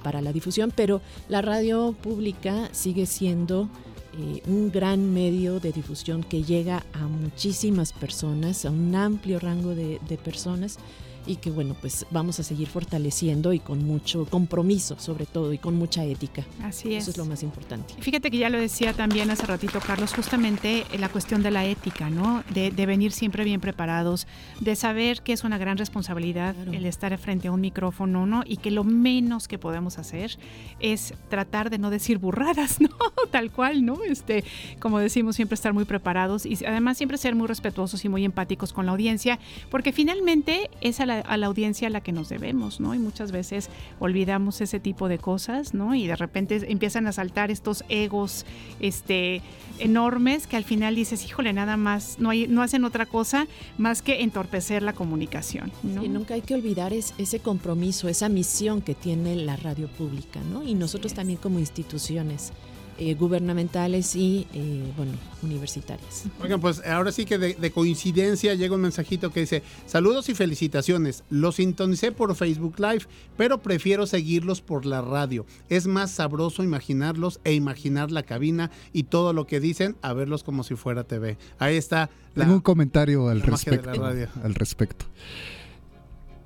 [0.02, 3.68] para la difusión, pero la radio pública sigue siendo
[4.16, 9.74] eh, un gran medio de difusión que llega a muchísimas personas, a un amplio rango
[9.74, 10.78] de, de personas
[11.26, 15.58] y que bueno, pues vamos a seguir fortaleciendo y con mucho compromiso sobre todo y
[15.58, 16.44] con mucha ética.
[16.62, 17.04] Así es.
[17.04, 17.94] Eso es lo más importante.
[18.00, 21.64] Fíjate que ya lo decía también hace ratito Carlos, justamente eh, la cuestión de la
[21.64, 22.42] ética, ¿no?
[22.52, 24.26] De, de venir siempre bien preparados,
[24.60, 28.42] de saber que es una gran responsabilidad el estar frente a un micrófono, ¿no?
[28.46, 30.38] Y que lo menos que podemos hacer
[30.80, 32.88] es tratar de no decir burradas, ¿no?
[33.30, 34.02] Tal cual, ¿no?
[34.04, 34.44] Este,
[34.80, 38.72] como decimos, siempre estar muy preparados y además siempre ser muy respetuosos y muy empáticos
[38.72, 39.38] con la audiencia,
[39.70, 42.94] porque finalmente es a la, a la audiencia a la que nos debemos, ¿no?
[42.94, 43.68] Y muchas veces
[44.00, 45.94] olvidamos ese tipo de cosas, ¿no?
[45.94, 48.44] Y de repente empiezan a saltar estos egos,
[48.80, 49.42] este
[49.80, 53.46] enormes que al final dices, híjole, nada más, no, hay, no hacen otra cosa
[53.76, 55.72] más que entorpecer la comunicación.
[55.82, 56.04] ¿no?
[56.04, 60.40] Y nunca hay que olvidar es- ese compromiso, esa misión que tiene la radio pública,
[60.52, 60.62] ¿no?
[60.62, 62.52] Y nosotros también como instituciones.
[62.98, 65.12] Eh, gubernamentales y, eh, bueno,
[65.42, 66.24] universitarias.
[66.42, 70.34] Oigan, pues ahora sí que de, de coincidencia llega un mensajito que dice, saludos y
[70.34, 73.06] felicitaciones, los sintonicé por Facebook Live,
[73.36, 75.46] pero prefiero seguirlos por la radio.
[75.68, 80.44] Es más sabroso imaginarlos e imaginar la cabina y todo lo que dicen a verlos
[80.44, 81.36] como si fuera TV.
[81.58, 82.44] Ahí está la...
[82.44, 84.02] Tengo un comentario al la magia de la respecto.
[84.02, 84.28] radio.
[84.42, 85.06] Al respecto.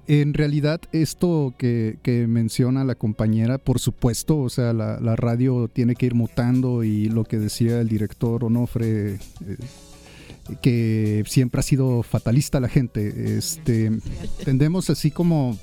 [0.08, 5.96] En realidad, esto que, que menciona la compañera, por supuesto, o sea, la, radio tiene
[5.96, 9.18] que ir mutando y lo que decía el director Onofre, eh,
[10.62, 13.92] que siempre ha sido fatalista la gente, este,
[14.46, 15.58] tendemos así como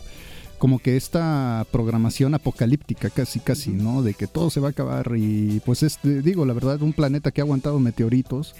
[0.58, 4.02] como que esta programación apocalíptica casi casi, ¿no?
[4.02, 7.32] De que todo se va a acabar y pues este, digo, la verdad, un planeta
[7.32, 8.56] que ha aguantado meteoritos,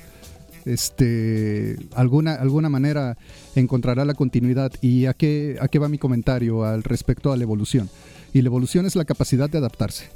[0.66, 3.18] este alguna alguna manera
[3.56, 7.44] encontrará la continuidad y a qué a qué va mi comentario al respecto a la
[7.44, 7.90] evolución
[8.34, 10.10] y la evolución es la capacidad de adaptarse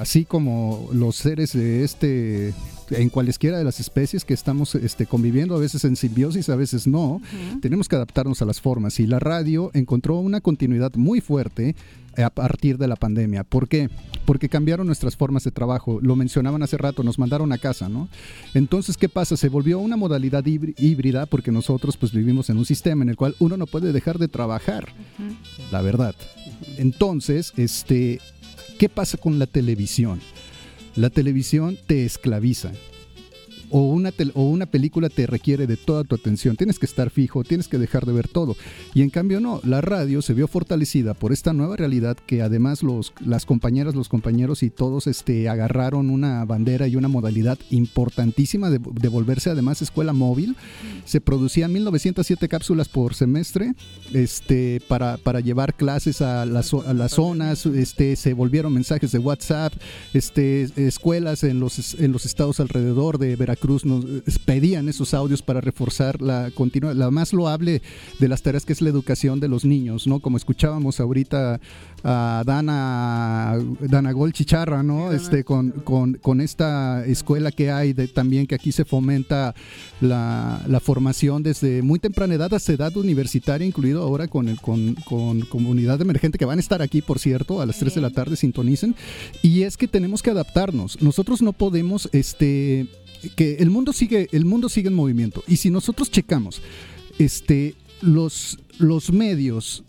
[0.00, 2.54] así como los seres de este
[2.90, 6.88] en cualesquiera de las especies que estamos este, conviviendo, a veces en simbiosis, a veces
[6.88, 7.22] no,
[7.62, 8.98] tenemos que adaptarnos a las formas.
[8.98, 11.76] Y la radio encontró una continuidad muy fuerte
[12.16, 13.44] a partir de la pandemia.
[13.44, 13.88] ¿Por qué?
[14.24, 16.00] Porque cambiaron nuestras formas de trabajo.
[16.02, 18.08] Lo mencionaban hace rato, nos mandaron a casa, ¿no?
[18.54, 19.36] Entonces, ¿qué pasa?
[19.36, 23.16] Se volvió una modalidad híbri- híbrida porque nosotros pues vivimos en un sistema en el
[23.16, 24.88] cual uno no puede dejar de trabajar,
[25.70, 26.16] la verdad.
[26.76, 28.20] Entonces, este,
[28.80, 30.22] ¿qué pasa con la televisión?
[30.96, 32.72] La televisión te esclaviza.
[33.70, 36.56] O una, o una película te requiere de toda tu atención.
[36.56, 38.56] Tienes que estar fijo, tienes que dejar de ver todo.
[38.94, 42.82] Y en cambio no, la radio se vio fortalecida por esta nueva realidad que además
[42.82, 48.70] los, las compañeras, los compañeros y todos este, agarraron una bandera y una modalidad importantísima
[48.70, 50.56] de, volverse además escuela móvil.
[51.04, 53.74] Se producían 1907 cápsulas por semestre
[54.12, 57.66] este, para, para llevar clases a las, a las zonas.
[57.66, 59.72] Este, se volvieron mensajes de WhatsApp.
[60.14, 65.42] Este, escuelas en los, en los estados alrededor de Veracruz nos eh, pedían esos audios
[65.42, 67.82] para reforzar la continua, la más loable
[68.18, 70.20] de las tareas que es la educación de los niños, ¿no?
[70.20, 71.60] Como escuchábamos ahorita
[72.02, 75.12] a Dana, Dana Gol Chicharra, ¿no?
[75.12, 79.54] Este, con, con, con esta escuela que hay de, también que aquí se fomenta
[80.00, 84.94] la, la formación desde muy temprana edad hasta edad universitaria, incluido ahora con el con,
[85.06, 88.10] con comunidad emergente que van a estar aquí, por cierto, a las 3 de la
[88.10, 88.94] tarde sintonicen.
[89.42, 91.00] Y es que tenemos que adaptarnos.
[91.02, 92.86] Nosotros no podemos, este,
[93.36, 95.42] que el mundo sigue, el mundo sigue en movimiento.
[95.46, 96.62] Y si nosotros checamos,
[97.18, 99.84] este, los, los medios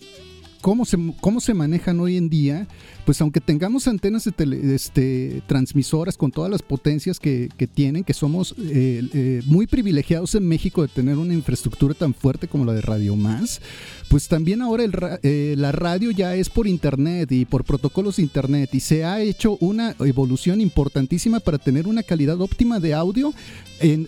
[0.61, 2.67] cómo se, cómo se manejan hoy en día,
[3.05, 8.53] pues aunque tengamos antenas de este, transmisoras con todas las potencias que, tienen, que somos
[8.59, 12.81] eh, eh, muy privilegiados en México de tener una infraestructura tan fuerte como la de
[12.81, 13.61] Radio Más,
[14.09, 14.85] pues también ahora
[15.23, 19.21] eh, la radio ya es por internet y por protocolos de internet y se ha
[19.21, 23.33] hecho una evolución importantísima para tener una calidad óptima de audio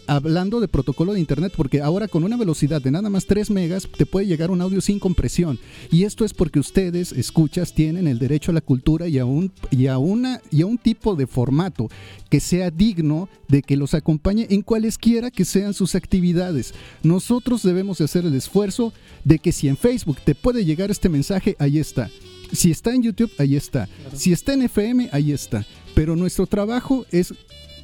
[0.05, 3.87] hablando de protocolo de internet, porque ahora con una velocidad de nada más 3 megas
[3.97, 5.57] te puede llegar un audio sin compresión.
[5.89, 9.51] Y esto es porque ustedes, escuchas, tienen el derecho a la cultura y a un,
[9.71, 11.89] y a una, y a un tipo de formato
[12.29, 16.73] que sea digno de que los acompañe en cualesquiera que sean sus actividades.
[17.01, 18.93] Nosotros debemos de hacer el esfuerzo
[19.23, 22.09] de que si en Facebook te puede llegar este mensaje, ahí está.
[22.51, 23.87] Si está en YouTube, ahí está.
[24.15, 25.65] Si está en FM, ahí está.
[25.95, 27.33] Pero nuestro trabajo es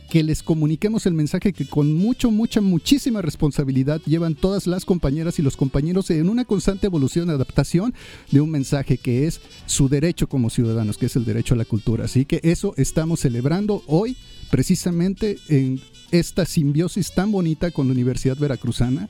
[0.10, 5.40] que les comuniquemos el mensaje que con mucho, mucha, muchísima responsabilidad llevan todas las compañeras
[5.40, 7.94] y los compañeros en una constante evolución, adaptación
[8.32, 11.66] de un mensaje que es su derecho como ciudadanos, que es el derecho a la
[11.66, 12.06] cultura.
[12.06, 14.18] Así que eso estamos celebrando hoy,
[14.50, 15.80] precisamente en
[16.12, 19.08] esta simbiosis tan bonita con la Universidad Veracruzana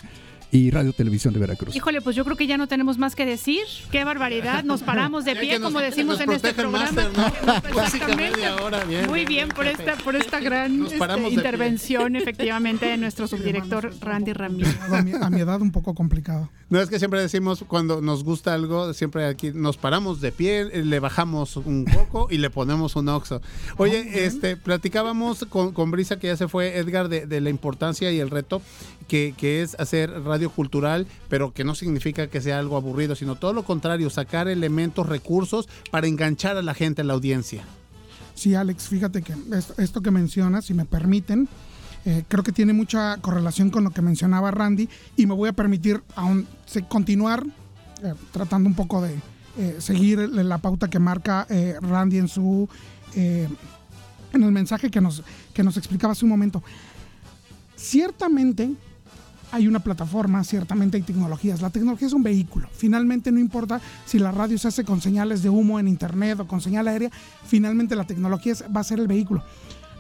[0.51, 1.75] y Radio Televisión de Veracruz.
[1.75, 3.61] Híjole, pues yo creo que ya no tenemos más que decir.
[3.91, 4.63] Qué barbaridad.
[4.63, 6.91] Nos paramos de pie, nos- como decimos en este programa.
[6.91, 7.27] máster, ¿no?
[7.83, 8.15] Exactamente.
[8.31, 11.29] media hora, bien, Muy bien, bien por esta, por esta gran este, pie.
[11.29, 14.75] intervención, efectivamente, de nuestro subdirector Randy Ramírez.
[14.91, 16.49] A mi, a mi edad un poco complicado.
[16.69, 20.65] No es que siempre decimos cuando nos gusta algo, siempre aquí nos paramos de pie,
[20.65, 23.41] le bajamos un coco y le ponemos un oxo.
[23.77, 28.11] Oye, este, platicábamos con, con Brisa que ya se fue, Edgar, de, de la importancia
[28.11, 28.61] y el reto
[29.09, 33.51] que, es hacer radio cultural, pero que no significa que sea algo aburrido, sino todo
[33.53, 37.63] lo contrario, sacar elementos, recursos para enganchar a la gente, a la audiencia.
[38.35, 39.33] Sí, Alex, fíjate que
[39.77, 41.49] esto, que mencionas, si me permiten,
[42.05, 44.87] eh, creo que tiene mucha correlación con lo que mencionaba Randy
[45.17, 46.47] y me voy a permitir aún
[46.87, 47.43] continuar
[48.01, 49.15] eh, tratando un poco de
[49.57, 51.45] eh, seguir la pauta que marca
[51.81, 52.69] Randy en su
[53.15, 55.23] en el mensaje que nos,
[55.53, 56.63] que nos explicaba hace un momento.
[57.75, 58.71] Ciertamente
[59.51, 61.61] hay una plataforma, ciertamente hay tecnologías.
[61.61, 62.69] La tecnología es un vehículo.
[62.71, 66.47] Finalmente no importa si la radio se hace con señales de humo en internet o
[66.47, 67.09] con señal aérea,
[67.45, 69.43] finalmente la tecnología va a ser el vehículo.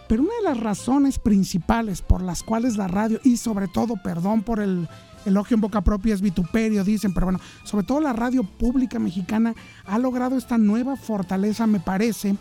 [0.07, 4.41] Pero una de las razones principales por las cuales la radio, y sobre todo, perdón
[4.41, 4.87] por el
[5.25, 9.53] elogio en boca propia, es vituperio, dicen, pero bueno, sobre todo la radio pública mexicana
[9.85, 12.35] ha logrado esta nueva fortaleza, me parece,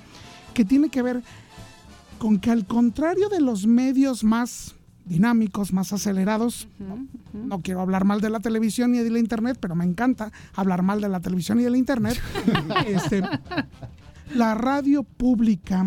[0.55, 1.23] que tiene que ver
[2.19, 4.75] con que al contrario de los medios más
[5.09, 9.59] dinámicos, más acelerados, no, no quiero hablar mal de la televisión ni de la internet,
[9.61, 12.21] pero me encanta hablar mal de la televisión y de la internet,
[12.87, 13.23] este,
[14.35, 15.87] la radio pública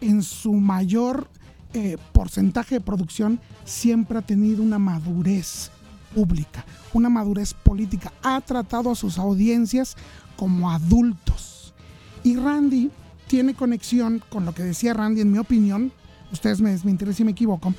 [0.00, 1.28] en su mayor
[1.74, 5.70] eh, porcentaje de producción siempre ha tenido una madurez
[6.14, 8.12] pública, una madurez política.
[8.22, 9.96] Ha tratado a sus audiencias
[10.36, 11.74] como adultos.
[12.22, 12.90] Y Randy
[13.26, 15.92] tiene conexión con lo que decía Randy, en mi opinión,
[16.32, 17.74] ustedes me desmentirán si me equivoco,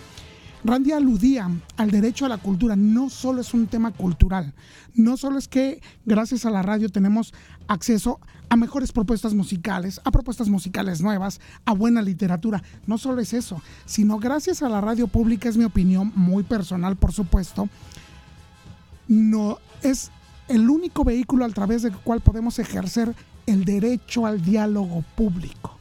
[0.64, 2.76] Randy aludía al derecho a la cultura.
[2.76, 4.54] No solo es un tema cultural,
[4.94, 7.34] no solo es que gracias a la radio tenemos
[7.68, 8.20] acceso
[8.50, 12.64] a mejores propuestas musicales, a propuestas musicales nuevas, a buena literatura.
[12.88, 16.96] No solo es eso, sino gracias a la radio pública, es mi opinión muy personal,
[16.96, 17.70] por supuesto,
[19.08, 20.12] no es
[20.48, 23.16] el único vehículo a través del cual podemos ejercer
[23.46, 25.78] el derecho al diálogo público.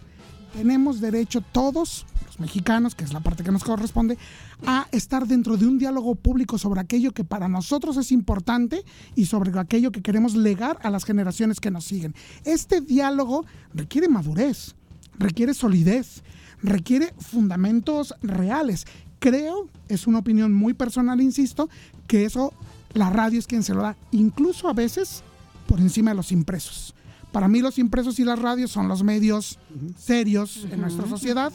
[0.53, 2.07] Tenemos derecho todos,
[2.39, 4.19] los mexicanos, que es la parte que nos corresponde,
[4.67, 8.85] a estar dentro de un diálogo público sobre aquello que para nosotros es importante
[9.15, 12.15] y sobre aquello que queremos legar a las generaciones que nos siguen.
[12.45, 13.45] Este diálogo
[13.75, 14.75] requiere madurez,
[15.19, 16.23] requiere solidez,
[16.63, 18.87] requiere fundamentos reales.
[19.19, 21.69] Creo, es una opinión muy personal, insisto,
[22.07, 22.53] que eso
[22.95, 25.23] la radio es quien se lo da, incluso a veces
[25.67, 26.95] por encima de los impresos.
[27.33, 29.59] Para mí los impresos y las radios son los medios
[29.99, 31.53] serios en nuestra sociedad.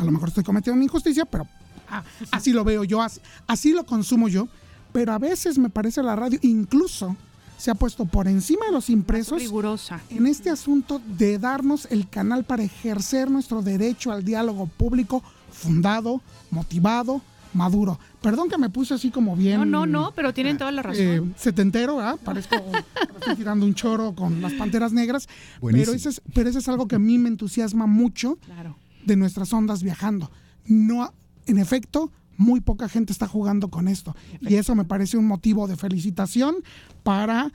[0.00, 1.46] A lo mejor estoy cometiendo una injusticia, pero
[1.90, 4.48] ah, así lo veo yo, así, así lo consumo yo.
[4.92, 7.16] Pero a veces me parece la radio incluso
[7.58, 10.00] se ha puesto por encima de los impresos rigurosa.
[10.08, 15.22] en este asunto de darnos el canal para ejercer nuestro derecho al diálogo público
[15.52, 17.20] fundado, motivado,
[17.52, 17.98] maduro.
[18.22, 19.58] Perdón que me puse así como bien.
[19.58, 21.04] No, no, no, pero tienen toda la razón.
[21.04, 22.16] eh, setentero, ¿verdad?
[22.24, 22.56] Parezco
[23.20, 25.26] estoy tirando un choro con las panteras negras.
[25.26, 25.94] Pero Buenísimo.
[25.94, 28.76] eso, es, pero eso es algo que a mí me entusiasma mucho Claro.
[29.04, 30.30] De nuestras ondas viajando.
[30.66, 31.12] No,
[31.46, 34.16] en efecto, muy poca gente está jugando con esto.
[34.40, 36.56] Y eso me parece un motivo de felicitación
[37.02, 37.52] para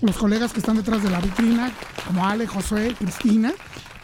[0.00, 1.72] los colegas que están detrás de la vitrina,
[2.06, 3.52] como Ale, Josué, Cristina,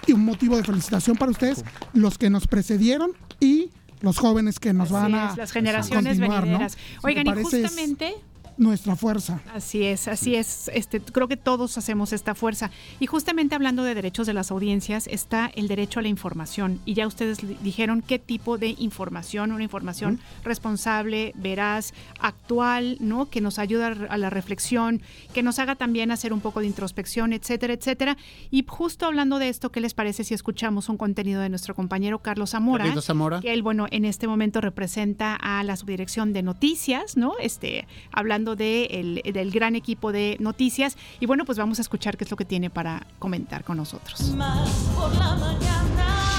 [0.06, 4.72] y un motivo de felicitación para ustedes, los que nos precedieron y los jóvenes que
[4.72, 6.76] nos van a es, las generaciones venideras.
[7.02, 8.14] Oigan, y es justamente
[8.56, 9.40] nuestra fuerza.
[9.52, 10.70] Así es, así es.
[10.74, 12.70] Este, creo que todos hacemos esta fuerza.
[13.00, 16.80] Y justamente hablando de derechos de las audiencias, está el derecho a la información.
[16.84, 23.30] Y ya ustedes dijeron qué tipo de información, una información responsable, veraz, actual, ¿no?
[23.30, 25.02] Que nos ayuda a la reflexión,
[25.32, 28.16] que nos haga también hacer un poco de introspección, etcétera, etcétera.
[28.50, 32.20] Y justo hablando de esto, ¿qué les parece si escuchamos un contenido de nuestro compañero
[32.20, 32.84] Carlos Zamora?
[32.84, 33.40] Carlitos Zamora.
[33.40, 37.34] Que él, bueno, en este momento representa a la subdirección de noticias, ¿no?
[37.40, 40.96] Este, hablando de el- del gran equipo de noticias.
[41.20, 44.20] Y bueno, pues vamos a escuchar qué es lo que tiene para comentar con nosotros.
[44.36, 46.33] Más por la mañana.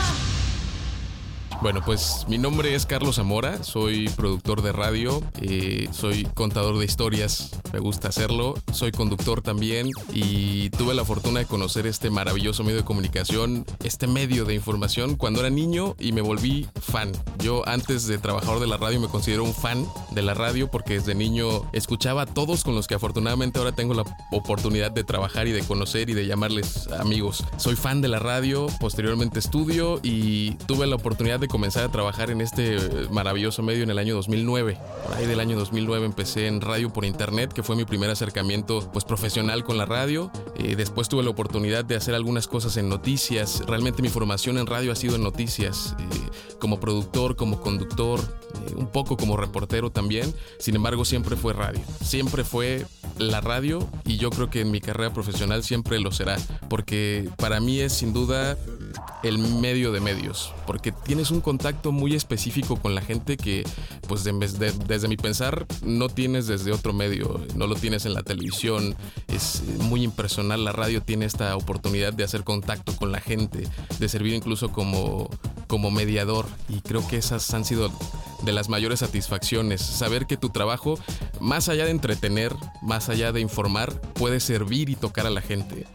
[1.61, 6.85] Bueno, pues mi nombre es Carlos Zamora, soy productor de radio, eh, soy contador de
[6.85, 12.63] historias, me gusta hacerlo, soy conductor también y tuve la fortuna de conocer este maravilloso
[12.63, 17.11] medio de comunicación, este medio de información cuando era niño y me volví fan.
[17.39, 20.95] Yo antes de trabajador de la radio me considero un fan de la radio porque
[20.95, 25.47] desde niño escuchaba a todos con los que afortunadamente ahora tengo la oportunidad de trabajar
[25.47, 27.43] y de conocer y de llamarles amigos.
[27.57, 32.29] Soy fan de la radio, posteriormente estudio y tuve la oportunidad de comenzar a trabajar
[32.31, 34.77] en este eh, maravilloso medio en el año 2009.
[35.05, 38.89] Por ahí del año 2009 empecé en radio por internet, que fue mi primer acercamiento
[38.91, 40.31] pues profesional con la radio.
[40.57, 43.63] Eh, después tuve la oportunidad de hacer algunas cosas en noticias.
[43.67, 46.03] Realmente mi formación en radio ha sido en noticias, eh,
[46.59, 50.33] como productor, como conductor, eh, un poco como reportero también.
[50.59, 51.81] Sin embargo, siempre fue radio.
[52.03, 52.85] Siempre fue
[53.17, 56.37] la radio y yo creo que en mi carrera profesional siempre lo será,
[56.69, 58.57] porque para mí es sin duda
[59.23, 63.63] el medio de medios, porque tienes un contacto muy específico con la gente que,
[64.07, 68.13] pues de- de- desde mi pensar, no tienes desde otro medio, no lo tienes en
[68.13, 68.95] la televisión,
[69.27, 73.67] es muy impersonal, la radio tiene esta oportunidad de hacer contacto con la gente,
[73.99, 75.29] de servir incluso como,
[75.67, 77.91] como mediador, y creo que esas han sido
[78.43, 80.99] de las mayores satisfacciones, saber que tu trabajo,
[81.39, 85.87] más allá de entretener, más allá de informar, puede servir y tocar a la gente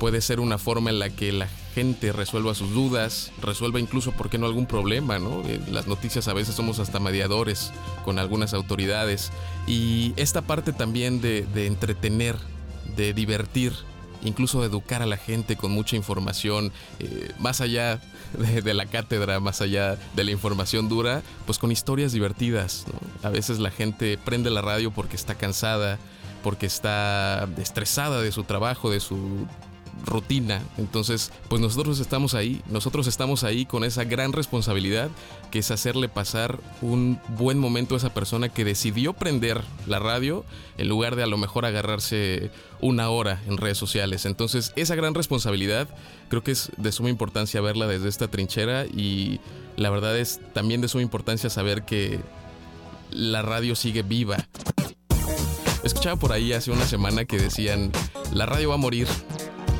[0.00, 4.30] puede ser una forma en la que la gente resuelva sus dudas, resuelva incluso, ¿por
[4.30, 5.18] qué no algún problema?
[5.18, 5.42] ¿no?
[5.46, 7.70] En las noticias a veces somos hasta mediadores
[8.02, 9.30] con algunas autoridades.
[9.66, 12.36] Y esta parte también de, de entretener,
[12.96, 13.74] de divertir,
[14.24, 18.00] incluso educar a la gente con mucha información, eh, más allá
[18.38, 22.86] de, de, la cátedra, más allá de la información dura, pues con historias divertidas.
[23.22, 25.98] A veces la gente prende la radio porque está cansada,
[26.42, 29.46] porque está estresada de su trabajo, de su
[30.04, 30.62] rutina.
[30.78, 35.10] Entonces, pues nosotros estamos ahí, nosotros estamos ahí con esa gran responsabilidad
[35.50, 40.44] que es hacerle pasar un buen momento a esa persona que decidió prender la radio
[40.78, 42.50] en lugar de a lo mejor agarrarse
[42.80, 44.26] una hora en redes sociales.
[44.26, 45.88] Entonces, esa gran responsabilidad
[46.28, 49.40] creo que es de suma importancia verla desde esta trinchera y
[49.76, 52.20] la verdad es también de suma importancia saber que
[53.10, 54.36] la radio sigue viva.
[55.82, 57.90] Escuchaba por ahí hace una semana que decían,
[58.32, 59.08] la radio va a morir,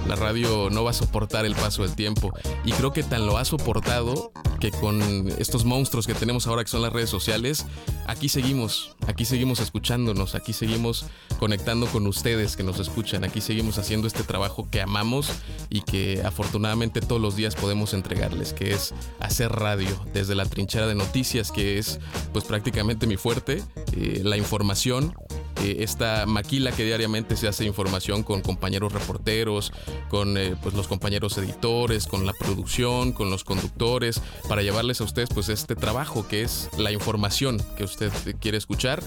[0.09, 2.32] la radio no va a soportar el paso del tiempo.
[2.64, 5.01] Y creo que tan lo ha soportado que con
[5.39, 7.66] estos monstruos que tenemos ahora que son las redes sociales,
[8.06, 11.06] aquí seguimos, aquí seguimos escuchándonos, aquí seguimos
[11.39, 15.32] conectando con ustedes que nos escuchan, aquí seguimos haciendo este trabajo que amamos
[15.70, 20.86] y que afortunadamente todos los días podemos entregarles, que es hacer radio desde la trinchera
[20.86, 21.98] de noticias, que es
[22.32, 23.62] pues prácticamente mi fuerte,
[23.93, 25.14] eh, la información
[25.62, 29.73] eh, esta maquila que diariamente se hace información con compañeros reporteros,
[30.09, 35.05] con eh, pues los compañeros editores, con la producción, con los conductores, para llevarles a
[35.05, 39.03] ustedes pues este trabajo que es la información que usted quiere escuchar,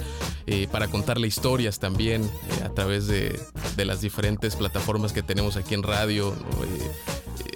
[0.45, 2.29] eh, para contarle historias también
[2.63, 3.39] a través de,
[3.75, 6.35] de, las diferentes plataformas que tenemos aquí en radio.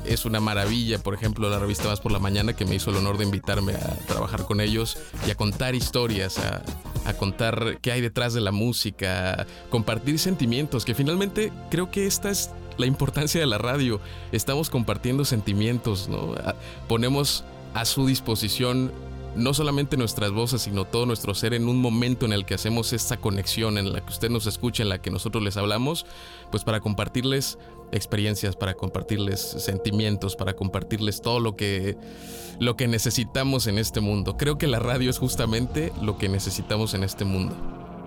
[0.06, 2.98] Es una maravilla, por ejemplo, la revista Más por la Mañana que me hizo el
[2.98, 4.98] honor de invitarme a trabajar con ellos
[5.28, 6.64] y a contar historias, a,
[7.06, 12.30] a contar qué hay detrás de la música, compartir sentimientos, que finalmente creo que esta
[12.30, 14.00] es la importancia de la radio.
[14.32, 16.36] Estamos compartiendo sentimientos, ¿no?
[16.88, 17.44] Ponemos
[17.74, 18.92] a su disposición
[19.36, 22.92] no solamente nuestras voces, sino todo nuestro ser en un momento en el que hacemos
[22.92, 26.06] esta conexión, en la que usted nos escucha, en la que nosotros les hablamos,
[26.50, 27.60] pues para compartirles
[27.92, 31.98] experiencias, para compartirles sentimientos, para compartirles todo lo que,
[32.60, 34.38] lo que necesitamos en este mundo.
[34.38, 37.56] Creo que la radio es justamente lo que necesitamos en este mundo.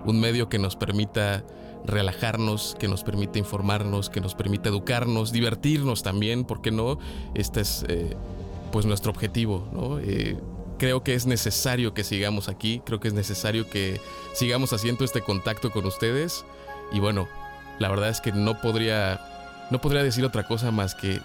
[0.05, 1.43] Un medio que nos permita
[1.85, 6.99] relajarnos, que nos permita informarnos, que nos permita educarnos, divertirnos también, ¿por qué no?
[7.33, 8.15] Este es eh,
[8.71, 9.99] pues nuestro objetivo, ¿no?
[9.99, 10.37] Eh,
[10.77, 13.99] creo que es necesario que sigamos aquí, creo que es necesario que
[14.33, 16.45] sigamos haciendo este contacto con ustedes
[16.91, 17.27] y bueno,
[17.79, 19.19] la verdad es que no podría
[19.71, 21.21] no podría decir otra cosa más que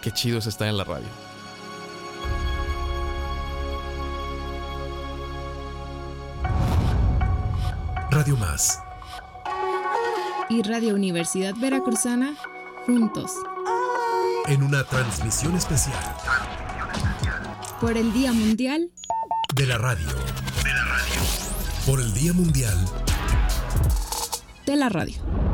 [0.00, 1.06] qué chido es estar en la radio.
[8.10, 8.78] Radio Más
[10.48, 12.34] y Radio Universidad Veracruzana
[12.86, 13.32] juntos.
[14.46, 15.98] En una transmisión especial
[17.80, 18.90] por el Día Mundial
[19.54, 20.06] de la Radio.
[20.62, 21.20] De la Radio.
[21.86, 22.78] Por el Día Mundial
[24.66, 25.51] de la Radio.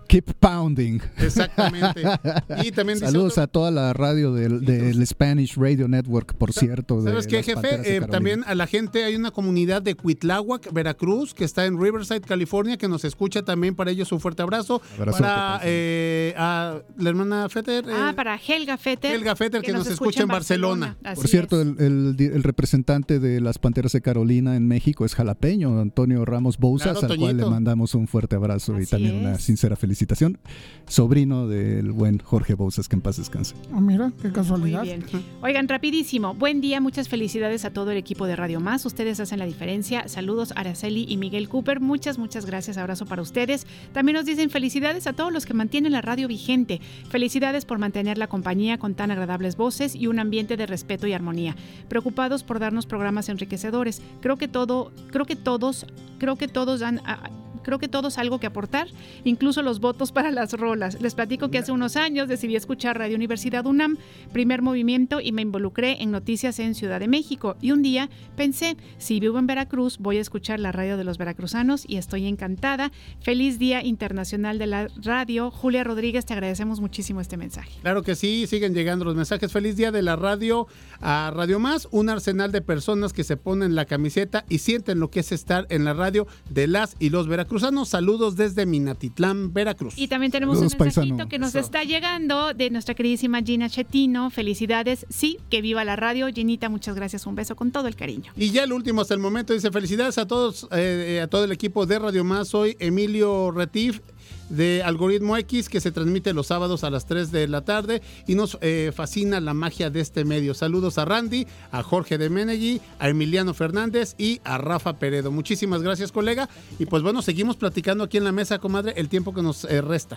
[0.08, 1.00] Keep pounding.
[1.16, 2.02] Exactamente.
[2.64, 6.52] Y también dice Saludos otro- a toda la radio del, del Spanish Radio Network, por
[6.52, 7.00] cierto.
[7.02, 7.96] ¿Sabes qué, jefe?
[7.96, 12.20] Eh, también a la gente hay una comunidad de Cuitláhuac, Veracruz, que está en Riverside,
[12.20, 13.74] California, que nos escucha también.
[13.74, 14.82] Para ellos un fuerte abrazo.
[14.98, 17.88] Abrazote, para eh, a la hermana Feter.
[17.88, 19.14] eh, Ah, para Helga Fetter.
[19.14, 20.96] Helga Fetter, que nos escucha en Barcelona.
[21.14, 25.14] Por cierto, el, el di- el representante de las Panteras de Carolina en México es
[25.14, 29.38] jalapeño, Antonio Ramos Bouzas, Claro, al cual le mandamos un fuerte abrazo y también una
[29.38, 30.38] sincera felicitación.
[30.86, 33.54] Sobrino del buen Jorge Bouzas, que en paz descanse.
[33.72, 34.82] Ah, mira, qué Muy casualidad.
[34.82, 35.04] bien.
[35.42, 36.34] Oigan, rapidísimo.
[36.34, 38.84] Buen día, muchas felicidades a todo el equipo de Radio Más.
[38.86, 40.08] Ustedes hacen la diferencia.
[40.08, 41.80] Saludos a Araceli y Miguel Cooper.
[41.80, 42.76] Muchas, muchas gracias.
[42.78, 43.66] Abrazo para ustedes.
[43.92, 46.80] También nos dicen felicidades a todos los que mantienen la radio vigente.
[47.08, 51.12] Felicidades por mantener la compañía con tan agradables voces y un ambiente de respeto y
[51.12, 51.54] armonía.
[51.88, 54.00] Preocupados por darnos programas enriquecedores.
[54.22, 55.84] Creo que todo, creo que todos,
[56.18, 57.28] creo que todos dan a-
[57.64, 58.86] creo que todos algo que aportar,
[59.24, 61.00] incluso los votos para las rolas.
[61.00, 63.96] Les platico que hace unos años decidí escuchar Radio Universidad UNAM,
[64.32, 67.56] primer movimiento, y me involucré en noticias en Ciudad de México.
[67.60, 71.18] Y un día pensé, si vivo en Veracruz, voy a escuchar la radio de los
[71.18, 72.92] veracruzanos y estoy encantada.
[73.20, 75.50] Feliz Día Internacional de la Radio.
[75.50, 77.72] Julia Rodríguez, te agradecemos muchísimo este mensaje.
[77.82, 79.50] Claro que sí, siguen llegando los mensajes.
[79.50, 80.66] Feliz día de la radio
[81.00, 85.10] a Radio Más, un arsenal de personas que se ponen la camiseta y sienten lo
[85.10, 87.53] que es estar en la radio de las y los veracruzanos.
[87.88, 89.94] Saludos desde Minatitlán, Veracruz.
[89.96, 91.28] Y también tenemos Saludos, un mensajito paisano.
[91.28, 91.58] que nos Eso.
[91.60, 94.30] está llegando de nuestra queridísima Gina Chetino.
[94.30, 95.06] Felicidades.
[95.08, 96.28] Sí, que viva la radio.
[96.32, 97.26] Ginita, muchas gracias.
[97.26, 98.32] Un beso con todo el cariño.
[98.36, 101.52] Y ya el último hasta el momento dice felicidades a todos, eh, a todo el
[101.52, 102.48] equipo de Radio Más.
[102.48, 104.00] Soy Emilio Retif
[104.48, 108.34] de Algoritmo X que se transmite los sábados a las 3 de la tarde y
[108.34, 110.54] nos eh, fascina la magia de este medio.
[110.54, 115.30] Saludos a Randy, a Jorge de Menegui, a Emiliano Fernández y a Rafa Peredo.
[115.30, 116.48] Muchísimas gracias colega
[116.78, 119.80] y pues bueno, seguimos platicando aquí en la mesa, comadre, el tiempo que nos eh,
[119.80, 120.16] resta.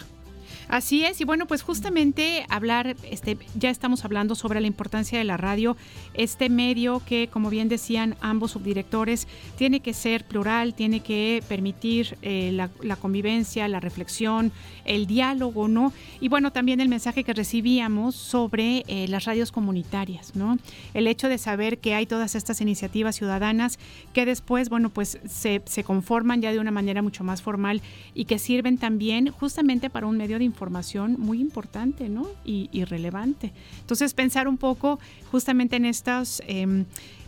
[0.69, 5.23] Así es, y bueno, pues justamente hablar, este, ya estamos hablando sobre la importancia de
[5.23, 5.77] la radio,
[6.13, 12.17] este medio que, como bien decían ambos subdirectores, tiene que ser plural, tiene que permitir
[12.21, 14.51] eh, la, convivencia, la reflexión,
[14.83, 15.93] el diálogo, ¿no?
[16.19, 20.57] Y bueno, también el mensaje que recibíamos sobre eh, las radios comunitarias, ¿no?
[20.93, 23.79] El hecho de saber que hay todas estas iniciativas ciudadanas
[24.11, 27.81] que después, bueno, pues se, se conforman ya de una manera mucho más formal
[28.13, 30.56] y que sirven también justamente para un medio de información
[31.19, 32.27] muy importante, ¿no?
[32.43, 33.53] Y, y relevante.
[33.79, 34.99] Entonces, pensar un poco
[35.31, 36.41] justamente en estas...
[36.47, 36.85] em,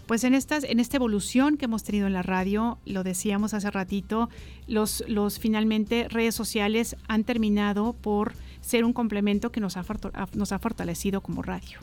[0.08, 3.70] pues en estas, en esta evolución que hemos tenido en la radio, lo decíamos hace
[3.70, 4.28] ratito,
[4.66, 9.86] los, los finalmente redes sociales han terminado por ser un complemento que nos ha,
[10.34, 11.78] nos ha fortalecido como radio.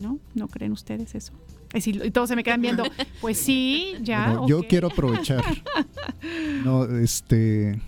[0.00, 0.18] ¿No?
[0.34, 1.32] ¿No creen ustedes eso?
[1.72, 2.82] Es decir, todos se me quedan viendo.
[3.20, 4.26] Pues sí, ya.
[4.26, 5.44] Bueno, Yo quiero aprovechar.
[6.64, 7.78] No, este.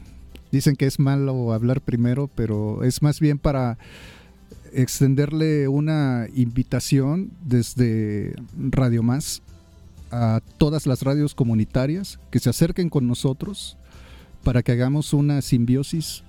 [0.52, 3.78] Dicen que es malo hablar primero, pero es más bien para
[4.72, 9.42] extenderle una invitación desde Radio Más
[10.10, 13.76] a todas las radios comunitarias que se acerquen con nosotros
[14.42, 16.24] para que hagamos una simbiosis,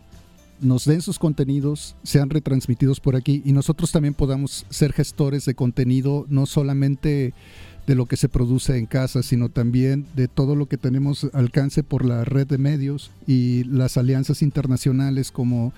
[0.59, 5.55] nos den sus contenidos, sean retransmitidos por aquí y nosotros también podamos ser gestores de
[5.55, 7.33] contenido, no solamente
[7.87, 11.83] de lo que se produce en casa, sino también de todo lo que tenemos alcance
[11.83, 15.73] por la red de medios y las alianzas internacionales como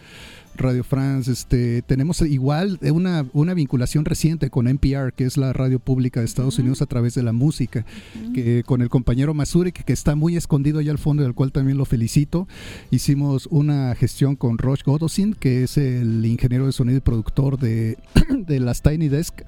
[0.56, 5.80] Radio France, este, tenemos igual una, una vinculación reciente con NPR, que es la radio
[5.80, 7.86] pública de Estados Unidos a través de la música,
[8.34, 11.78] que con el compañero Masurik, que está muy escondido allá al fondo, del cual también
[11.78, 12.48] lo felicito,
[12.92, 17.98] hicimos una gestión con Roche Godosin, que es el ingeniero de sonido y productor de,
[18.30, 19.42] de las Tiny Desk,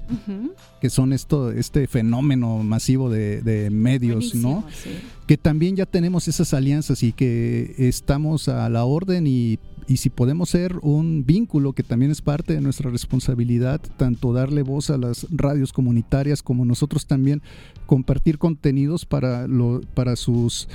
[0.80, 4.64] que son esto, este fenómeno masivo de, de medios, ¿no?
[5.26, 9.58] Que también ya tenemos esas alianzas y que estamos a la orden y
[9.88, 14.62] y si podemos ser un vínculo que también es parte de nuestra responsabilidad, tanto darle
[14.62, 17.42] voz a las radios comunitarias como nosotros también
[17.86, 20.68] compartir contenidos para lo, para sus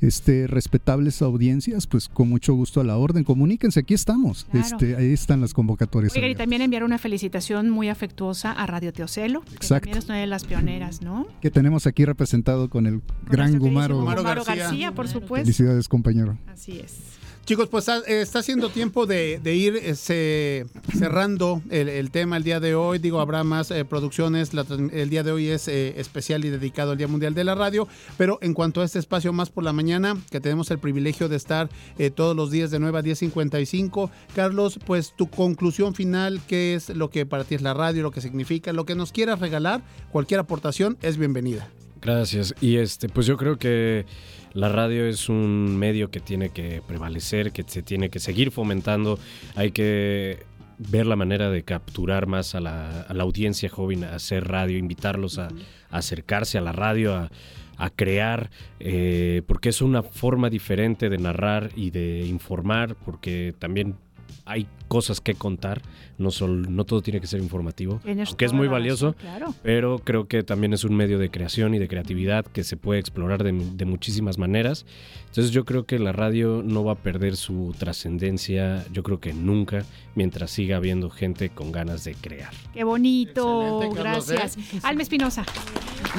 [0.00, 3.22] este, respetables audiencias, pues con mucho gusto a la orden.
[3.24, 4.46] Comuníquense, aquí estamos.
[4.52, 6.14] Este, ahí están las convocatorias.
[6.16, 9.86] Oiga, y también enviar una felicitación muy afectuosa a Radio Teocelo, que Exacto.
[9.86, 11.26] también es una de las pioneras, ¿no?
[11.42, 13.98] Que tenemos aquí representado con el gran Gumaro.
[13.98, 15.44] Gumaro García, por supuesto.
[15.44, 16.38] Felicidades, compañero.
[16.46, 17.23] Así es.
[17.44, 20.64] Chicos, pues ah, está siendo tiempo de, ir eh,
[20.96, 22.98] cerrando el, tema el día de hoy.
[22.98, 24.52] Digo, habrá más eh, producciones.
[24.92, 27.86] El día de hoy es eh, especial y dedicado al Día Mundial de la Radio.
[28.16, 31.36] Pero en cuanto a este espacio más por la mañana, que tenemos el privilegio de
[31.36, 31.68] estar
[32.14, 34.10] todos los días de 9 a 10.55.
[34.34, 38.10] Carlos, pues tu conclusión final, ¿qué es lo que para ti es la radio, lo
[38.10, 39.82] que significa, lo que nos quieras regalar?
[40.12, 41.68] Cualquier aportación es bienvenida.
[42.00, 42.54] Gracias.
[42.60, 44.04] Y este, pues yo creo que
[44.54, 49.18] la radio es un medio que tiene que prevalecer, que se tiene que seguir fomentando.
[49.56, 50.46] Hay que
[50.78, 54.78] ver la manera de capturar más a la, a la audiencia joven a hacer radio,
[54.78, 55.48] invitarlos a,
[55.90, 57.30] a acercarse a la radio, a,
[57.76, 58.50] a crear,
[58.80, 63.96] eh, porque es una forma diferente de narrar y de informar, porque también
[64.44, 65.80] hay cosas que contar,
[66.18, 69.54] no, sol- no todo tiene que ser informativo, aunque es muy valioso, razón, claro.
[69.62, 73.00] pero creo que también es un medio de creación y de creatividad que se puede
[73.00, 74.86] explorar de, de muchísimas maneras.
[75.28, 79.32] Entonces yo creo que la radio no va a perder su trascendencia, yo creo que
[79.32, 79.84] nunca,
[80.14, 82.52] mientras siga habiendo gente con ganas de crear.
[82.72, 84.74] Qué bonito, Excelente, Carlos, gracias.
[84.74, 84.80] ¿eh?
[84.84, 85.44] Alma Espinosa.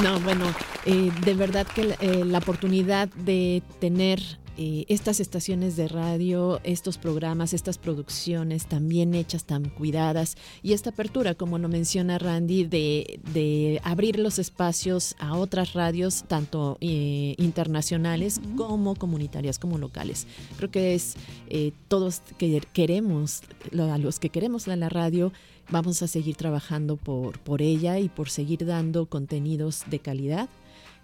[0.04, 0.46] No, bueno,
[0.86, 4.20] eh, de verdad que la, eh, la oportunidad de tener
[4.58, 10.74] eh, estas estaciones de radio, estos programas, estas producciones tan bien hechas, tan cuidadas y
[10.74, 16.78] esta apertura, como lo menciona Randy, de, de abrir los espacios a otras radios, tanto
[16.82, 20.28] eh, internacionales como comunitarias, como locales.
[20.58, 21.16] Creo que es
[21.50, 23.42] eh, todos que queremos,
[23.78, 25.34] a los que queremos la, la radio,
[25.70, 30.50] vamos a seguir trabajando por, por ella y por seguir dando contenidos de calidad.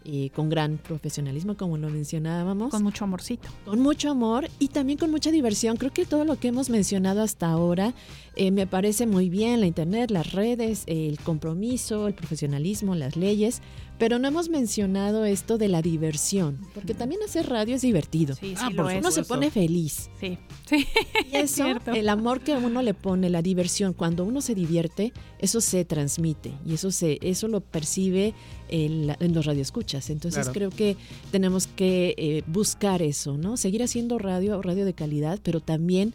[0.03, 2.71] Eh, con gran profesionalismo, como lo mencionábamos.
[2.71, 3.49] Con mucho amorcito.
[3.65, 5.77] Con mucho amor y también con mucha diversión.
[5.77, 7.93] Creo que todo lo que hemos mencionado hasta ahora
[8.35, 13.61] eh, me parece muy bien, la internet, las redes, el compromiso, el profesionalismo, las leyes,
[13.99, 18.33] pero no hemos mencionado esto de la diversión, porque también hacer radio es divertido.
[18.35, 18.99] Sí, sí Ah, lo por es.
[18.99, 20.09] Uno se pone feliz.
[20.19, 20.37] Sí,
[20.67, 20.87] sí.
[21.31, 21.91] Y eso, cierto.
[21.91, 26.53] el amor que uno le pone, la diversión, cuando uno se divierte, eso se transmite
[26.65, 28.33] y eso se, eso lo percibe
[28.71, 30.09] en, en los radioescuchas.
[30.09, 30.53] Entonces Claro.
[30.53, 30.97] creo que
[31.31, 33.57] tenemos que eh, buscar eso, ¿no?
[33.57, 36.13] Seguir haciendo radio, radio de calidad, pero también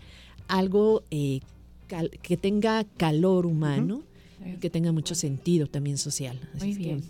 [0.48, 1.40] algo eh,
[1.88, 4.02] cal- que tenga calor humano,
[4.44, 6.38] y que tenga mucho sentido también social.
[6.54, 7.00] Así Muy es bien.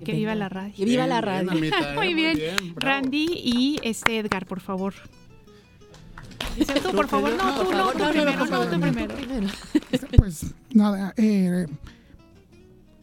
[0.00, 0.74] que Que viva la radio.
[0.74, 1.52] Que viva la bien, radio.
[1.66, 1.94] ¿eh?
[1.94, 2.74] Muy bien.
[2.76, 4.94] Randy y este Edgar, por favor.
[6.58, 7.30] Dice tú, por favor.
[7.36, 9.14] No, tú, no, tú primero, no, no, tú no, primero.
[10.16, 11.66] Pues nada, eh,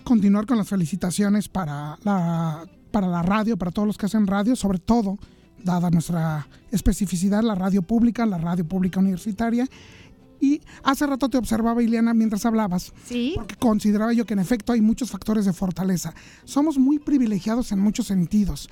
[0.07, 4.55] continuar con las felicitaciones para la, para la radio, para todos los que hacen radio,
[4.55, 5.19] sobre todo,
[5.61, 9.67] dada nuestra especificidad, la radio pública, la radio pública universitaria.
[10.39, 13.33] Y hace rato te observaba, Ileana, mientras hablabas, ¿Sí?
[13.35, 16.13] porque consideraba yo que en efecto hay muchos factores de fortaleza.
[16.45, 18.69] Somos muy privilegiados en muchos sentidos.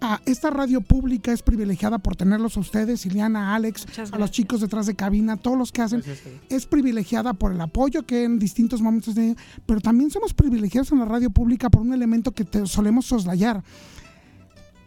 [0.00, 4.60] Ah, esta radio pública es privilegiada por tenerlos a ustedes, Ileana, Alex, a los chicos
[4.60, 6.02] detrás de cabina, todos los que hacen.
[6.48, 9.34] Es privilegiada por el apoyo que en distintos momentos de,
[9.66, 13.64] pero también somos privilegiados en la radio pública por un elemento que te- solemos soslayar.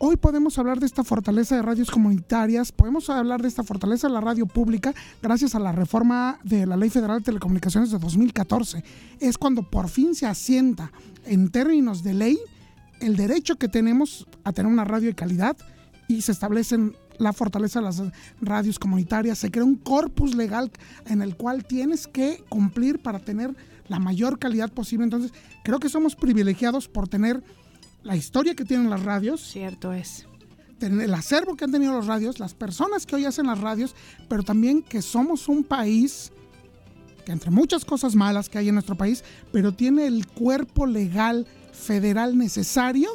[0.04, 4.14] Hoy podemos hablar de esta fortaleza de radios comunitarias, podemos hablar de esta fortaleza de
[4.14, 8.84] la radio pública gracias a la reforma de la Ley Federal de Telecomunicaciones de 2014.
[9.20, 10.92] Es cuando por fin se asienta
[11.26, 12.40] en términos de ley
[13.00, 15.58] el derecho que tenemos a tener una radio de calidad
[16.08, 18.02] y se establecen la fortaleza de las
[18.42, 20.72] radios comunitarias, se crea un corpus legal
[21.06, 23.56] en el cual tienes que cumplir para tener
[23.88, 25.04] la mayor calidad posible.
[25.04, 25.32] Entonces,
[25.64, 27.44] creo que somos privilegiados por tener
[28.04, 29.42] la historia que tienen las radios.
[29.42, 30.26] Cierto es.
[30.80, 33.96] El acervo que han tenido las radios, las personas que hoy hacen las radios,
[34.28, 36.32] pero también que somos un país
[37.24, 41.46] que entre muchas cosas malas que hay en nuestro país, pero tiene el cuerpo legal
[41.82, 43.10] federal necesario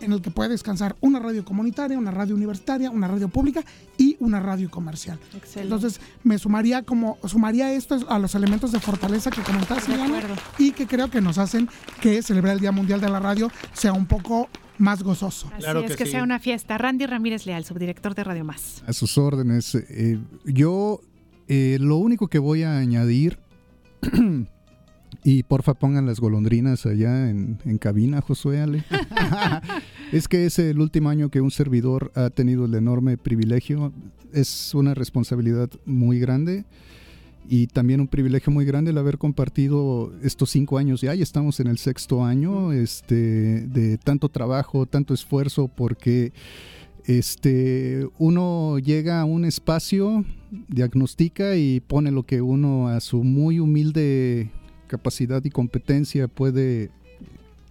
[0.00, 3.64] en el que puede descansar una radio comunitaria, una radio universitaria, una radio pública
[3.96, 5.18] y una radio comercial.
[5.54, 10.20] Entonces, me sumaría como sumaría esto a los elementos de fortaleza que comentaste, Diana,
[10.58, 11.68] y que creo que nos hacen
[12.00, 15.50] que celebrar el Día Mundial de la Radio sea un poco más gozoso.
[15.56, 16.78] Así es que, sea una fiesta.
[16.78, 18.82] Randy Ramírez Leal, subdirector de Radio Más.
[18.86, 19.74] A sus órdenes.
[19.74, 21.00] Eh, yo
[21.48, 23.38] eh, lo único que voy a añadir,
[25.24, 28.84] y porfa pongan las golondrinas allá en, en cabina, Josué Ale,
[30.12, 33.92] es que es el último año que un servidor ha tenido el enorme privilegio.
[34.32, 36.64] Es una responsabilidad muy grande
[37.48, 41.58] y también un privilegio muy grande el haber compartido estos cinco años ya, y estamos
[41.58, 46.32] en el sexto año este, de tanto trabajo, tanto esfuerzo, porque
[47.06, 50.24] este, uno llega a un espacio,
[50.68, 54.50] diagnostica y pone lo que uno a su muy humilde
[54.90, 56.90] capacidad y competencia puede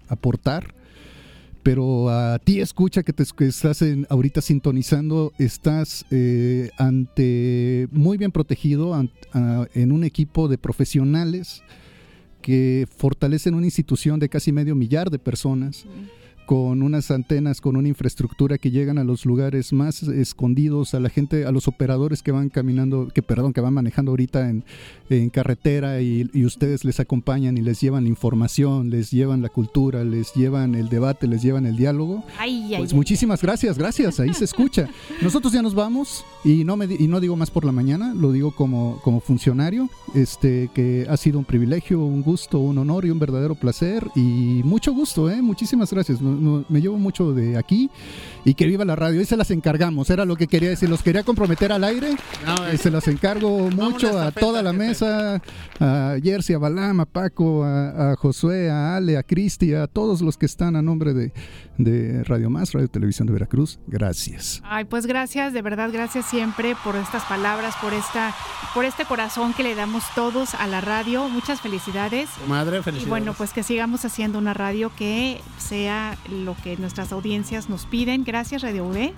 [0.08, 0.74] aportar.
[1.62, 8.98] Pero a ti escucha que te estás ahorita sintonizando, estás eh, ante muy bien protegido
[9.74, 11.62] en un equipo de profesionales
[12.42, 15.86] que fortalecen una institución de casi medio millar de personas
[16.50, 21.10] con unas antenas, con una infraestructura que llegan a los lugares más escondidos, a la
[21.10, 24.64] gente, a los operadores que van caminando, que perdón, que van manejando ahorita en,
[25.12, 30.04] en carretera y, ustedes les acompañan y les llevan la información, les llevan la cultura,
[30.04, 32.24] les llevan el debate, les llevan el diálogo.
[32.80, 34.90] pues muchísimas gracias, gracias, ahí se escucha.
[35.22, 38.32] Nosotros ya nos vamos y no me y no digo más por la mañana, lo
[38.32, 43.12] digo como, como funcionario, este que ha sido un privilegio, un gusto, un honor y
[43.12, 45.44] un verdadero placer y mucho gusto, ¿eh?
[45.44, 47.90] muchísimas gracias me llevo mucho de aquí
[48.46, 49.22] y que viva la radio.
[49.22, 50.90] Y se las encargamos, era lo que quería decir.
[50.90, 52.16] Los quería comprometer al aire.
[52.74, 55.42] y se las encargo mucho a toda la mesa,
[55.80, 60.38] a Jersey, a Balam, a Paco, a, Josué, a Ale, a Cristi, a todos los
[60.38, 61.34] que están a nombre de,
[61.78, 63.80] de Radio Más, Radio Televisión de Veracruz.
[63.88, 64.62] Gracias.
[64.64, 68.34] Ay, pues gracias, de verdad, gracias siempre por estas palabras, por esta,
[68.74, 71.28] por este corazón que le damos todos a la radio.
[71.30, 72.30] Muchas felicidades.
[72.48, 73.08] Madre, felicidades.
[73.08, 77.86] Y bueno, pues que sigamos haciendo una radio que sea lo que nuestras audiencias nos
[77.86, 78.24] piden.
[78.24, 79.14] Gracias, Radio V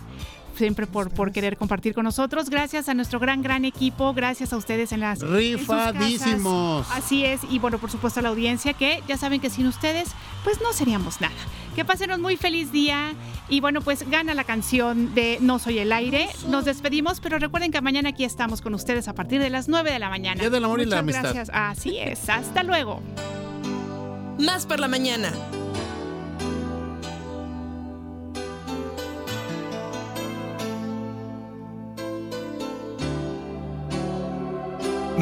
[0.56, 2.50] siempre por, por querer compartir con nosotros.
[2.50, 4.14] Gracias a nuestro gran, gran equipo.
[4.14, 5.20] Gracias a ustedes en las.
[5.22, 6.88] Rifadísimos.
[6.92, 7.42] Así es.
[7.50, 10.10] Y bueno, por supuesto a la audiencia que ya saben que sin ustedes,
[10.44, 11.34] pues no seríamos nada.
[11.76, 13.14] Que pasen un muy feliz día.
[13.50, 16.30] Y bueno, pues gana la canción de No Soy el Aire.
[16.48, 19.92] Nos despedimos, pero recuerden que mañana aquí estamos con ustedes a partir de las 9
[19.92, 20.40] de la mañana.
[20.40, 21.24] Día del amor y la amistad.
[21.24, 21.50] Gracias.
[21.54, 22.30] Así es.
[22.30, 23.02] Hasta luego.
[24.38, 25.32] Más por la mañana.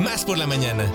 [0.04, 0.86] Más por la mañana.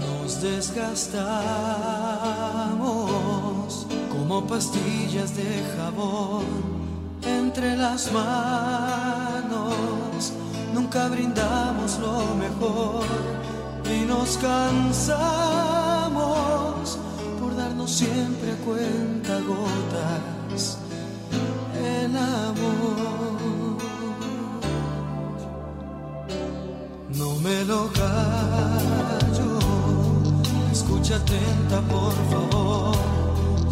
[0.00, 1.06] Nos desgastamos
[4.10, 6.44] como pastillas de jabón
[7.24, 9.74] entre las manos.
[10.74, 13.04] Nunca brindamos lo mejor
[13.90, 14.98] y nos cansamos
[17.40, 20.78] por darnos siempre cuenta gotas
[21.82, 23.78] el amor.
[27.16, 29.58] No me lo callo,
[30.70, 32.96] escucha atenta por favor,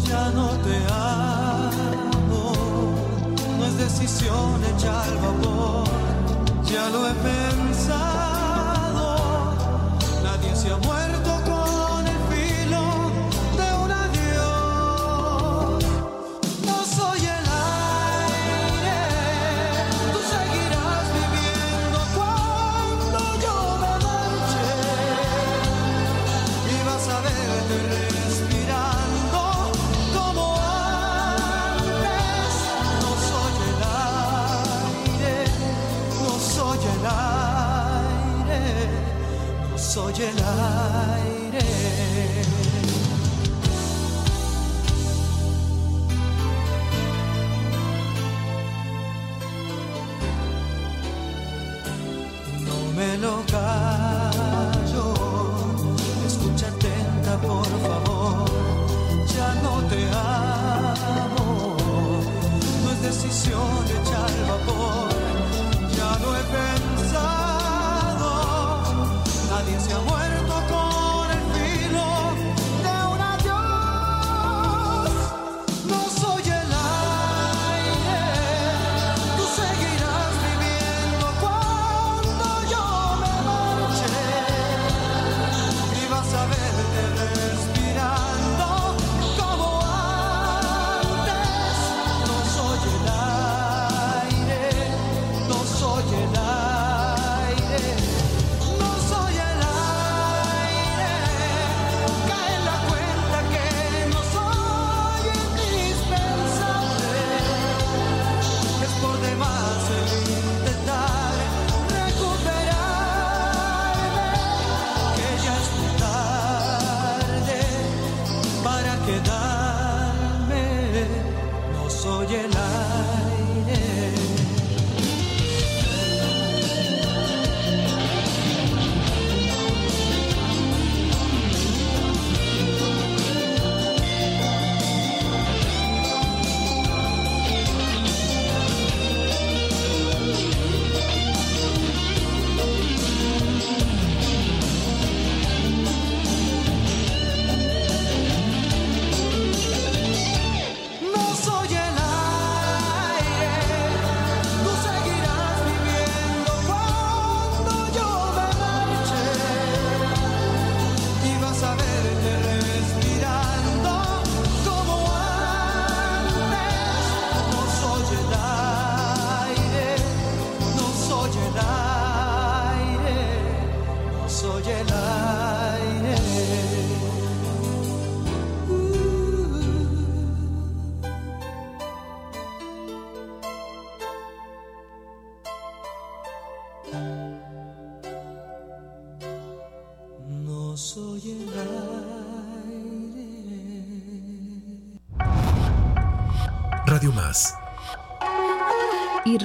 [0.07, 2.53] ya no te amo,
[3.59, 5.87] no es decisión hecha al vapor,
[6.65, 8.36] ya lo he pensado
[10.67, 11.06] se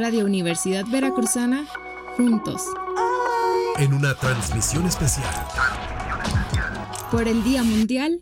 [0.02, 1.64] Radio Universidad Veracruzana,
[2.16, 2.60] juntos,
[3.78, 5.32] En una transmisión especial
[7.12, 8.20] por el Día Mundial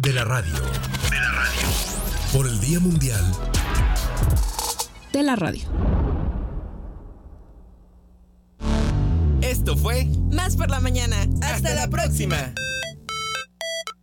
[0.00, 0.54] de la radio.
[0.54, 1.68] De la radio.
[2.32, 3.24] Por el Día Mundial
[5.12, 5.77] de la Radio.